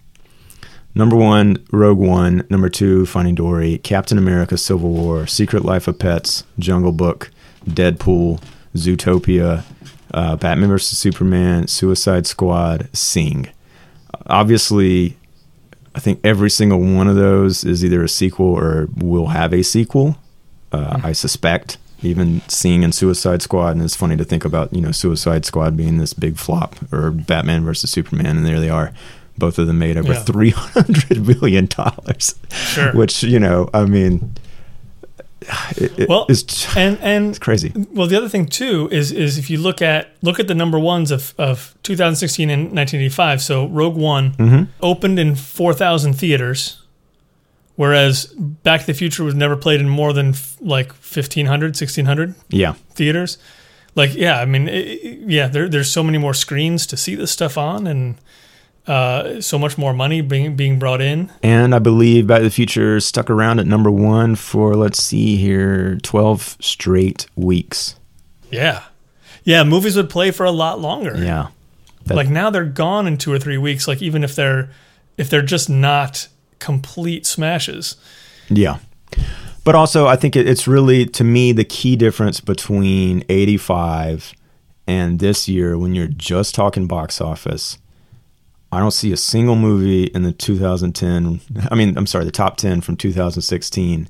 Number 0.94 1.16
one, 1.16 1.64
Rogue 1.72 1.98
One. 1.98 2.44
Number 2.48 2.68
two, 2.68 3.04
Finding 3.06 3.34
Dory. 3.34 3.78
Captain 3.78 4.16
America: 4.16 4.56
Civil 4.56 4.90
War. 4.90 5.26
Secret 5.26 5.64
Life 5.64 5.88
of 5.88 5.98
Pets. 5.98 6.44
Jungle 6.58 6.92
Book. 6.92 7.30
Deadpool. 7.68 8.40
Zootopia. 8.76 9.64
Uh, 10.12 10.36
Batman 10.36 10.68
vs 10.68 10.96
Superman. 10.96 11.66
Suicide 11.66 12.26
Squad. 12.26 12.88
Sing. 12.92 13.48
Obviously, 14.26 15.16
I 15.96 16.00
think 16.00 16.20
every 16.22 16.50
single 16.50 16.78
one 16.80 17.08
of 17.08 17.16
those 17.16 17.64
is 17.64 17.84
either 17.84 18.04
a 18.04 18.08
sequel 18.08 18.46
or 18.46 18.88
will 18.94 19.26
have 19.26 19.52
a 19.52 19.62
sequel. 19.64 20.16
Uh, 20.70 21.00
I 21.02 21.10
suspect. 21.10 21.76
Even 22.04 22.40
seeing 22.48 22.82
in 22.82 22.92
Suicide 22.92 23.42
Squad, 23.42 23.70
and 23.76 23.82
it's 23.82 23.96
funny 23.96 24.16
to 24.16 24.24
think 24.24 24.44
about, 24.44 24.72
you 24.74 24.80
know, 24.80 24.92
Suicide 24.92 25.44
Squad 25.44 25.76
being 25.76 25.98
this 25.98 26.12
big 26.12 26.36
flop, 26.36 26.76
or 26.92 27.10
Batman 27.10 27.64
versus 27.64 27.90
Superman, 27.90 28.36
and 28.36 28.46
there 28.46 28.60
they 28.60 28.70
are, 28.70 28.92
both 29.38 29.58
of 29.58 29.66
them 29.66 29.78
made 29.78 29.96
over 29.96 30.12
Yeah. 30.12 30.22
three 30.22 30.50
hundred 30.50 31.26
million 31.40 31.66
dollars. 31.66 32.34
Sure. 32.50 32.92
Which 32.92 33.22
you 33.22 33.38
know, 33.40 33.68
I 33.74 33.84
mean, 33.84 34.34
it, 35.76 35.98
it- 35.98 36.08
Well, 36.08 36.26
it's, 36.28 36.74
and 36.76 36.98
and 37.00 37.30
it's 37.30 37.38
crazy. 37.38 37.72
Well, 37.92 38.06
the 38.06 38.16
other 38.16 38.28
thing 38.28 38.46
too 38.46 38.88
is 38.90 39.12
is 39.12 39.36
if 39.38 39.50
you 39.50 39.58
look 39.58 39.82
at 39.82 40.08
look 40.22 40.38
at 40.40 40.48
the 40.48 40.54
number 40.54 40.78
ones 40.78 41.10
of, 41.10 41.34
of 41.38 41.74
2016 41.82 42.48
and 42.50 42.62
1985. 42.72 43.42
So 43.42 43.66
Rogue 43.68 43.96
One 43.96 44.32
Mm-hmm. 44.34 44.64
opened 44.80 45.18
in 45.18 45.34
4,000 45.34 46.14
theaters, 46.14 46.80
whereas 47.76 48.26
Back 48.36 48.80
to 48.82 48.86
the 48.86 48.94
Future 48.94 49.24
was 49.24 49.34
never 49.34 49.56
played 49.56 49.80
in 49.80 49.88
more 49.88 50.12
than 50.12 50.30
f- 50.30 50.56
like 50.60 50.88
1,500, 50.88 51.68
1,600 51.70 52.34
Yeah, 52.50 52.74
theaters. 52.90 53.38
Like, 53.96 54.14
yeah, 54.14 54.40
I 54.40 54.44
mean, 54.44 54.68
it, 54.68 55.20
yeah, 55.28 55.46
there, 55.48 55.68
there's 55.68 55.90
so 55.90 56.02
many 56.02 56.18
more 56.18 56.34
screens 56.34 56.86
to 56.88 56.96
see 56.96 57.14
this 57.14 57.30
stuff 57.30 57.56
on, 57.56 57.86
and 57.86 58.16
uh, 58.88 59.40
so 59.40 59.58
much 59.58 59.78
more 59.78 59.94
money 59.94 60.20
being 60.20 60.56
being 60.56 60.78
brought 60.78 61.00
in. 61.00 61.30
and 61.42 61.74
I 61.74 61.78
believe 61.78 62.26
Back 62.26 62.38
to 62.38 62.44
the 62.44 62.50
Future 62.50 62.98
stuck 63.00 63.30
around 63.30 63.60
at 63.60 63.66
number 63.66 63.90
one 63.90 64.34
for 64.34 64.74
let's 64.74 65.02
see 65.02 65.36
here, 65.36 65.96
twelve 66.02 66.56
straight 66.60 67.26
weeks. 67.36 67.94
Yeah, 68.50 68.82
yeah, 69.44 69.62
movies 69.64 69.96
would 69.96 70.10
play 70.10 70.30
for 70.32 70.44
a 70.44 70.50
lot 70.50 70.80
longer. 70.80 71.14
Yeah, 71.16 71.48
That- 72.06 72.16
like 72.16 72.28
now 72.28 72.50
they're 72.50 72.64
gone 72.64 73.06
in 73.06 73.16
two 73.16 73.32
or 73.32 73.38
three 73.38 73.58
weeks 73.58 73.86
like 73.88 74.02
even 74.02 74.22
if 74.24 74.34
they're 74.34 74.70
if 75.16 75.30
they're 75.30 75.40
just 75.42 75.70
not 75.70 76.26
complete 76.58 77.26
smashes 77.26 77.96
Yeah. 78.48 78.78
But 79.64 79.74
also, 79.74 80.06
I 80.06 80.16
think 80.16 80.36
it's 80.36 80.68
really, 80.68 81.06
to 81.06 81.24
me, 81.24 81.52
the 81.52 81.64
key 81.64 81.96
difference 81.96 82.40
between 82.40 83.24
85 83.30 84.34
and 84.86 85.18
this 85.18 85.48
year 85.48 85.78
when 85.78 85.94
you're 85.94 86.06
just 86.06 86.54
talking 86.54 86.86
box 86.86 87.20
office. 87.20 87.78
I 88.70 88.80
don't 88.80 88.90
see 88.90 89.12
a 89.12 89.16
single 89.16 89.56
movie 89.56 90.04
in 90.04 90.22
the 90.22 90.32
2010, 90.32 91.40
I 91.70 91.74
mean, 91.74 91.96
I'm 91.96 92.06
sorry, 92.06 92.24
the 92.24 92.32
top 92.32 92.56
10 92.56 92.82
from 92.82 92.96
2016 92.96 94.08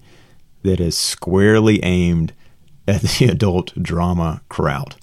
that 0.63 0.81
is 0.81 0.97
squarely 0.97 1.85
aimed 1.85 2.33
at 2.89 3.03
the 3.03 3.27
adult 3.31 3.81
drama 3.81 4.41
crowd 4.49 4.97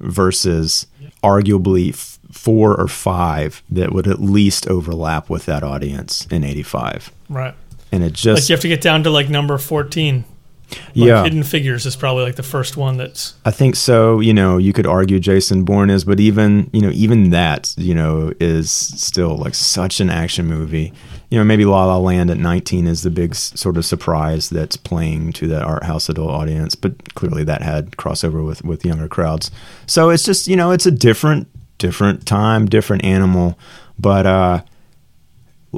versus 0.00 0.86
arguably 1.22 2.18
four 2.40 2.74
or 2.74 2.88
five 2.88 3.62
that 3.68 3.92
would 3.92 4.06
at 4.06 4.18
least 4.18 4.66
overlap 4.66 5.28
with 5.28 5.44
that 5.44 5.62
audience 5.62 6.26
in 6.30 6.42
85 6.42 7.12
right. 7.28 7.54
And 7.92 8.02
it 8.02 8.14
just. 8.14 8.42
like 8.42 8.48
you 8.48 8.54
have 8.54 8.62
to 8.62 8.68
get 8.68 8.80
down 8.80 9.02
to 9.02 9.10
like 9.10 9.28
number 9.28 9.58
14 9.58 10.24
like 10.70 10.80
yeah. 10.94 11.22
Hidden 11.22 11.42
figures 11.42 11.84
is 11.84 11.96
probably 11.96 12.22
like 12.22 12.36
the 12.36 12.42
first 12.42 12.76
one 12.76 12.96
that's 12.96 13.34
i 13.44 13.50
think 13.50 13.74
so 13.74 14.20
you 14.20 14.32
know 14.32 14.56
you 14.56 14.72
could 14.72 14.86
argue 14.86 15.18
jason 15.18 15.64
bourne 15.64 15.90
is 15.90 16.04
but 16.04 16.20
even 16.20 16.70
you 16.72 16.80
know 16.80 16.90
even 16.90 17.30
that 17.30 17.74
you 17.76 17.92
know 17.92 18.32
is 18.38 18.70
still 18.70 19.36
like 19.36 19.54
such 19.54 20.00
an 20.00 20.08
action 20.08 20.46
movie. 20.46 20.92
You 21.28 21.38
know 21.38 21.44
maybe 21.44 21.64
la 21.64 21.84
la 21.86 21.98
land 21.98 22.30
at 22.30 22.38
19 22.38 22.86
is 22.86 23.02
the 23.02 23.10
big 23.10 23.34
sort 23.34 23.76
of 23.76 23.84
surprise 23.84 24.48
that's 24.48 24.76
playing 24.76 25.32
to 25.34 25.46
that 25.48 25.62
art 25.62 25.84
house 25.84 26.08
adult 26.08 26.30
audience 26.30 26.74
but 26.74 27.14
clearly 27.14 27.44
that 27.44 27.62
had 27.62 27.92
crossover 27.92 28.46
with 28.46 28.64
with 28.64 28.84
younger 28.84 29.08
crowds. 29.08 29.50
So 29.86 30.10
it's 30.10 30.24
just 30.24 30.48
you 30.48 30.56
know 30.56 30.70
it's 30.70 30.86
a 30.86 30.90
different 30.90 31.48
different 31.80 32.24
time 32.26 32.66
different 32.66 33.04
animal 33.04 33.58
but 33.98 34.26
uh 34.26 34.62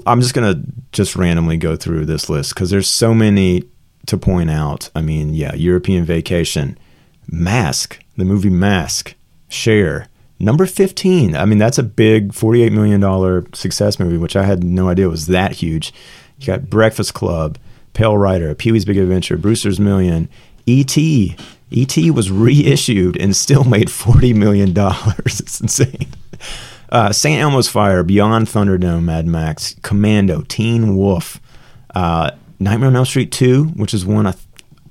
I'm 0.06 0.20
just 0.20 0.34
gonna 0.34 0.62
just 0.92 1.16
randomly 1.16 1.56
go 1.56 1.76
through 1.76 2.06
this 2.06 2.28
list 2.28 2.54
because 2.54 2.70
there's 2.70 2.88
so 2.88 3.12
many 3.12 3.64
to 4.06 4.16
point 4.16 4.50
out. 4.50 4.90
I 4.94 5.00
mean, 5.02 5.34
yeah, 5.34 5.54
European 5.54 6.04
Vacation, 6.04 6.78
Mask, 7.30 8.02
the 8.16 8.24
movie 8.24 8.50
Mask, 8.50 9.14
Cher, 9.48 10.08
number 10.38 10.66
15. 10.66 11.36
I 11.36 11.44
mean, 11.44 11.58
that's 11.58 11.78
a 11.78 11.82
big 11.82 12.32
48 12.32 12.72
million 12.72 13.00
dollar 13.00 13.44
success 13.52 13.98
movie, 13.98 14.16
which 14.16 14.36
I 14.36 14.44
had 14.44 14.64
no 14.64 14.88
idea 14.88 15.08
was 15.08 15.26
that 15.26 15.52
huge. 15.52 15.92
You 16.38 16.46
got 16.46 16.70
Breakfast 16.70 17.14
Club, 17.14 17.58
Pale 17.92 18.16
Rider, 18.18 18.54
Pee 18.54 18.72
Wee's 18.72 18.84
Big 18.84 18.96
Adventure, 18.96 19.36
Brewster's 19.36 19.78
Million, 19.78 20.28
E.T. 20.66 21.36
E.T. 21.72 22.10
was 22.10 22.30
reissued 22.30 23.16
and 23.16 23.34
still 23.34 23.64
made 23.64 23.90
40 23.90 24.34
million 24.34 24.72
dollars. 24.72 25.40
It's 25.40 25.60
insane. 25.60 26.08
Uh, 26.88 27.10
St. 27.12 27.40
Elmo's 27.40 27.68
Fire, 27.68 28.02
Beyond 28.02 28.46
Thunderdome, 28.46 29.04
Mad 29.04 29.26
Max, 29.26 29.74
Commando, 29.82 30.42
Teen 30.42 30.94
Wolf, 30.96 31.40
uh, 31.94 32.32
Nightmare 32.60 32.88
on 32.88 32.96
Elm 32.96 33.06
Street 33.06 33.32
2, 33.32 33.64
which 33.76 33.94
is 33.94 34.04
one 34.04 34.26
I, 34.26 34.32
th- 34.32 34.44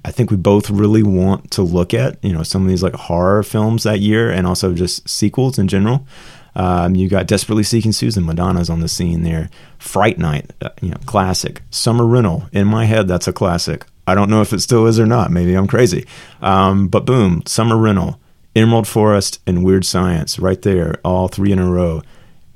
I 0.04 0.12
think 0.12 0.32
we 0.32 0.38
both 0.38 0.70
really 0.72 1.04
want 1.04 1.52
to 1.52 1.62
look 1.62 1.94
at. 1.94 2.18
You 2.24 2.34
know, 2.34 2.42
some 2.42 2.64
of 2.64 2.68
these 2.70 2.82
like 2.82 2.94
horror 2.96 3.44
films 3.44 3.84
that 3.84 4.00
year 4.00 4.32
and 4.32 4.48
also 4.48 4.74
just 4.74 5.08
sequels 5.08 5.60
in 5.60 5.68
general. 5.68 6.08
Um, 6.56 6.96
you 6.96 7.08
got 7.08 7.28
Desperately 7.28 7.64
Seeking 7.64 7.92
Susan, 7.94 8.26
Madonna's 8.26 8.70
on 8.70 8.82
the 8.82 8.90
scene 8.90 9.22
there. 9.22 9.50
Fright 9.78 10.18
Night, 10.18 10.52
uh, 10.62 10.70
you 10.82 10.90
know, 10.90 10.98
classic. 11.06 11.62
Summer 11.70 12.06
Rental, 12.06 12.50
in 12.52 12.68
my 12.68 12.86
head, 12.86 13.08
that's 13.08 13.28
a 13.28 13.34
classic. 13.34 13.86
I 14.08 14.16
don't 14.16 14.30
know 14.30 14.42
if 14.42 14.54
it 14.54 14.62
still 14.62 14.88
is 14.88 15.00
or 15.00 15.06
not. 15.06 15.32
Maybe 15.32 15.54
I'm 15.54 15.68
crazy. 15.68 16.06
Um, 16.42 16.88
but 16.88 17.06
boom, 17.06 17.44
Summer 17.46 17.78
Rental, 17.78 18.20
Emerald 18.56 18.88
Forest, 18.88 19.40
and 19.46 19.64
Weird 19.64 19.86
Science 19.86 20.40
right 20.40 20.62
there, 20.62 21.00
all 21.06 21.28
three 21.28 21.52
in 21.52 21.60
a 21.60 21.70
row. 21.70 22.02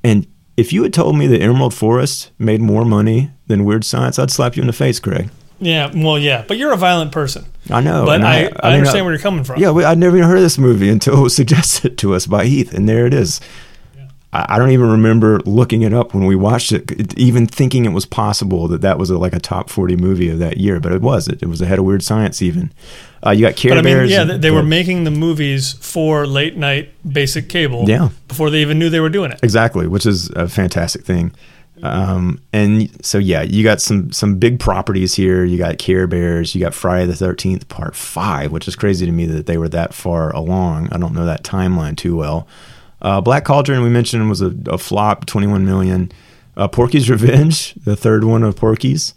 And 0.03 0.27
if 0.57 0.71
you 0.73 0.83
had 0.83 0.93
told 0.93 1.17
me 1.17 1.27
that 1.27 1.41
Emerald 1.41 1.73
Forest 1.73 2.31
made 2.39 2.61
more 2.61 2.85
money 2.85 3.31
than 3.47 3.65
Weird 3.65 3.83
Science, 3.83 4.17
I'd 4.17 4.31
slap 4.31 4.55
you 4.55 4.61
in 4.61 4.67
the 4.67 4.73
face, 4.73 4.99
Craig. 4.99 5.29
yeah 5.59 5.89
well 5.95 6.19
yeah 6.19 6.43
but 6.47 6.57
you're 6.57 6.73
a 6.73 6.77
violent 6.77 7.13
person 7.13 7.45
I 7.69 7.79
know. 7.79 8.05
but 8.05 8.21
I, 8.21 8.39
I, 8.39 8.41
mean, 8.43 8.51
understand 8.63 9.05
where 9.05 9.13
you're 9.13 9.21
coming 9.21 9.45
from 9.45 9.59
Yeah, 9.59 9.71
we, 9.71 9.85
I'd 9.85 9.97
never 9.97 10.17
even 10.17 10.27
heard 10.27 10.37
of 10.37 10.43
this 10.43 10.57
movie 10.57 10.89
until 10.89 11.17
it 11.17 11.21
was 11.21 11.35
suggested 11.41 11.97
to 11.99 12.13
us 12.13 12.27
by 12.27 12.45
Heath, 12.45 12.73
and 12.73 12.87
there 12.87 13.07
it 13.07 13.13
is. 13.13 13.39
I 14.49 14.57
don't 14.57 14.71
even 14.71 14.89
remember 14.89 15.39
looking 15.41 15.83
it 15.83 15.93
up 15.93 16.13
when 16.13 16.25
we 16.25 16.35
watched 16.35 16.71
it, 16.71 17.17
even 17.17 17.47
thinking 17.47 17.85
it 17.85 17.89
was 17.89 18.05
possible 18.05 18.67
that 18.69 18.81
that 18.81 18.97
was 18.97 19.09
a, 19.09 19.17
like 19.17 19.33
a 19.33 19.39
top 19.39 19.69
40 19.69 19.95
movie 19.95 20.29
of 20.29 20.39
that 20.39 20.57
year. 20.57 20.79
But 20.79 20.91
it 20.91 21.01
was. 21.01 21.27
It, 21.27 21.41
it 21.43 21.45
was 21.47 21.61
ahead 21.61 21.79
of 21.79 21.85
Weird 21.85 22.03
Science 22.03 22.41
even. 22.41 22.71
Uh, 23.25 23.31
you 23.31 23.41
got 23.41 23.55
Care 23.55 23.71
But 23.71 23.77
I 23.79 23.81
mean, 23.81 23.95
Bears. 23.95 24.11
yeah, 24.11 24.21
and- 24.21 24.41
they, 24.41 24.51
were 24.51 24.63
making 24.63 25.03
the 25.03 25.11
movies 25.11 25.73
for 25.73 26.27
late 26.27 26.57
night 26.57 26.91
basic 27.11 27.49
cable. 27.49 27.85
Yeah. 27.87 28.09
Before 28.27 28.49
they 28.49 28.61
even 28.61 28.77
knew 28.79 28.89
they 28.89 28.99
were 28.99 29.09
doing 29.09 29.31
it. 29.31 29.39
exactly, 29.41 29.87
which 29.87 30.05
is 30.05 30.29
a 30.31 30.47
fantastic 30.47 31.05
thing. 31.05 31.31
Um, 31.83 32.39
and 32.53 32.89
so 33.05 33.17
yeah, 33.17 33.41
you 33.41 33.63
got 33.63 33.81
some 33.81 34.11
some 34.11 34.37
big 34.37 34.59
properties 34.59 35.13
here. 35.15 35.43
You 35.43 35.57
got 35.57 35.77
Care 35.77 36.07
Bears. 36.07 36.55
You 36.55 36.61
got 36.61 36.73
Friday 36.73 37.05
the 37.05 37.15
Thirteenth 37.15 37.67
Part 37.67 37.95
Five, 37.95 38.51
which 38.53 38.67
is 38.67 38.75
crazy 38.77 39.05
to 39.05 39.11
me 39.11 39.25
that 39.25 39.45
they 39.45 39.57
were 39.57 39.67
that 39.69 39.93
far 39.93 40.33
along. 40.33 40.87
I 40.93 40.97
don't 40.97 41.13
know 41.13 41.25
that 41.25 41.43
timeline 41.43 41.97
too 41.97 42.15
well. 42.15 42.47
Uh, 43.05 43.21
Black 43.21 43.45
Cauldron 43.45 43.83
we 43.83 43.89
mentioned 43.89 44.27
was 44.29 44.41
a, 44.41 44.53
a 44.65 44.77
flop, 44.77 45.25
twenty 45.25 45.47
one 45.47 45.63
million. 45.65 46.11
Uh, 46.57 46.67
Porky's 46.67 47.09
Revenge, 47.09 47.73
the 47.75 47.95
third 47.95 48.23
one 48.23 48.41
of 48.43 48.55
Porky's. 48.55 49.13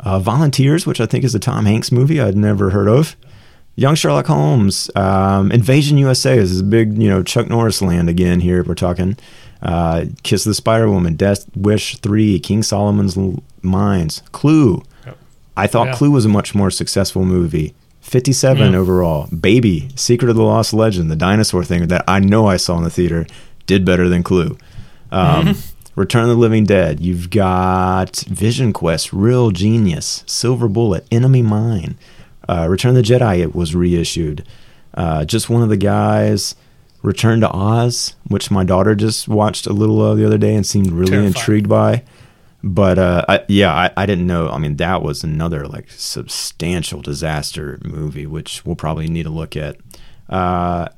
Uh, 0.00 0.18
Volunteers, 0.18 0.86
which 0.86 1.00
I 1.00 1.06
think 1.06 1.24
is 1.24 1.34
a 1.34 1.38
Tom 1.38 1.64
Hanks 1.66 1.90
movie 1.90 2.20
I'd 2.20 2.36
never 2.36 2.70
heard 2.70 2.88
of. 2.88 3.16
Young 3.76 3.94
Sherlock 3.94 4.26
Holmes, 4.26 4.90
um, 4.94 5.50
Invasion 5.50 5.96
USA 5.98 6.36
is 6.36 6.52
this 6.52 6.62
big, 6.62 6.96
you 7.00 7.08
know, 7.08 7.22
Chuck 7.22 7.48
Norris 7.48 7.80
land 7.82 8.08
again 8.08 8.40
here. 8.40 8.62
We're 8.62 8.74
talking 8.74 9.16
uh, 9.62 10.04
Kiss 10.22 10.44
of 10.46 10.50
the 10.50 10.54
Spider 10.54 10.90
Woman, 10.90 11.14
Death 11.16 11.46
Wish 11.56 11.96
3, 11.98 12.38
King 12.40 12.62
Solomon's 12.62 13.16
L- 13.16 13.42
Mines, 13.62 14.22
Clue. 14.32 14.82
I 15.56 15.66
thought 15.68 15.86
Yeah. 15.88 15.94
Clue 15.94 16.10
was 16.10 16.24
a 16.24 16.28
much 16.28 16.54
more 16.54 16.70
successful 16.70 17.24
movie. 17.24 17.74
57 18.04 18.72
Yeah. 18.72 18.78
overall. 18.78 19.26
Baby, 19.28 19.88
Secret 19.96 20.28
of 20.30 20.36
the 20.36 20.42
Lost 20.42 20.72
Legend, 20.74 21.10
the 21.10 21.16
dinosaur 21.16 21.64
thing 21.64 21.88
that 21.88 22.04
I 22.06 22.20
know 22.20 22.46
I 22.46 22.56
saw 22.58 22.76
in 22.78 22.84
the 22.84 22.90
theater, 22.90 23.26
did 23.66 23.84
better 23.84 24.08
than 24.08 24.22
Clue. 24.22 24.56
Um, 25.10 25.56
Return 25.96 26.24
of 26.24 26.28
the 26.28 26.34
Living 26.36 26.64
Dead. 26.64 27.00
You've 27.00 27.30
got 27.30 28.16
Vision 28.28 28.72
Quest, 28.72 29.12
Real 29.12 29.50
Genius, 29.50 30.22
Silver 30.26 30.68
Bullet, 30.68 31.06
Enemy 31.10 31.42
Mine. 31.42 31.96
Uh, 32.48 32.66
Return 32.68 32.96
of 32.96 32.96
the 32.96 33.14
Jedi 33.14 33.38
it 33.38 33.54
was 33.54 33.74
reissued. 33.74 34.44
Uh, 34.92 35.24
just 35.24 35.48
one 35.48 35.62
of 35.62 35.68
the 35.70 35.76
guys. 35.76 36.56
Return 37.02 37.40
to 37.40 37.50
Oz, 37.50 38.16
which 38.28 38.50
my 38.50 38.64
daughter 38.64 38.94
just 38.94 39.28
watched 39.28 39.66
a 39.66 39.72
little 39.72 40.04
of 40.04 40.18
the 40.18 40.26
other 40.26 40.38
day 40.38 40.54
and 40.54 40.66
seemed 40.66 40.90
really 40.92 41.10
Terrifying. 41.10 41.26
intrigued 41.28 41.68
by. 41.68 42.02
But 42.66 42.98
uh, 42.98 43.26
I, 43.28 43.44
yeah, 43.46 43.74
I, 43.74 43.90
I 43.94 44.06
didn't 44.06 44.26
know. 44.26 44.48
I 44.48 44.56
mean, 44.56 44.76
that 44.76 45.02
was 45.02 45.22
another 45.22 45.66
like 45.66 45.90
substantial 45.90 47.02
disaster 47.02 47.78
movie, 47.84 48.26
which 48.26 48.64
we'll 48.64 48.74
probably 48.74 49.06
need 49.06 49.24
to 49.24 49.30
look 49.30 49.54
at. 49.54 49.76
Uh, 50.30 50.88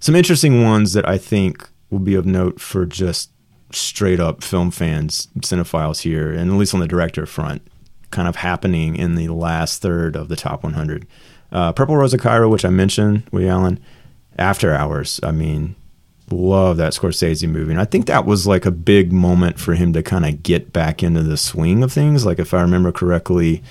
some 0.00 0.16
interesting 0.16 0.64
ones 0.64 0.92
that 0.94 1.08
I 1.08 1.18
think 1.18 1.68
will 1.90 2.00
be 2.00 2.16
of 2.16 2.26
note 2.26 2.60
for 2.60 2.84
just 2.84 3.30
straight 3.70 4.18
up 4.18 4.42
film 4.42 4.72
fans, 4.72 5.28
cinephiles 5.38 6.02
here, 6.02 6.32
and 6.32 6.50
at 6.50 6.56
least 6.56 6.74
on 6.74 6.80
the 6.80 6.88
director 6.88 7.26
front, 7.26 7.62
kind 8.10 8.26
of 8.26 8.36
happening 8.36 8.96
in 8.96 9.14
the 9.14 9.28
last 9.28 9.82
third 9.82 10.16
of 10.16 10.28
the 10.28 10.34
top 10.34 10.64
100. 10.64 11.06
Uh, 11.52 11.72
Purple 11.72 11.96
Rose 11.96 12.12
of 12.12 12.20
Cairo, 12.20 12.48
which 12.48 12.64
I 12.64 12.70
mentioned, 12.70 13.22
Woody 13.30 13.48
Allen, 13.48 13.78
After 14.36 14.74
Hours. 14.74 15.20
I 15.22 15.30
mean, 15.30 15.76
love 16.32 16.76
that 16.78 16.92
Scorsese 16.92 17.48
movie. 17.48 17.70
And 17.72 17.80
I 17.80 17.84
think 17.84 18.06
that 18.06 18.24
was 18.26 18.46
like 18.46 18.66
a 18.66 18.70
big 18.70 19.12
moment 19.12 19.58
for 19.60 19.74
him 19.74 19.92
to 19.92 20.02
kind 20.02 20.24
of 20.26 20.42
get 20.42 20.72
back 20.72 21.02
into 21.02 21.22
the 21.22 21.36
swing 21.36 21.82
of 21.82 21.92
things. 21.92 22.24
Like, 22.26 22.38
if 22.38 22.52
I 22.54 22.62
remember 22.62 22.90
correctly, 22.92 23.62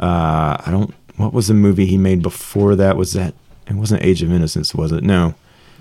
uh, 0.00 0.56
I 0.64 0.68
don't, 0.70 0.92
what 1.16 1.32
was 1.32 1.48
the 1.48 1.54
movie 1.54 1.86
he 1.86 1.98
made 1.98 2.22
before 2.22 2.74
that? 2.76 2.96
Was 2.96 3.12
that, 3.12 3.34
it 3.66 3.74
wasn't 3.74 4.02
Age 4.02 4.22
of 4.22 4.32
Innocence, 4.32 4.74
was 4.74 4.92
it? 4.92 5.02
No. 5.04 5.34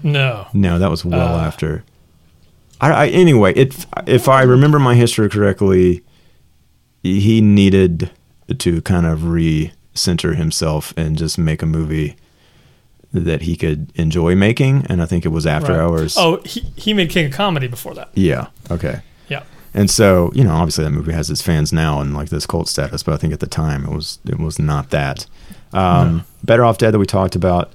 No. 0.03 0.47
No, 0.53 0.77
that 0.79 0.89
was 0.89 1.03
well 1.05 1.35
Uh. 1.35 1.41
after. 1.41 1.83
I, 2.81 2.91
I 2.91 3.07
anyway, 3.07 3.53
it 3.53 3.85
if 4.05 4.27
I 4.27 4.41
remember 4.43 4.79
my 4.79 4.95
history 4.95 5.29
correctly, 5.29 6.03
he 7.03 7.39
needed 7.39 8.11
to 8.57 8.81
kind 8.81 9.05
of 9.05 9.25
re-center 9.29 10.33
himself 10.33 10.93
and 10.97 11.17
just 11.17 11.37
make 11.37 11.61
a 11.61 11.65
movie 11.65 12.17
that 13.23 13.41
he 13.43 13.55
could 13.55 13.91
enjoy 13.95 14.35
making, 14.35 14.85
and 14.89 15.01
I 15.01 15.05
think 15.05 15.25
it 15.25 15.29
was 15.29 15.45
After 15.47 15.71
Right. 15.73 15.79
Hours. 15.81 16.15
Oh, 16.17 16.41
he, 16.45 16.61
he 16.75 16.93
made 16.93 17.09
King 17.09 17.27
of 17.27 17.31
Comedy 17.31 17.67
before 17.67 17.93
that. 17.95 18.09
yeah, 18.13 18.47
okay. 18.69 19.01
Yeah. 19.29 19.43
And 19.73 19.89
so, 19.89 20.31
you 20.35 20.43
know, 20.43 20.53
obviously 20.53 20.83
that 20.85 20.91
movie 20.91 21.11
has 21.13 21.29
its 21.29 21.41
fans 21.41 21.73
now 21.73 21.99
and 22.01 22.13
like 22.13 22.29
this 22.29 22.45
cult 22.45 22.67
status, 22.69 23.03
but 23.03 23.13
I 23.13 23.17
think 23.17 23.33
at 23.33 23.39
the 23.39 23.47
time 23.47 23.83
it 23.85 23.91
was 23.91 24.19
it 24.27 24.39
was 24.39 24.59
not 24.59 24.89
that. 24.91 25.25
Um, 25.73 26.25
Better 26.43 26.63
Off 26.63 26.77
Dead 26.77 26.91
that 26.93 26.99
we 26.99 27.05
talked 27.05 27.35
about. 27.35 27.71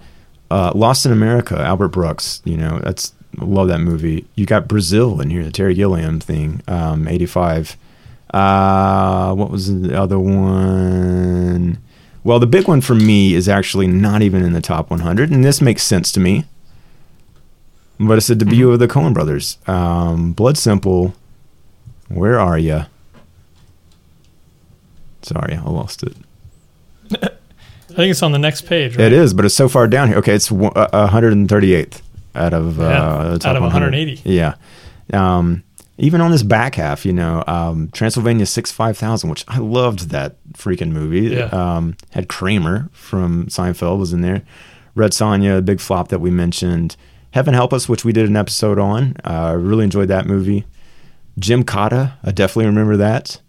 Uh, 0.50 0.72
Lost 0.74 1.04
in 1.06 1.12
America, 1.12 1.58
Albert 1.60 1.88
Brooks. 1.88 2.40
You 2.44 2.56
know, 2.56 2.78
that's 2.82 3.12
love 3.36 3.68
that 3.68 3.80
movie. 3.80 4.24
You 4.34 4.46
got 4.46 4.66
Brazil 4.66 5.20
in 5.20 5.30
here, 5.30 5.44
the 5.44 5.50
Terry 5.50 5.74
Gilliam 5.74 6.18
thing, 6.20 6.62
um, 6.66 7.06
eighty 7.06 7.26
five. 7.26 7.76
Uh, 8.32 9.34
what 9.34 9.50
was 9.50 9.80
the 9.82 9.96
other 10.00 10.18
one? 10.18 11.78
Well, 12.22 12.38
the 12.38 12.46
big 12.46 12.68
one 12.68 12.80
for 12.80 12.94
me 12.94 13.34
is 13.34 13.48
actually 13.48 13.86
not 13.86 14.20
even 14.22 14.42
in 14.42 14.52
the 14.52 14.60
top 14.60 14.90
100, 14.90 15.30
and 15.30 15.42
this 15.44 15.60
makes 15.60 15.82
sense 15.82 16.12
to 16.12 16.20
me. 16.20 16.44
But 17.98 18.18
it's 18.18 18.26
the 18.28 18.34
debut 18.34 18.70
of 18.70 18.78
the 18.78 18.88
Coen 18.88 19.12
brothers. 19.14 19.58
Um, 19.66 20.32
Blood 20.32 20.56
Simple. 20.58 21.14
Where 22.08 22.38
are 22.38 22.58
you? 22.58 22.84
Sorry, 25.22 25.54
I 25.54 25.62
lost 25.68 26.02
it. 26.02 26.14
I 27.22 27.94
think 27.94 28.10
it's 28.10 28.22
on 28.22 28.32
the 28.32 28.38
next 28.38 28.62
page. 28.62 28.96
Right? 28.96 29.06
It 29.06 29.12
is, 29.12 29.34
but 29.34 29.44
it's 29.44 29.54
so 29.54 29.68
far 29.68 29.86
down 29.86 30.08
here. 30.08 30.16
Okay, 30.18 30.34
it's 30.34 30.50
one- 30.50 30.72
uh, 30.76 31.08
138th 31.08 32.00
out 32.34 32.54
of 32.54 32.80
uh, 32.80 32.84
Yeah, 32.84 33.28
the 33.32 33.38
top 33.38 33.50
out 33.50 33.56
of 33.56 33.62
100. 33.64 33.86
180. 33.92 34.22
Yeah. 34.30 34.54
Um, 35.12 35.62
even 36.00 36.22
on 36.22 36.30
this 36.30 36.42
back 36.42 36.76
half, 36.76 37.04
you 37.04 37.12
know, 37.12 37.44
um, 37.46 37.90
Transylvania 37.92 38.46
6 38.46 38.72
5000, 38.72 39.28
which 39.28 39.44
I 39.46 39.58
loved 39.58 40.10
that 40.10 40.36
freaking 40.54 40.92
movie. 40.92 41.36
Yeah. 41.36 41.44
Um, 41.46 41.96
had 42.10 42.28
Kramer 42.28 42.88
from 42.92 43.46
Seinfeld 43.46 43.98
was 43.98 44.12
in 44.12 44.22
there. 44.22 44.42
Red 44.94 45.12
Sonja, 45.12 45.58
a 45.58 45.62
big 45.62 45.78
flop 45.78 46.08
that 46.08 46.20
we 46.20 46.30
mentioned. 46.30 46.96
Heaven 47.32 47.54
Help 47.54 47.72
Us, 47.72 47.88
which 47.88 48.04
we 48.04 48.12
did 48.12 48.28
an 48.28 48.36
episode 48.36 48.78
on. 48.78 49.14
I 49.24 49.50
uh, 49.50 49.54
really 49.54 49.84
enjoyed 49.84 50.08
that 50.08 50.26
movie. 50.26 50.64
Gymkata, 51.38 52.14
I 52.24 52.30
definitely 52.32 52.66
remember 52.66 52.96
that. 52.96 53.40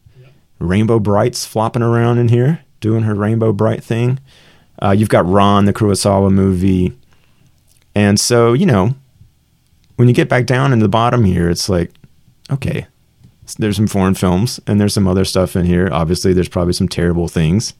Rainbow 0.60 1.00
Brite's 1.00 1.46
flopping 1.46 1.82
around 1.82 2.20
in 2.20 2.28
here, 2.28 2.64
doing 2.82 3.04
her 3.04 3.16
Rainbow 3.16 3.54
Brite 3.54 3.84
thing. 3.84 4.20
Uh, 4.82 4.92
you've 4.92 5.10
got 5.10 5.26
Ran, 5.26 5.66
the 5.66 5.74
Kurosawa 5.74 6.32
movie. 6.32 6.94
And 7.96 8.20
so, 8.20 8.54
you 8.54 8.66
know, 8.66 8.94
when 9.96 10.08
you 10.08 10.14
get 10.14 10.30
back 10.30 10.46
down 10.46 10.74
in 10.74 10.80
the 10.80 10.88
bottom 10.88 11.24
here, 11.26 11.50
it's 11.50 11.68
like, 11.70 11.92
okay, 12.52 12.88
there's 13.58 13.76
some 13.76 13.88
foreign 13.88 14.14
films 14.14 14.60
and 14.68 14.80
there's 14.80 14.94
some 14.94 15.08
other 15.08 15.26
stuff 15.26 15.56
in 15.56 15.66
here. 15.66 15.90
Obviously, 15.92 16.34
there's 16.34 16.50
probably 16.50 16.74
some 16.74 16.88
terrible 16.88 17.28
things. 17.28 17.74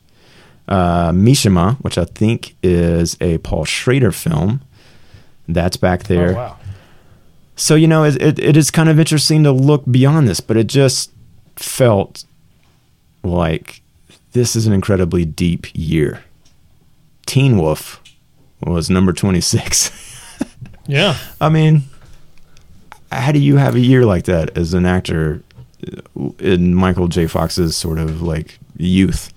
Uh, 0.68 1.12
Mishima, 1.12 1.76
which 1.78 1.98
I 1.98 2.06
think 2.06 2.56
is 2.64 3.18
a 3.20 3.40
Paul 3.40 3.66
Schrader 3.66 4.12
film, 4.12 4.62
that's 5.48 5.78
back 5.78 6.04
there. 6.04 6.32
Oh, 6.32 6.36
wow. 6.36 6.58
So 7.56 7.76
you 7.76 7.88
know, 7.88 8.04
it, 8.04 8.22
it, 8.22 8.40
it 8.40 8.58
is 8.58 8.72
kind 8.72 8.90
of 8.90 9.00
interesting 9.00 9.44
to 9.44 9.52
look 9.52 9.84
beyond 9.90 10.28
this, 10.28 10.40
but 10.40 10.58
it 10.58 10.68
just 10.68 11.12
felt 11.56 12.24
like 13.24 13.82
this 14.32 14.56
is 14.56 14.66
an 14.66 14.74
incredibly 14.74 15.26
deep 15.26 15.68
year. 15.74 16.24
Teen 17.26 17.58
Wolf 17.58 18.02
was 18.62 18.90
number 18.90 19.14
twenty 19.14 19.42
six. 19.42 19.92
Yeah. 20.88 21.16
I 21.40 21.50
mean, 21.50 21.84
how 23.12 23.32
do 23.32 23.40
you 23.40 23.58
have 23.58 23.76
a 23.76 23.80
year 23.80 24.06
like 24.06 24.26
that 24.26 24.58
as 24.58 24.74
an 24.74 24.86
actor 24.86 25.44
in 26.40 26.74
Michael 26.76 27.08
J. 27.08 27.28
Fox's 27.28 27.76
sort 27.76 28.00
of 28.00 28.22
like 28.22 28.60
youth? 28.78 29.34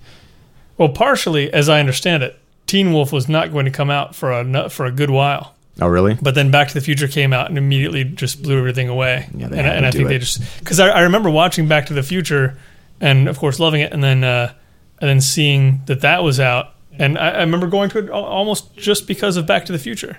Well, 0.77 0.89
partially, 0.89 1.51
as 1.53 1.69
I 1.69 1.79
understand 1.79 2.23
it, 2.23 2.37
Teen 2.67 2.91
Wolf 2.93 3.11
was 3.13 3.29
not 3.29 3.51
going 3.51 3.65
to 3.65 3.71
come 3.71 3.89
out 3.89 4.15
for 4.15 4.31
a 4.31 4.69
for 4.69 4.85
a 4.85 4.91
good 4.91 5.09
while. 5.09 5.55
Oh, 5.81 5.87
really? 5.87 6.17
But 6.21 6.35
then 6.35 6.51
Back 6.51 6.69
to 6.69 6.73
the 6.73 6.81
Future 6.81 7.07
came 7.07 7.33
out 7.33 7.49
and 7.49 7.57
immediately 7.57 8.03
just 8.05 8.41
blew 8.41 8.57
everything 8.57 8.87
away. 8.87 9.27
Yeah, 9.35 9.47
they 9.49 9.57
and, 9.59 9.67
I- 9.67 9.73
and 9.73 9.85
I 9.85 9.91
think 9.91 10.05
it. 10.05 10.07
they 10.09 10.19
just 10.19 10.41
because 10.59 10.79
I, 10.79 10.89
I 10.89 11.01
remember 11.01 11.29
watching 11.29 11.67
Back 11.67 11.87
to 11.87 11.93
the 11.93 12.03
Future, 12.03 12.57
and 13.01 13.27
of 13.27 13.37
course 13.37 13.59
loving 13.59 13.81
it, 13.81 13.91
and 13.93 14.03
then 14.03 14.23
uh, 14.23 14.53
and 14.99 15.09
then 15.09 15.21
seeing 15.21 15.81
that 15.87 16.01
that 16.01 16.23
was 16.23 16.39
out, 16.39 16.73
and 16.97 17.17
I, 17.17 17.31
I 17.31 17.39
remember 17.41 17.67
going 17.67 17.89
to 17.89 17.99
it 17.99 18.09
almost 18.09 18.75
just 18.77 19.05
because 19.07 19.35
of 19.37 19.45
Back 19.45 19.65
to 19.65 19.71
the 19.73 19.79
Future. 19.79 20.17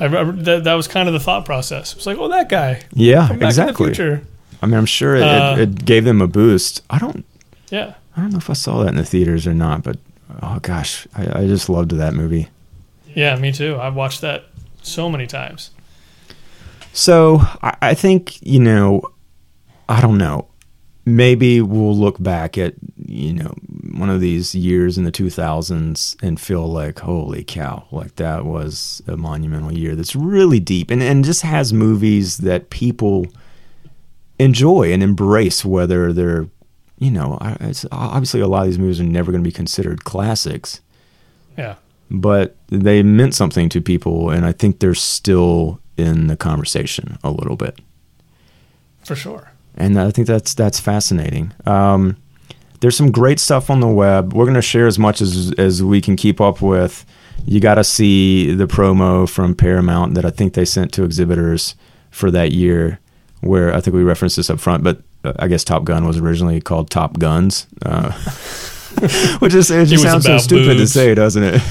I 0.00 0.04
remember 0.04 0.42
that 0.42 0.64
that 0.64 0.74
was 0.74 0.86
kind 0.88 1.08
of 1.08 1.12
the 1.12 1.20
thought 1.20 1.44
process. 1.44 1.92
It 1.92 1.96
was 1.96 2.06
like, 2.06 2.18
oh, 2.18 2.28
that 2.28 2.48
guy, 2.48 2.82
Yeah, 2.92 3.28
Back 3.28 3.42
exactly. 3.42 3.86
to 3.86 3.90
the 3.90 3.94
Future. 4.18 4.26
I 4.62 4.66
mean, 4.66 4.74
I'm 4.76 4.86
sure 4.86 5.16
it, 5.16 5.22
Uh, 5.22 5.54
it, 5.56 5.60
it 5.60 5.84
gave 5.84 6.04
them 6.04 6.20
a 6.20 6.26
boost. 6.26 6.82
I 6.90 6.98
don't, 6.98 7.24
Yeah, 7.70 7.94
I 8.16 8.20
don't 8.20 8.30
know 8.32 8.38
if 8.38 8.50
I 8.50 8.54
saw 8.54 8.80
that 8.82 8.88
in 8.88 8.96
the 8.96 9.04
theaters 9.04 9.46
or 9.46 9.54
not, 9.54 9.82
but 9.82 9.96
oh 10.42 10.58
gosh, 10.60 11.06
I, 11.16 11.40
I 11.42 11.46
just 11.46 11.68
loved 11.68 11.92
that 11.92 12.14
movie. 12.14 12.48
yeah, 13.14 13.36
me 13.36 13.52
too. 13.52 13.76
I've 13.80 13.94
watched 13.94 14.20
that 14.22 14.44
so 14.82 15.08
many 15.10 15.26
times. 15.26 15.70
So 16.92 17.40
I, 17.62 17.76
I 17.82 17.94
think 17.94 18.40
you 18.42 18.60
know, 18.60 19.02
I 19.88 20.00
don't 20.00 20.18
know. 20.18 20.46
Maybe 21.04 21.60
we'll 21.60 21.96
look 21.96 22.22
back 22.22 22.58
at 22.58 22.74
you 23.08 23.32
know 23.32 23.54
one 23.94 24.10
of 24.10 24.20
these 24.20 24.54
years 24.54 24.98
in 24.98 25.04
the 25.04 25.10
2000s 25.12 26.14
and 26.22 26.38
feel 26.38 26.66
like 26.70 26.98
holy 26.98 27.42
cow 27.42 27.84
like 27.90 28.14
that 28.16 28.44
was 28.44 29.02
a 29.06 29.16
monumental 29.16 29.72
year 29.72 29.94
that's 29.96 30.14
really 30.14 30.60
deep 30.60 30.90
and, 30.90 31.02
and 31.02 31.24
just 31.24 31.40
has 31.42 31.72
movies 31.72 32.36
that 32.38 32.68
people 32.70 33.26
enjoy 34.38 34.92
and 34.92 35.02
embrace 35.02 35.64
whether 35.64 36.12
they're 36.12 36.46
you 36.98 37.10
know 37.10 37.38
it's 37.60 37.84
obviously 37.90 38.40
a 38.40 38.46
lot 38.46 38.60
of 38.62 38.66
these 38.68 38.78
movies 38.78 39.00
are 39.00 39.04
never 39.04 39.32
going 39.32 39.42
to 39.42 39.48
be 39.48 39.52
considered 39.52 40.04
classics 40.04 40.80
Yeah. 41.56 41.76
but 42.10 42.56
they 42.68 43.02
meant 43.02 43.34
something 43.34 43.68
to 43.70 43.80
people 43.80 44.30
and 44.30 44.44
i 44.44 44.52
think 44.52 44.78
they're 44.80 44.94
still 44.94 45.80
in 45.96 46.26
the 46.28 46.36
conversation 46.36 47.18
a 47.24 47.30
little 47.30 47.56
bit 47.56 47.80
For 49.02 49.16
sure. 49.16 49.50
and 49.76 49.98
I 49.98 50.10
think 50.12 50.26
that's 50.28 50.54
that's 50.54 50.78
fascinating. 50.78 51.52
Um, 51.66 52.16
there's 52.80 52.96
some 52.96 53.10
great 53.10 53.40
stuff 53.40 53.70
on 53.70 53.80
the 53.80 53.88
web. 53.88 54.32
We're 54.32 54.44
going 54.44 54.54
to 54.54 54.62
share 54.62 54.86
as 54.86 54.98
much 54.98 55.20
as 55.20 55.52
as 55.58 55.82
we 55.82 56.00
can 56.00 56.16
keep 56.16 56.40
up 56.40 56.60
with. 56.62 57.04
You 57.46 57.60
got 57.60 57.76
to 57.76 57.84
see 57.84 58.52
the 58.52 58.66
promo 58.66 59.28
from 59.28 59.54
Paramount 59.54 60.14
that 60.14 60.24
I 60.24 60.30
think 60.30 60.54
they 60.54 60.64
sent 60.64 60.92
to 60.94 61.04
exhibitors 61.04 61.76
for 62.10 62.30
that 62.30 62.52
year, 62.52 62.98
where 63.40 63.72
I 63.74 63.80
think 63.80 63.94
we 63.94 64.02
referenced 64.02 64.36
this 64.36 64.50
up 64.50 64.60
front, 64.60 64.82
but 64.82 65.02
uh, 65.24 65.32
I 65.38 65.48
guess 65.48 65.64
Top 65.64 65.84
Gun 65.84 66.06
was 66.06 66.18
originally 66.18 66.60
called 66.60 66.90
Top 66.90 67.18
Guns, 67.18 67.66
uh, 67.84 68.12
which 69.38 69.54
is 69.54 69.70
it 69.70 69.86
just 69.86 70.04
was 70.04 70.12
sounds 70.12 70.24
so 70.24 70.38
stupid 70.38 70.74
to 70.78 70.86
say, 70.86 71.14
doesn't 71.14 71.42
it? 71.42 71.62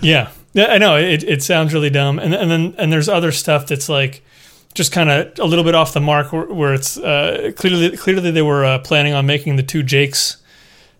Yeah. 0.00 0.30
Yeah, 0.54 0.66
I 0.66 0.78
know. 0.78 0.96
It, 0.96 1.22
it 1.24 1.42
sounds 1.42 1.74
really 1.74 1.90
dumb. 1.90 2.18
And, 2.18 2.34
and 2.34 2.50
then 2.50 2.74
and 2.78 2.92
there's 2.92 3.08
other 3.08 3.32
stuff 3.32 3.66
that's 3.66 3.88
like 3.88 4.22
just 4.74 4.92
kind 4.92 5.10
of 5.10 5.38
a 5.38 5.44
little 5.44 5.64
bit 5.64 5.74
off 5.74 5.92
the 5.92 6.00
mark 6.00 6.32
where, 6.32 6.46
where 6.46 6.74
it's 6.74 6.96
uh, 6.96 7.52
clearly 7.56 7.96
clearly 7.96 8.30
they 8.30 8.42
were 8.42 8.64
uh, 8.64 8.78
planning 8.78 9.12
on 9.12 9.26
making 9.26 9.56
the 9.56 9.62
two 9.62 9.82
Jakes 9.82 10.38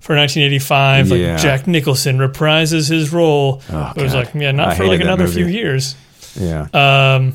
for 0.01 0.15
1985. 0.17 1.09
Yeah. 1.09 1.33
Like 1.33 1.43
Jack 1.43 1.67
Nicholson 1.67 2.19
reprises 2.19 2.89
his 2.91 3.13
role. 3.13 3.63
Oh, 3.71 3.93
it 3.97 4.03
was 4.03 4.15
like, 4.15 4.33
yeah, 4.35 4.53
not 4.53 4.69
I 4.69 4.75
for 4.77 4.87
like 4.87 5.01
another 5.01 5.25
movie. 5.25 5.43
few 5.43 5.47
years. 5.47 5.97
Yeah. 6.35 6.69
Um, 6.73 7.35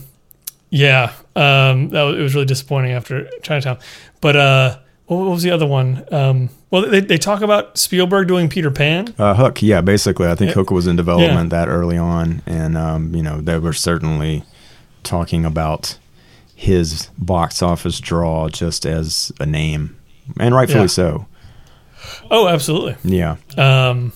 yeah, 0.69 1.13
um, 1.35 1.89
that 1.89 2.01
was, 2.03 2.17
it 2.17 2.21
was 2.21 2.33
really 2.35 2.47
disappointing 2.47 2.93
after 2.93 3.29
Chinatown. 3.43 3.77
But 4.21 4.35
uh, 4.35 4.79
what 5.05 5.17
was 5.17 5.43
the 5.43 5.51
other 5.51 5.67
one? 5.67 6.03
Um, 6.11 6.49
well, 6.71 6.89
they, 6.89 6.99
they 7.01 7.17
talk 7.19 7.41
about 7.41 7.77
Spielberg 7.77 8.27
doing 8.27 8.49
Peter 8.49 8.71
Pan. 8.71 9.13
Uh, 9.19 9.35
Hook, 9.35 9.61
yeah, 9.61 9.81
basically, 9.81 10.27
I 10.27 10.33
think 10.35 10.49
Yeah. 10.49 10.55
Hook 10.55 10.71
was 10.71 10.87
in 10.87 10.95
development 10.95 11.51
that 11.51 11.67
early 11.67 11.97
on, 11.97 12.41
and 12.47 12.75
um, 12.75 13.13
you 13.13 13.21
know 13.21 13.39
they 13.41 13.59
were 13.59 13.73
certainly 13.73 14.43
talking 15.03 15.45
about 15.45 15.99
his 16.55 17.09
box 17.19 17.61
office 17.61 17.99
draw 17.99 18.47
just 18.49 18.85
as 18.85 19.31
a 19.39 19.45
name, 19.45 19.95
and 20.39 20.55
rightfully 20.55 20.81
Yeah. 20.83 20.87
so. 20.87 21.25
Oh, 22.31 22.47
absolutely. 22.47 22.95
Yeah, 23.03 23.35
Um, 23.57 24.13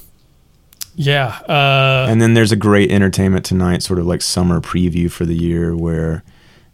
yeah. 0.95 1.39
Uh, 1.47 2.07
and 2.09 2.21
then 2.21 2.33
there's 2.33 2.51
a 2.51 2.55
great 2.55 2.91
Entertainment 2.91 3.45
Tonight 3.45 3.83
sort 3.83 3.99
of 3.99 4.07
like 4.07 4.21
summer 4.21 4.59
preview 4.59 5.11
for 5.11 5.25
the 5.25 5.35
year 5.35 5.75
where 5.75 6.23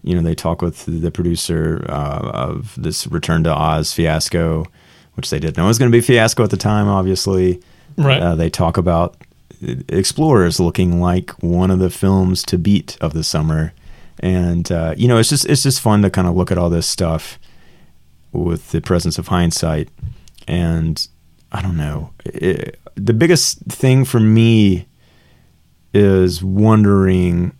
you 0.03 0.15
know 0.15 0.21
they 0.21 0.35
talk 0.35 0.61
with 0.61 0.85
the 0.85 1.11
producer 1.11 1.85
uh, 1.89 2.31
of 2.33 2.73
this 2.77 3.07
Return 3.07 3.43
to 3.43 3.53
Oz 3.53 3.93
fiasco, 3.93 4.65
which 5.15 5.29
they 5.29 5.39
didn't 5.39 5.57
know 5.57 5.67
was 5.67 5.77
going 5.79 5.91
to 5.91 5.95
be 5.95 5.99
a 5.99 6.01
fiasco 6.01 6.43
at 6.43 6.49
the 6.51 6.57
time, 6.57 6.87
obviously. 6.87 7.61
right. 7.97 8.21
Uh, 8.21 8.35
they 8.35 8.49
talk 8.49 8.77
about 8.77 9.17
Explorers 9.87 10.59
looking 10.59 10.99
like 10.99 11.31
one 11.41 11.71
of 11.71 11.79
the 11.79 11.89
films 11.89 12.43
to 12.43 12.57
beat 12.57 12.97
of 12.99 13.13
the 13.13 13.23
summer, 13.23 13.71
and 14.19 14.69
uh, 14.71 14.93
you 14.97 15.07
know 15.07 15.17
it's 15.17 15.29
just 15.29 15.45
it's 15.45 15.63
just 15.63 15.79
fun 15.79 16.01
to 16.01 16.09
kind 16.09 16.27
of 16.27 16.35
look 16.35 16.51
at 16.51 16.57
all 16.57 16.69
this 16.69 16.87
stuff 16.87 17.39
with 18.33 18.71
the 18.71 18.81
presence 18.81 19.17
of 19.17 19.27
hindsight. 19.27 19.87
And 20.47 21.05
I 21.51 21.61
don't 21.61 21.77
know, 21.77 22.11
it, 22.25 22.79
the 22.95 23.13
biggest 23.13 23.59
thing 23.65 24.05
for 24.05 24.19
me 24.19 24.87
is 25.93 26.43
wondering, 26.43 27.55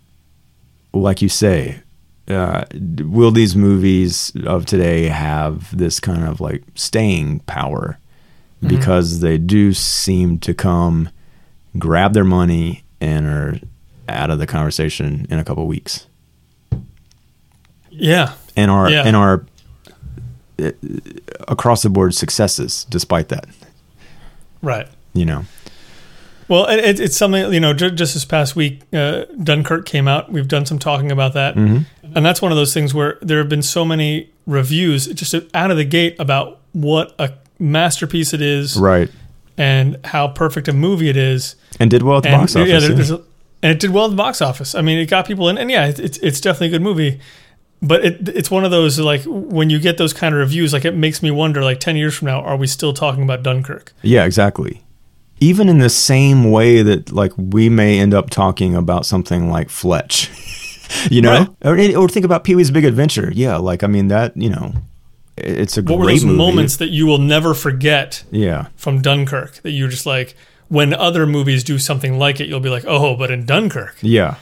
like 0.93 1.21
you 1.21 1.29
say, 1.29 1.81
uh, 2.27 2.65
will 2.99 3.31
these 3.31 3.55
movies 3.55 4.31
of 4.45 4.65
today 4.65 5.07
have 5.07 5.75
this 5.75 5.99
kind 5.99 6.23
of 6.23 6.39
like 6.41 6.63
staying 6.75 7.39
power? 7.41 7.99
Because 8.65 9.19
they 9.19 9.37
do 9.37 9.73
seem 9.73 10.39
to 10.39 10.53
come, 10.53 11.09
grab 11.77 12.13
their 12.13 12.23
money, 12.23 12.85
and 13.01 13.25
are 13.25 13.59
out 14.07 14.29
of 14.29 14.39
the 14.39 14.47
conversation 14.47 15.27
in 15.29 15.37
a 15.37 15.43
couple 15.43 15.67
weeks, 15.67 16.07
yeah. 17.89 18.33
and 18.55 18.71
are 18.71 18.89
Yeah. 18.89 19.03
and 19.05 19.17
are 19.17 19.45
across 21.47 21.81
the 21.83 21.89
board 21.89 22.13
successes 22.15 22.85
despite 22.89 23.29
that. 23.29 23.45
Right. 24.61 24.87
You 25.13 25.25
know, 25.25 25.45
Well, 26.47 26.65
it, 26.67 26.79
it, 26.79 26.99
it's 26.99 27.17
something 27.17 27.53
you 27.53 27.59
know. 27.59 27.73
Ju- 27.73 27.91
just 27.91 28.13
this 28.15 28.25
past 28.25 28.55
week, 28.55 28.81
uh, 28.93 29.25
Dunkirk 29.43 29.85
came 29.85 30.07
out. 30.07 30.31
We've 30.31 30.47
done 30.47 30.65
some 30.65 30.79
talking 30.79 31.11
about 31.11 31.33
that, 31.33 31.55
and 31.55 31.85
that's 32.25 32.41
one 32.41 32.51
of 32.51 32.55
those 32.57 32.73
things 32.73 32.93
where 32.93 33.17
there 33.21 33.37
have 33.39 33.49
been 33.49 33.61
so 33.61 33.85
many 33.85 34.29
reviews 34.47 35.07
just 35.07 35.35
out 35.53 35.71
of 35.71 35.77
the 35.77 35.85
gate 35.85 36.15
about 36.19 36.59
what 36.73 37.13
a 37.19 37.33
masterpiece 37.59 38.33
it 38.33 38.41
is 38.41 38.75
right? 38.77 39.09
and 39.57 39.97
how 40.05 40.27
perfect 40.27 40.67
a 40.67 40.73
movie 40.73 41.09
it 41.09 41.17
is. 41.17 41.55
And 41.79 41.89
did 41.91 42.01
well 42.03 42.17
at 42.17 42.23
the 42.23 42.29
and 42.29 42.41
box 42.41 42.55
office. 42.55 42.69
yeah, 42.69 42.79
there- 42.79 42.91
yeah. 43.01 43.13
a, 43.15 43.19
and 43.61 43.71
it 43.71 43.79
did 43.79 43.91
well 43.91 44.05
at 44.05 44.09
the 44.09 44.15
box 44.17 44.41
office. 44.41 44.73
I 44.75 44.81
mean, 44.81 44.97
it 44.97 45.05
got 45.05 45.25
people 45.27 45.47
in, 45.49 45.57
and 45.59 45.69
yeah, 45.69 45.85
it, 45.87 45.99
it's 45.99 46.17
it's 46.19 46.41
definitely 46.41 46.67
a 46.67 46.71
good 46.71 46.81
movie. 46.81 47.19
But 47.85 48.05
it 48.05 48.29
it's 48.29 48.49
one 48.49 48.63
of 48.63 48.71
those 48.71 48.97
like 48.99 49.23
when 49.25 49.69
you 49.69 49.77
get 49.79 49.97
those 49.97 50.13
kind 50.13 50.33
of 50.33 50.39
reviews, 50.39 50.71
like 50.71 50.85
it 50.85 50.95
makes 50.95 51.21
me 51.21 51.31
wonder. 51.31 51.61
Like 51.63 51.79
ten 51.81 51.97
years 51.97 52.15
from 52.15 52.27
now, 52.27 52.39
are 52.41 52.55
we 52.55 52.65
still 52.67 52.93
talking 52.93 53.23
about 53.23 53.43
Dunkirk? 53.43 53.91
Yeah, 54.01 54.23
exactly. 54.25 54.81
Even 55.41 55.67
in 55.67 55.79
the 55.79 55.89
same 55.89 56.49
way 56.51 56.81
that 56.81 57.11
like 57.11 57.33
we 57.37 57.67
may 57.67 57.99
end 57.99 58.13
up 58.13 58.29
talking 58.29 58.73
about 58.75 59.05
something 59.05 59.49
like 59.49 59.69
Fletch, 59.69 60.29
you 61.11 61.21
know, 61.21 61.53
or, 61.65 61.77
or 61.97 62.07
think 62.07 62.23
about 62.25 62.45
Pee 62.45 62.55
Wee's 62.55 62.71
Big 62.71 62.85
Adventure. 62.85 63.31
Yeah, 63.35 63.57
like 63.57 63.83
I 63.83 63.87
mean 63.87 64.07
that 64.07 64.37
you 64.37 64.49
know, 64.49 64.71
it's 65.35 65.77
a 65.77 65.81
What 65.81 65.99
were 65.99 66.05
great 66.05 66.13
those 66.15 66.25
movie. 66.25 66.37
moments 66.37 66.77
that 66.77 66.89
you 66.91 67.05
will 67.05 67.17
never 67.17 67.53
forget 67.53 68.23
Yeah, 68.31 68.67
from 68.77 69.01
Dunkirk? 69.01 69.55
That 69.63 69.71
you're 69.71 69.89
just 69.89 70.05
like 70.05 70.35
when 70.69 70.93
other 70.93 71.27
movies 71.27 71.65
do 71.65 71.77
something 71.77 72.17
like 72.17 72.39
it, 72.39 72.47
you'll 72.47 72.61
be 72.61 72.69
like, 72.69 72.85
oh, 72.87 73.17
but 73.17 73.29
in 73.29 73.45
Dunkirk, 73.45 73.95
yeah, 74.01 74.35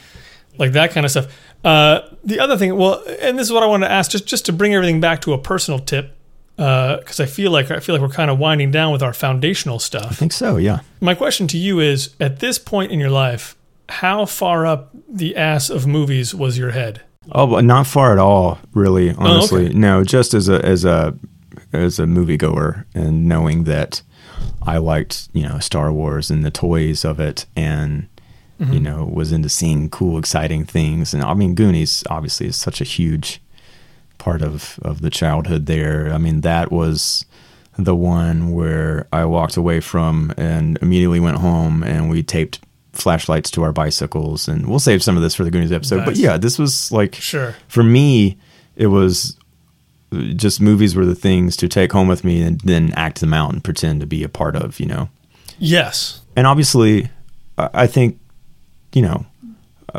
like 0.58 0.72
that 0.72 0.92
kind 0.92 1.04
of 1.04 1.10
stuff. 1.10 1.26
Uh, 1.64 2.00
the 2.24 2.40
other 2.40 2.56
thing, 2.56 2.76
well, 2.76 3.02
and 3.20 3.38
this 3.38 3.46
is 3.46 3.52
what 3.52 3.62
I 3.62 3.66
wanted 3.66 3.86
to 3.86 3.92
ask, 3.92 4.10
just 4.10 4.26
just 4.26 4.46
to 4.46 4.52
bring 4.52 4.74
everything 4.74 5.00
back 5.00 5.20
to 5.22 5.32
a 5.32 5.38
personal 5.38 5.78
tip, 5.78 6.16
because 6.56 7.20
I 7.20 7.26
feel 7.26 7.50
like 7.50 7.70
I 7.70 7.80
feel 7.80 7.94
like 7.94 8.02
we're 8.02 8.14
kind 8.14 8.30
of 8.30 8.38
winding 8.38 8.70
down 8.70 8.92
with 8.92 9.02
our 9.02 9.12
foundational 9.12 9.78
stuff. 9.78 10.10
I 10.10 10.14
think 10.14 10.32
so. 10.32 10.56
Yeah. 10.56 10.80
My 11.00 11.14
question 11.14 11.46
to 11.48 11.58
you 11.58 11.80
is: 11.80 12.14
At 12.20 12.40
this 12.40 12.58
point 12.58 12.90
in 12.90 12.98
your 12.98 13.10
life, 13.10 13.56
how 13.88 14.26
far 14.26 14.66
up 14.66 14.90
the 15.08 15.36
ass 15.36 15.70
of 15.70 15.86
movies 15.86 16.34
was 16.34 16.58
your 16.58 16.70
head? 16.70 17.02
Oh, 17.30 17.46
but 17.46 17.64
not 17.64 17.86
far 17.86 18.12
at 18.12 18.18
all, 18.18 18.58
really. 18.74 19.10
Honestly, 19.10 19.66
okay. 19.66 19.74
no. 19.74 20.02
Just 20.02 20.34
as 20.34 20.48
a 20.48 20.64
as 20.64 20.84
a 20.84 21.16
as 21.72 21.98
a 21.98 22.04
moviegoer, 22.04 22.86
and 22.94 23.28
knowing 23.28 23.64
that 23.64 24.02
I 24.62 24.78
liked 24.78 25.28
you 25.32 25.48
know 25.48 25.58
Star 25.60 25.92
Wars 25.92 26.30
and 26.30 26.44
the 26.44 26.50
toys 26.50 27.04
of 27.04 27.20
it, 27.20 27.46
and 27.54 28.08
you 28.66 28.80
mm-hmm. 28.80 28.84
know 28.84 29.04
was 29.04 29.32
into 29.32 29.48
seeing 29.48 29.90
cool, 29.90 30.18
exciting 30.18 30.64
things. 30.64 31.14
And 31.14 31.22
I 31.22 31.34
mean, 31.34 31.54
Goonies 31.54 32.04
obviously 32.08 32.46
is 32.46 32.56
such 32.56 32.80
a 32.80 32.84
huge 32.84 33.40
part 34.18 34.42
of 34.42 34.78
of 34.82 35.00
the 35.00 35.10
childhood 35.10 35.66
there. 35.66 36.12
I 36.12 36.18
mean, 36.18 36.42
that 36.42 36.70
was 36.70 37.24
the 37.76 37.96
one 37.96 38.52
where 38.52 39.06
I 39.12 39.24
walked 39.24 39.56
away 39.56 39.80
from 39.80 40.32
and 40.36 40.78
immediately 40.82 41.20
went 41.20 41.38
home 41.38 41.82
and 41.82 42.10
we 42.10 42.22
taped 42.22 42.60
flashlights 42.92 43.50
to 43.50 43.62
our 43.62 43.72
bicycles 43.72 44.46
and 44.46 44.68
we'll 44.68 44.78
save 44.78 45.02
some 45.02 45.16
of 45.16 45.22
this 45.22 45.34
for 45.34 45.44
the 45.44 45.50
Goonies 45.50 45.72
episode. 45.72 46.04
But 46.04 46.16
yeah, 46.16 46.36
this 46.36 46.58
was 46.58 46.92
like 46.92 47.14
Sure. 47.14 47.54
for 47.68 47.82
me, 47.82 48.36
it 48.76 48.88
was 48.88 49.36
just 50.36 50.60
movies 50.60 50.94
were 50.94 51.06
the 51.06 51.14
things 51.14 51.56
to 51.56 51.68
take 51.68 51.92
home 51.92 52.08
with 52.08 52.24
me 52.24 52.42
and 52.42 52.60
then 52.60 52.92
act 52.92 53.20
them 53.20 53.32
out 53.32 53.52
and 53.52 53.64
pretend 53.64 54.00
to 54.00 54.06
be 54.06 54.22
a 54.22 54.28
part 54.28 54.54
of, 54.56 54.78
you 54.78 54.86
know. 54.86 55.08
Yes. 55.58 56.20
And 56.36 56.46
obviously, 56.46 57.08
I 57.56 57.70
I 57.74 57.86
think, 57.86 58.18
you 58.92 59.02
know, 59.02 59.26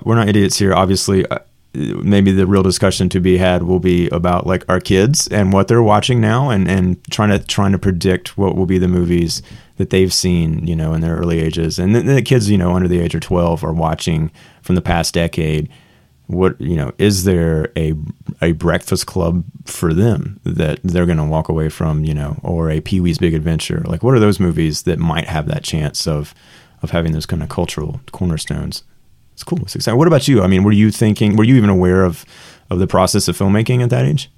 we're 0.04 0.16
not 0.16 0.30
idiots 0.30 0.58
here. 0.58 0.74
Obviously, 0.74 1.26
uh, 1.28 1.39
maybe 1.74 2.32
the 2.32 2.46
real 2.46 2.64
discussion 2.64 3.10
to 3.10 3.20
be 3.20 3.38
had 3.38 3.64
will 3.64 3.80
be 3.80 4.08
about 4.10 4.46
like 4.46 4.64
our 4.70 4.80
kids 4.80 5.28
and 5.28 5.52
what 5.54 5.68
they're 5.68 5.84
watching 5.84 6.22
now, 6.22 6.50
and 6.50 6.70
and 6.70 7.04
trying 7.10 7.30
to 7.30 7.39
trying 7.46 7.72
to 7.72 7.80
predict 7.80 8.38
what 8.38 8.56
will 8.56 8.66
be 8.66 8.78
the 8.78 8.88
movies 8.88 9.41
that 9.78 9.89
they've 9.89 10.14
seen, 10.14 10.68
you 10.68 10.76
know, 10.76 10.94
in 10.94 11.02
their 11.02 11.16
early 11.16 11.39
ages, 11.39 11.80
and 11.80 11.96
then 11.96 12.06
the 12.06 12.22
kids, 12.22 12.50
you 12.50 12.58
know, 12.58 12.74
under 12.76 12.88
the 12.88 13.00
age 13.00 13.16
of 13.16 13.22
twelve 13.22 13.64
are 13.64 13.74
watching 13.74 14.32
from 14.62 14.76
the 14.76 14.82
past 14.82 15.14
decade. 15.14 15.70
What 16.28 16.60
you 16.62 16.78
know 16.78 16.94
is 16.98 17.26
there 17.26 17.72
a 17.76 17.94
a 18.41 18.54
Breakfast 18.54 19.06
Club 19.08 19.44
for 19.66 19.94
them 19.94 20.39
that 20.46 20.80
they're 20.82 21.06
going 21.06 21.18
to 21.18 21.24
walk 21.26 21.50
away 21.50 21.70
from, 21.70 22.06
you 22.06 22.14
know, 22.14 22.39
or 22.44 22.70
a 22.70 22.80
Pee 22.80 23.02
Wee's 23.02 23.18
Big 23.18 23.34
Adventure? 23.34 23.84
Like, 23.86 24.04
what 24.04 24.16
are 24.16 24.20
those 24.20 24.39
movies 24.39 24.84
that 24.84 25.00
might 25.00 25.28
have 25.28 25.48
that 25.48 25.64
chance 25.64 26.08
of 26.08 26.34
of 26.84 26.92
having 26.92 27.14
those 27.14 27.26
kind 27.26 27.42
of 27.42 27.50
cultural 27.50 28.00
cornerstones? 28.12 28.84
It's 29.34 29.44
cool. 29.44 29.60
It's 29.64 29.76
exciting. 29.76 29.98
What 29.98 30.08
about 30.08 30.28
you? 30.28 30.44
I 30.44 30.48
mean, 30.48 30.64
were 30.64 30.72
you 30.72 30.92
thinking? 30.92 31.36
Were 31.36 31.44
you 31.44 31.56
even 31.56 31.70
aware 31.72 32.04
of 32.04 32.24
of 32.70 32.78
the 32.80 32.88
process 32.88 33.28
of 33.28 33.36
filmmaking 33.38 33.82
at 33.82 33.90
that 33.90 34.06
age? 34.06 34.30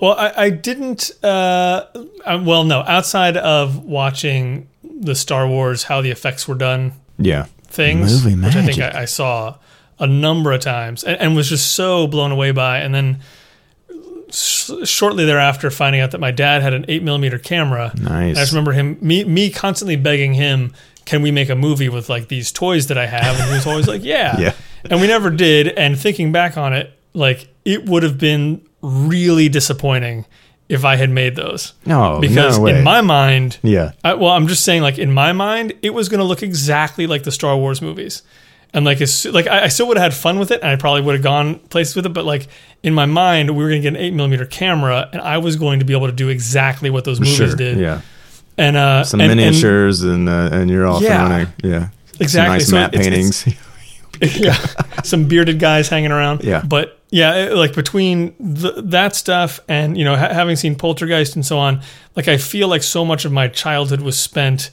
Well, 0.00 0.14
I, 0.18 0.32
I 0.46 0.50
didn't. 0.50 1.10
Uh, 1.22 1.84
uh, 2.24 2.42
well, 2.44 2.64
no. 2.64 2.80
Outside 2.80 3.36
of 3.36 3.84
watching 3.84 4.66
the 4.82 5.14
Star 5.14 5.46
Wars 5.46 5.84
how 5.84 6.00
the 6.00 6.10
effects 6.10 6.48
were 6.48 6.54
done 6.54 6.92
Yeah. 7.18 7.46
things, 7.68 8.24
Movie 8.24 8.36
which 8.42 8.56
I 8.56 8.64
think. 8.66 8.78
I, 8.80 9.02
I 9.02 9.04
saw 9.04 9.56
a 9.98 10.06
number 10.06 10.52
of 10.52 10.60
times 10.60 11.04
and, 11.04 11.20
and 11.20 11.36
was 11.36 11.48
just 11.50 11.74
so 11.74 12.06
blown 12.06 12.32
away 12.32 12.50
by. 12.50 12.78
And 12.78 12.94
then 12.94 13.18
s- 14.28 14.70
shortly 14.84 15.24
thereafter, 15.24 15.70
finding 15.70 16.00
out 16.00 16.10
that 16.12 16.20
my 16.20 16.30
dad 16.30 16.62
had 16.62 16.72
an 16.74 16.84
eight 16.88 17.02
millimeter 17.02 17.38
camera. 17.38 17.92
Nice. 18.00 18.36
I 18.36 18.40
just 18.40 18.52
remember 18.52 18.72
him, 18.72 18.98
me, 19.00 19.24
me 19.24 19.50
constantly 19.50 19.96
begging 19.96 20.34
him, 20.34 20.72
"Can 21.04 21.22
we 21.22 21.30
make 21.30 21.48
a 21.48 21.54
movie 21.56 21.88
with 21.88 22.08
like 22.08 22.28
these 22.28 22.52
toys 22.52 22.86
that 22.88 22.98
I 22.98 23.06
have?" 23.06 23.38
And 23.38 23.48
he 23.48 23.54
was 23.54 23.66
always 23.66 23.88
like, 23.88 24.02
"Yeah." 24.04 24.36
Yeah. 24.40 24.52
And 24.88 24.98
we 25.00 25.06
never 25.06 25.28
did. 25.28 25.68
And 25.68 25.98
thinking 25.98 26.32
back 26.32 26.56
on 26.56 26.72
it, 26.72 26.90
like 27.12 27.48
it 27.66 27.84
would 27.86 28.02
have 28.02 28.16
been 28.16 28.62
really 28.80 29.48
disappointing 29.50 30.24
if 30.70 30.84
I 30.86 30.96
had 30.96 31.10
made 31.10 31.36
those. 31.36 31.74
No, 31.84 32.18
because 32.20 32.56
no 32.56 32.64
way. 32.64 32.78
in 32.78 32.84
my 32.84 33.00
mind, 33.02 33.58
yeah. 33.62 33.92
I, 34.04 34.14
well, 34.14 34.30
I'm 34.30 34.46
just 34.46 34.64
saying, 34.64 34.80
like 34.82 34.98
in 34.98 35.12
my 35.12 35.32
mind, 35.32 35.74
it 35.82 35.90
was 35.90 36.08
going 36.08 36.20
to 36.20 36.24
look 36.24 36.42
exactly 36.42 37.06
like 37.06 37.24
the 37.24 37.32
Star 37.32 37.56
Wars 37.56 37.82
movies, 37.82 38.22
and 38.72 38.84
like 38.86 39.00
it's 39.02 39.26
like 39.26 39.46
I, 39.48 39.64
I 39.64 39.68
still 39.68 39.86
would 39.88 39.98
have 39.98 40.12
had 40.12 40.18
fun 40.18 40.38
with 40.38 40.50
it, 40.50 40.60
and 40.62 40.70
I 40.70 40.76
probably 40.76 41.02
would 41.02 41.16
have 41.16 41.24
gone 41.24 41.58
places 41.58 41.94
with 41.96 42.06
it. 42.06 42.14
But 42.14 42.24
like 42.24 42.46
in 42.82 42.94
my 42.94 43.04
mind, 43.06 43.50
we 43.50 43.62
were 43.62 43.68
going 43.68 43.82
to 43.82 43.90
get 43.90 43.96
an 43.98 44.02
eight 44.02 44.14
millimeter 44.14 44.46
camera, 44.46 45.10
and 45.12 45.20
I 45.20 45.36
was 45.38 45.56
going 45.56 45.80
to 45.80 45.84
be 45.84 45.92
able 45.92 46.06
to 46.06 46.12
do 46.12 46.28
exactly 46.30 46.88
what 46.88 47.04
those 47.04 47.20
movies 47.20 47.36
Sure. 47.36 47.54
did. 47.56 47.78
Yeah. 47.78 48.00
And 48.60 48.76
uh, 48.76 49.04
Some 49.04 49.20
and- 49.20 49.30
and- 49.32 49.40
miniatures 49.40 50.02
and 50.02 50.28
uh, 50.28 50.50
and 50.52 50.68
you're 50.70 50.86
off 50.86 51.02
Yeah. 51.02 51.22
and 51.22 51.30
running. 51.30 51.52
Yeah. 51.64 51.88
Exactly. 52.20 52.60
Some 52.60 52.70
So 52.70 52.76
nice 52.76 52.92
matte 52.92 52.94
it's- 52.94 53.42
paintings. 53.44 53.56
yeah, 54.38 54.54
some 55.02 55.24
bearded 55.28 55.58
guys 55.58 55.88
hanging 55.88 56.10
around. 56.12 56.44
Yeah. 56.44 56.62
but 56.62 56.98
yeah, 57.10 57.34
it- 57.36 57.54
like 57.54 57.74
between 57.74 58.32
th- 58.34 58.74
that 58.76 59.16
stuff 59.16 59.60
and 59.66 59.96
you 59.96 60.04
know 60.04 60.14
ha- 60.14 60.34
having 60.34 60.56
seen 60.56 60.74
Poltergeist 60.74 61.36
and 61.36 61.46
so 61.46 61.58
on, 61.58 61.80
like 62.16 62.28
I 62.28 62.36
feel 62.36 62.68
like 62.68 62.82
so 62.82 63.04
much 63.04 63.24
of 63.24 63.32
my 63.32 63.48
childhood 63.48 64.02
was 64.02 64.18
spent. 64.18 64.70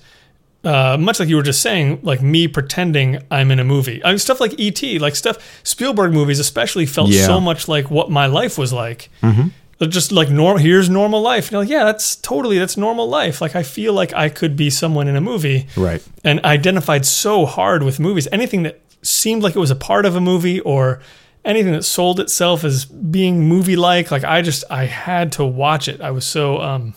Uh, 0.66 0.98
much 1.00 1.18
like 1.20 1.30
you 1.30 1.38
were 1.38 1.44
just 1.44 1.62
saying, 1.62 2.00
like 2.04 2.22
me 2.22 2.46
pretending 2.50 3.20
I'm 3.32 3.52
in 3.52 3.60
a 3.60 3.64
movie. 3.64 4.04
I 4.04 4.10
mean, 4.10 4.20
stuff 4.20 4.42
like 4.42 4.54
E.T., 4.60 5.00
like 5.00 5.16
stuff 5.16 5.38
Spielberg 5.64 6.12
movies, 6.12 6.40
especially 6.40 6.86
felt 6.86 7.10
Yeah. 7.12 7.26
so 7.26 7.40
much 7.40 7.70
like 7.70 7.90
what 7.90 8.12
my 8.12 8.26
life 8.26 8.58
was 8.58 8.74
like. 8.74 9.10
Mm-hmm. 9.24 9.48
Just 9.80 10.12
like 10.12 10.30
normal, 10.30 10.58
here's 10.58 10.90
normal 10.90 11.22
life. 11.22 11.50
And 11.50 11.60
like, 11.60 11.70
yeah, 11.70 11.84
that's 11.84 12.16
totally 12.16 12.58
that's 12.58 12.78
normal 12.78 13.08
life. 13.08 13.42
Like 13.42 13.56
I 13.56 13.62
feel 13.64 13.94
like 13.94 14.12
I 14.14 14.30
could 14.30 14.56
be 14.56 14.70
someone 14.70 15.08
in 15.08 15.16
a 15.16 15.22
movie 15.22 15.68
right. 15.76 16.04
and 16.24 16.44
identified 16.44 17.06
so 17.06 17.46
hard 17.46 17.84
with 17.84 18.00
movies. 18.00 18.28
Anything 18.32 18.64
that 18.64 18.82
seemed 19.04 19.44
like 19.44 19.56
it 19.56 19.60
was 19.60 19.70
a 19.70 19.76
part 19.76 20.06
of 20.06 20.16
a 20.16 20.22
movie 20.22 20.60
or 20.62 21.00
anything 21.46 21.74
that 21.74 21.84
sold 21.84 22.20
itself 22.20 22.64
as 22.64 22.86
being 22.86 23.48
movie 23.48 23.76
like, 23.76 24.10
like 24.10 24.24
I 24.24 24.42
just 24.42 24.64
I 24.70 24.86
had 24.86 25.32
to 25.34 25.46
watch 25.46 25.88
it. 25.88 26.02
I 26.02 26.10
was 26.10 26.26
so 26.26 26.60
um 26.60 26.96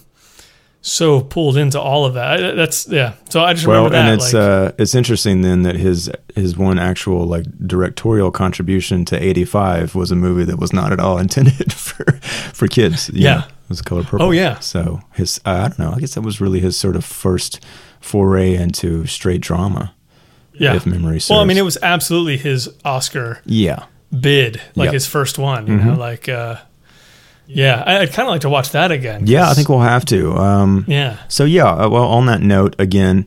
so 0.83 1.21
pulled 1.21 1.57
into 1.57 1.79
all 1.81 2.07
of 2.07 2.15
that. 2.15 2.57
That's 2.57 2.89
yeah. 2.89 3.13
So 3.29 3.43
I 3.45 3.53
just 3.55 3.67
Well, 3.67 3.85
remember 3.85 3.97
that. 3.99 4.05
and 4.13 4.15
it's 4.21 4.33
like, 4.33 4.43
uh, 4.43 4.73
it's 4.79 4.95
interesting 4.95 5.43
then 5.43 5.63
that 5.63 5.77
his 5.77 6.11
his 6.35 6.57
one 6.57 6.79
actual 6.79 7.27
like 7.27 7.45
directorial 7.67 8.31
contribution 8.31 9.05
to 9.07 9.23
'85 9.23 9.95
was 9.95 10.11
a 10.11 10.17
movie 10.17 10.45
that 10.45 10.59
was 10.59 10.73
not 10.73 10.93
at 10.93 10.99
all 11.01 11.19
intended 11.25 11.73
for 11.73 12.05
for 12.53 12.67
kids. 12.67 13.11
you 13.13 13.25
Yeah. 13.25 13.35
know. 13.35 13.41
it 13.41 13.69
was 13.69 13.83
Color 13.83 14.05
Purple. 14.05 14.27
Oh, 14.27 14.31
yeah. 14.31 14.59
So 14.61 15.01
his 15.15 15.39
uh, 15.45 15.51
I 15.51 15.69
don't 15.69 15.79
know. 15.79 15.93
I 15.97 16.01
guess 16.01 16.15
that 16.15 16.23
was 16.23 16.41
really 16.41 16.61
his 16.61 16.77
sort 16.77 16.97
of 16.97 17.05
first 17.05 17.63
foray 18.01 18.55
into 18.55 19.05
straight 19.07 19.43
drama. 19.43 19.93
yeah. 20.55 20.75
if 20.75 20.87
memory 20.87 21.21
serves. 21.21 21.31
well, 21.31 21.41
I 21.41 21.45
mean, 21.45 21.59
it 21.59 21.65
was 21.65 21.77
absolutely 21.83 22.37
his 22.39 22.69
Oscar 22.85 23.41
Yeah. 23.45 23.85
bid, 24.11 24.57
like 24.75 24.87
Yep. 24.87 24.87
Mm-hmm. 24.87 24.93
his 24.95 25.07
first 25.07 25.39
one. 25.39 25.67
You 25.67 25.77
know, 25.77 25.95
like 25.95 26.29
uh, 26.29 26.57
yeah, 27.53 27.83
I, 27.87 27.99
I'd 28.01 28.13
kind 28.13 28.29
of 28.29 28.33
like 28.33 28.43
to 28.43 28.49
watch 28.49 28.71
that 28.71 28.93
again. 28.93 29.27
Yeah, 29.27 29.49
I 29.49 29.55
think 29.55 29.69
we'll 29.69 29.81
have 29.81 30.05
to. 30.07 30.35
Um, 30.37 30.85
yeah. 30.87 31.19
So 31.29 31.45
yeah, 31.45 31.67
uh, 31.67 31.89
well, 31.89 32.05
on 32.05 32.27
that 32.27 32.41
note, 32.41 32.77
again, 32.79 33.27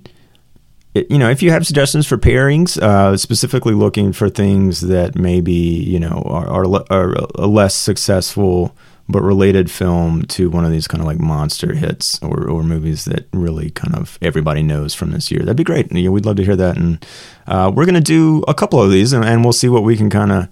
it, 0.94 1.10
you 1.10 1.18
know, 1.18 1.30
if 1.30 1.42
you 1.42 1.52
have 1.52 1.66
suggestions 1.66 2.08
for 2.08 2.18
pairings, 2.18 2.82
uh, 2.82 3.18
specifically 3.18 3.74
looking 3.74 4.14
for 4.14 4.30
things 4.30 4.82
that 4.82 5.16
maybe 5.16 5.52
you 5.54 6.00
know 6.00 6.24
are, 6.26 6.48
are, 6.48 6.68
le- 6.68 6.86
are 6.90 7.16
a 7.36 7.48
less 7.48 7.76
successful 7.76 8.76
but 9.10 9.22
related 9.22 9.70
film 9.70 10.24
to 10.24 10.50
one 10.50 10.64
of 10.64 10.72
these 10.72 10.88
kind 10.88 11.02
of 11.02 11.08
like 11.08 11.20
monster 11.20 11.74
hits 11.74 12.22
or, 12.24 12.48
or 12.48 12.64
movies 12.64 13.04
that 13.04 13.28
really 13.34 13.70
kind 13.70 13.96
of 13.96 14.18
everybody 14.22 14.64
knows 14.64 14.94
from 14.94 15.12
this 15.12 15.30
year, 15.30 15.42
that'd 15.42 15.58
be 15.58 15.64
great. 15.64 15.92
You 15.92 16.04
know, 16.06 16.12
we'd 16.12 16.26
love 16.26 16.38
to 16.38 16.46
hear 16.46 16.56
that, 16.56 16.78
and 16.78 17.06
uh, 17.48 17.72
we're 17.74 17.86
gonna 17.86 18.00
do 18.02 18.44
a 18.48 18.54
couple 18.54 18.82
of 18.82 18.92
these, 18.92 19.12
and, 19.12 19.26
and 19.26 19.44
we'll 19.44 19.54
see 19.54 19.70
what 19.70 19.84
we 19.84 19.98
can 19.98 20.10
kind 20.10 20.32
of 20.32 20.48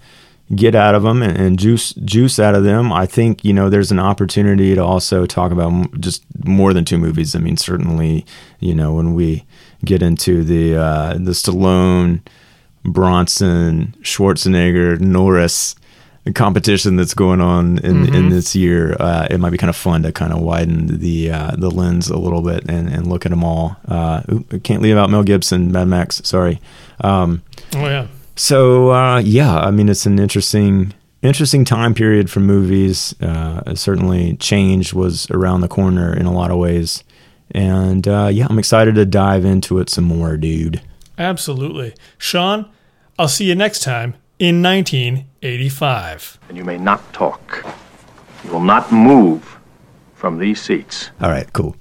get 0.54 0.74
out 0.74 0.94
of 0.94 1.02
them 1.02 1.22
and, 1.22 1.36
and 1.36 1.58
juice 1.58 1.92
juice 1.94 2.38
out 2.38 2.54
of 2.54 2.64
them. 2.64 2.92
I 2.92 3.06
think 3.06 3.44
you 3.44 3.52
know 3.52 3.70
there's 3.70 3.90
an 3.90 3.98
opportunity 3.98 4.74
to 4.74 4.84
also 4.84 5.26
talk 5.26 5.52
about 5.52 6.00
just 6.00 6.24
more 6.44 6.72
than 6.72 6.84
two 6.84 6.98
movies. 6.98 7.34
I 7.34 7.38
mean, 7.38 7.56
certainly 7.56 8.26
you 8.60 8.74
know 8.74 8.92
when 8.94 9.14
we 9.14 9.44
get 9.84 10.02
into 10.02 10.44
the 10.44 10.76
uh, 10.76 11.14
the 11.14 11.32
Stallone, 11.32 12.20
Bronson, 12.84 13.94
Schwarzenegger, 14.02 15.00
Norris 15.00 15.74
competition 16.34 16.94
that's 16.94 17.14
going 17.14 17.40
on 17.40 17.78
in 17.78 18.14
in 18.14 18.28
this 18.28 18.54
year, 18.54 18.96
uh, 19.00 19.26
it 19.28 19.38
might 19.38 19.50
be 19.50 19.58
kind 19.58 19.70
of 19.70 19.76
fun 19.76 20.02
to 20.04 20.12
kind 20.12 20.32
of 20.32 20.40
widen 20.40 20.98
the 21.00 21.30
uh, 21.30 21.50
the 21.56 21.70
lens 21.70 22.08
a 22.10 22.18
little 22.18 22.42
bit 22.42 22.68
and, 22.68 22.88
and 22.88 23.08
look 23.08 23.26
at 23.26 23.30
them 23.30 23.42
all. 23.42 23.76
Uh, 23.88 24.22
can't 24.62 24.82
leave 24.82 24.96
out 24.96 25.10
Mel 25.10 25.24
Gibson, 25.24 25.72
Mad 25.72 25.88
Max. 25.88 26.20
Sorry. 26.24 26.60
Um, 27.00 27.42
Oh 27.74 27.86
yeah. 27.86 28.06
So 28.36 28.92
uh, 28.92 29.18
yeah, 29.18 29.58
I 29.58 29.70
mean 29.70 29.88
it's 29.88 30.06
an 30.06 30.18
interesting 30.18 30.94
interesting 31.22 31.64
time 31.64 31.94
period 31.94 32.30
for 32.30 32.40
movies. 32.40 33.14
Uh, 33.20 33.74
certainly, 33.74 34.36
change 34.36 34.92
was 34.92 35.30
around 35.30 35.60
the 35.60 35.68
corner 35.68 36.14
in 36.14 36.26
a 36.26 36.32
lot 36.32 36.50
of 36.50 36.58
ways, 36.58 37.04
and 37.50 38.06
uh, 38.08 38.28
yeah, 38.32 38.46
I'm 38.48 38.58
excited 38.58 38.94
to 38.96 39.06
dive 39.06 39.44
into 39.44 39.78
it 39.78 39.88
some 39.88 40.04
more, 40.04 40.36
dude. 40.36 40.80
Absolutely. 41.18 41.94
Sean, 42.18 42.68
I'll 43.18 43.28
see 43.28 43.44
you 43.44 43.54
next 43.54 43.80
time 43.82 44.14
in 44.38 44.62
1985. 44.62 46.38
and 46.48 46.56
you 46.56 46.64
may 46.64 46.78
not 46.78 47.12
talk. 47.12 47.64
You 48.44 48.50
will 48.50 48.60
not 48.60 48.90
move 48.90 49.58
from 50.14 50.38
these 50.38 50.60
seats. 50.60 51.10
All 51.20 51.30
right, 51.30 51.52
cool. 51.52 51.76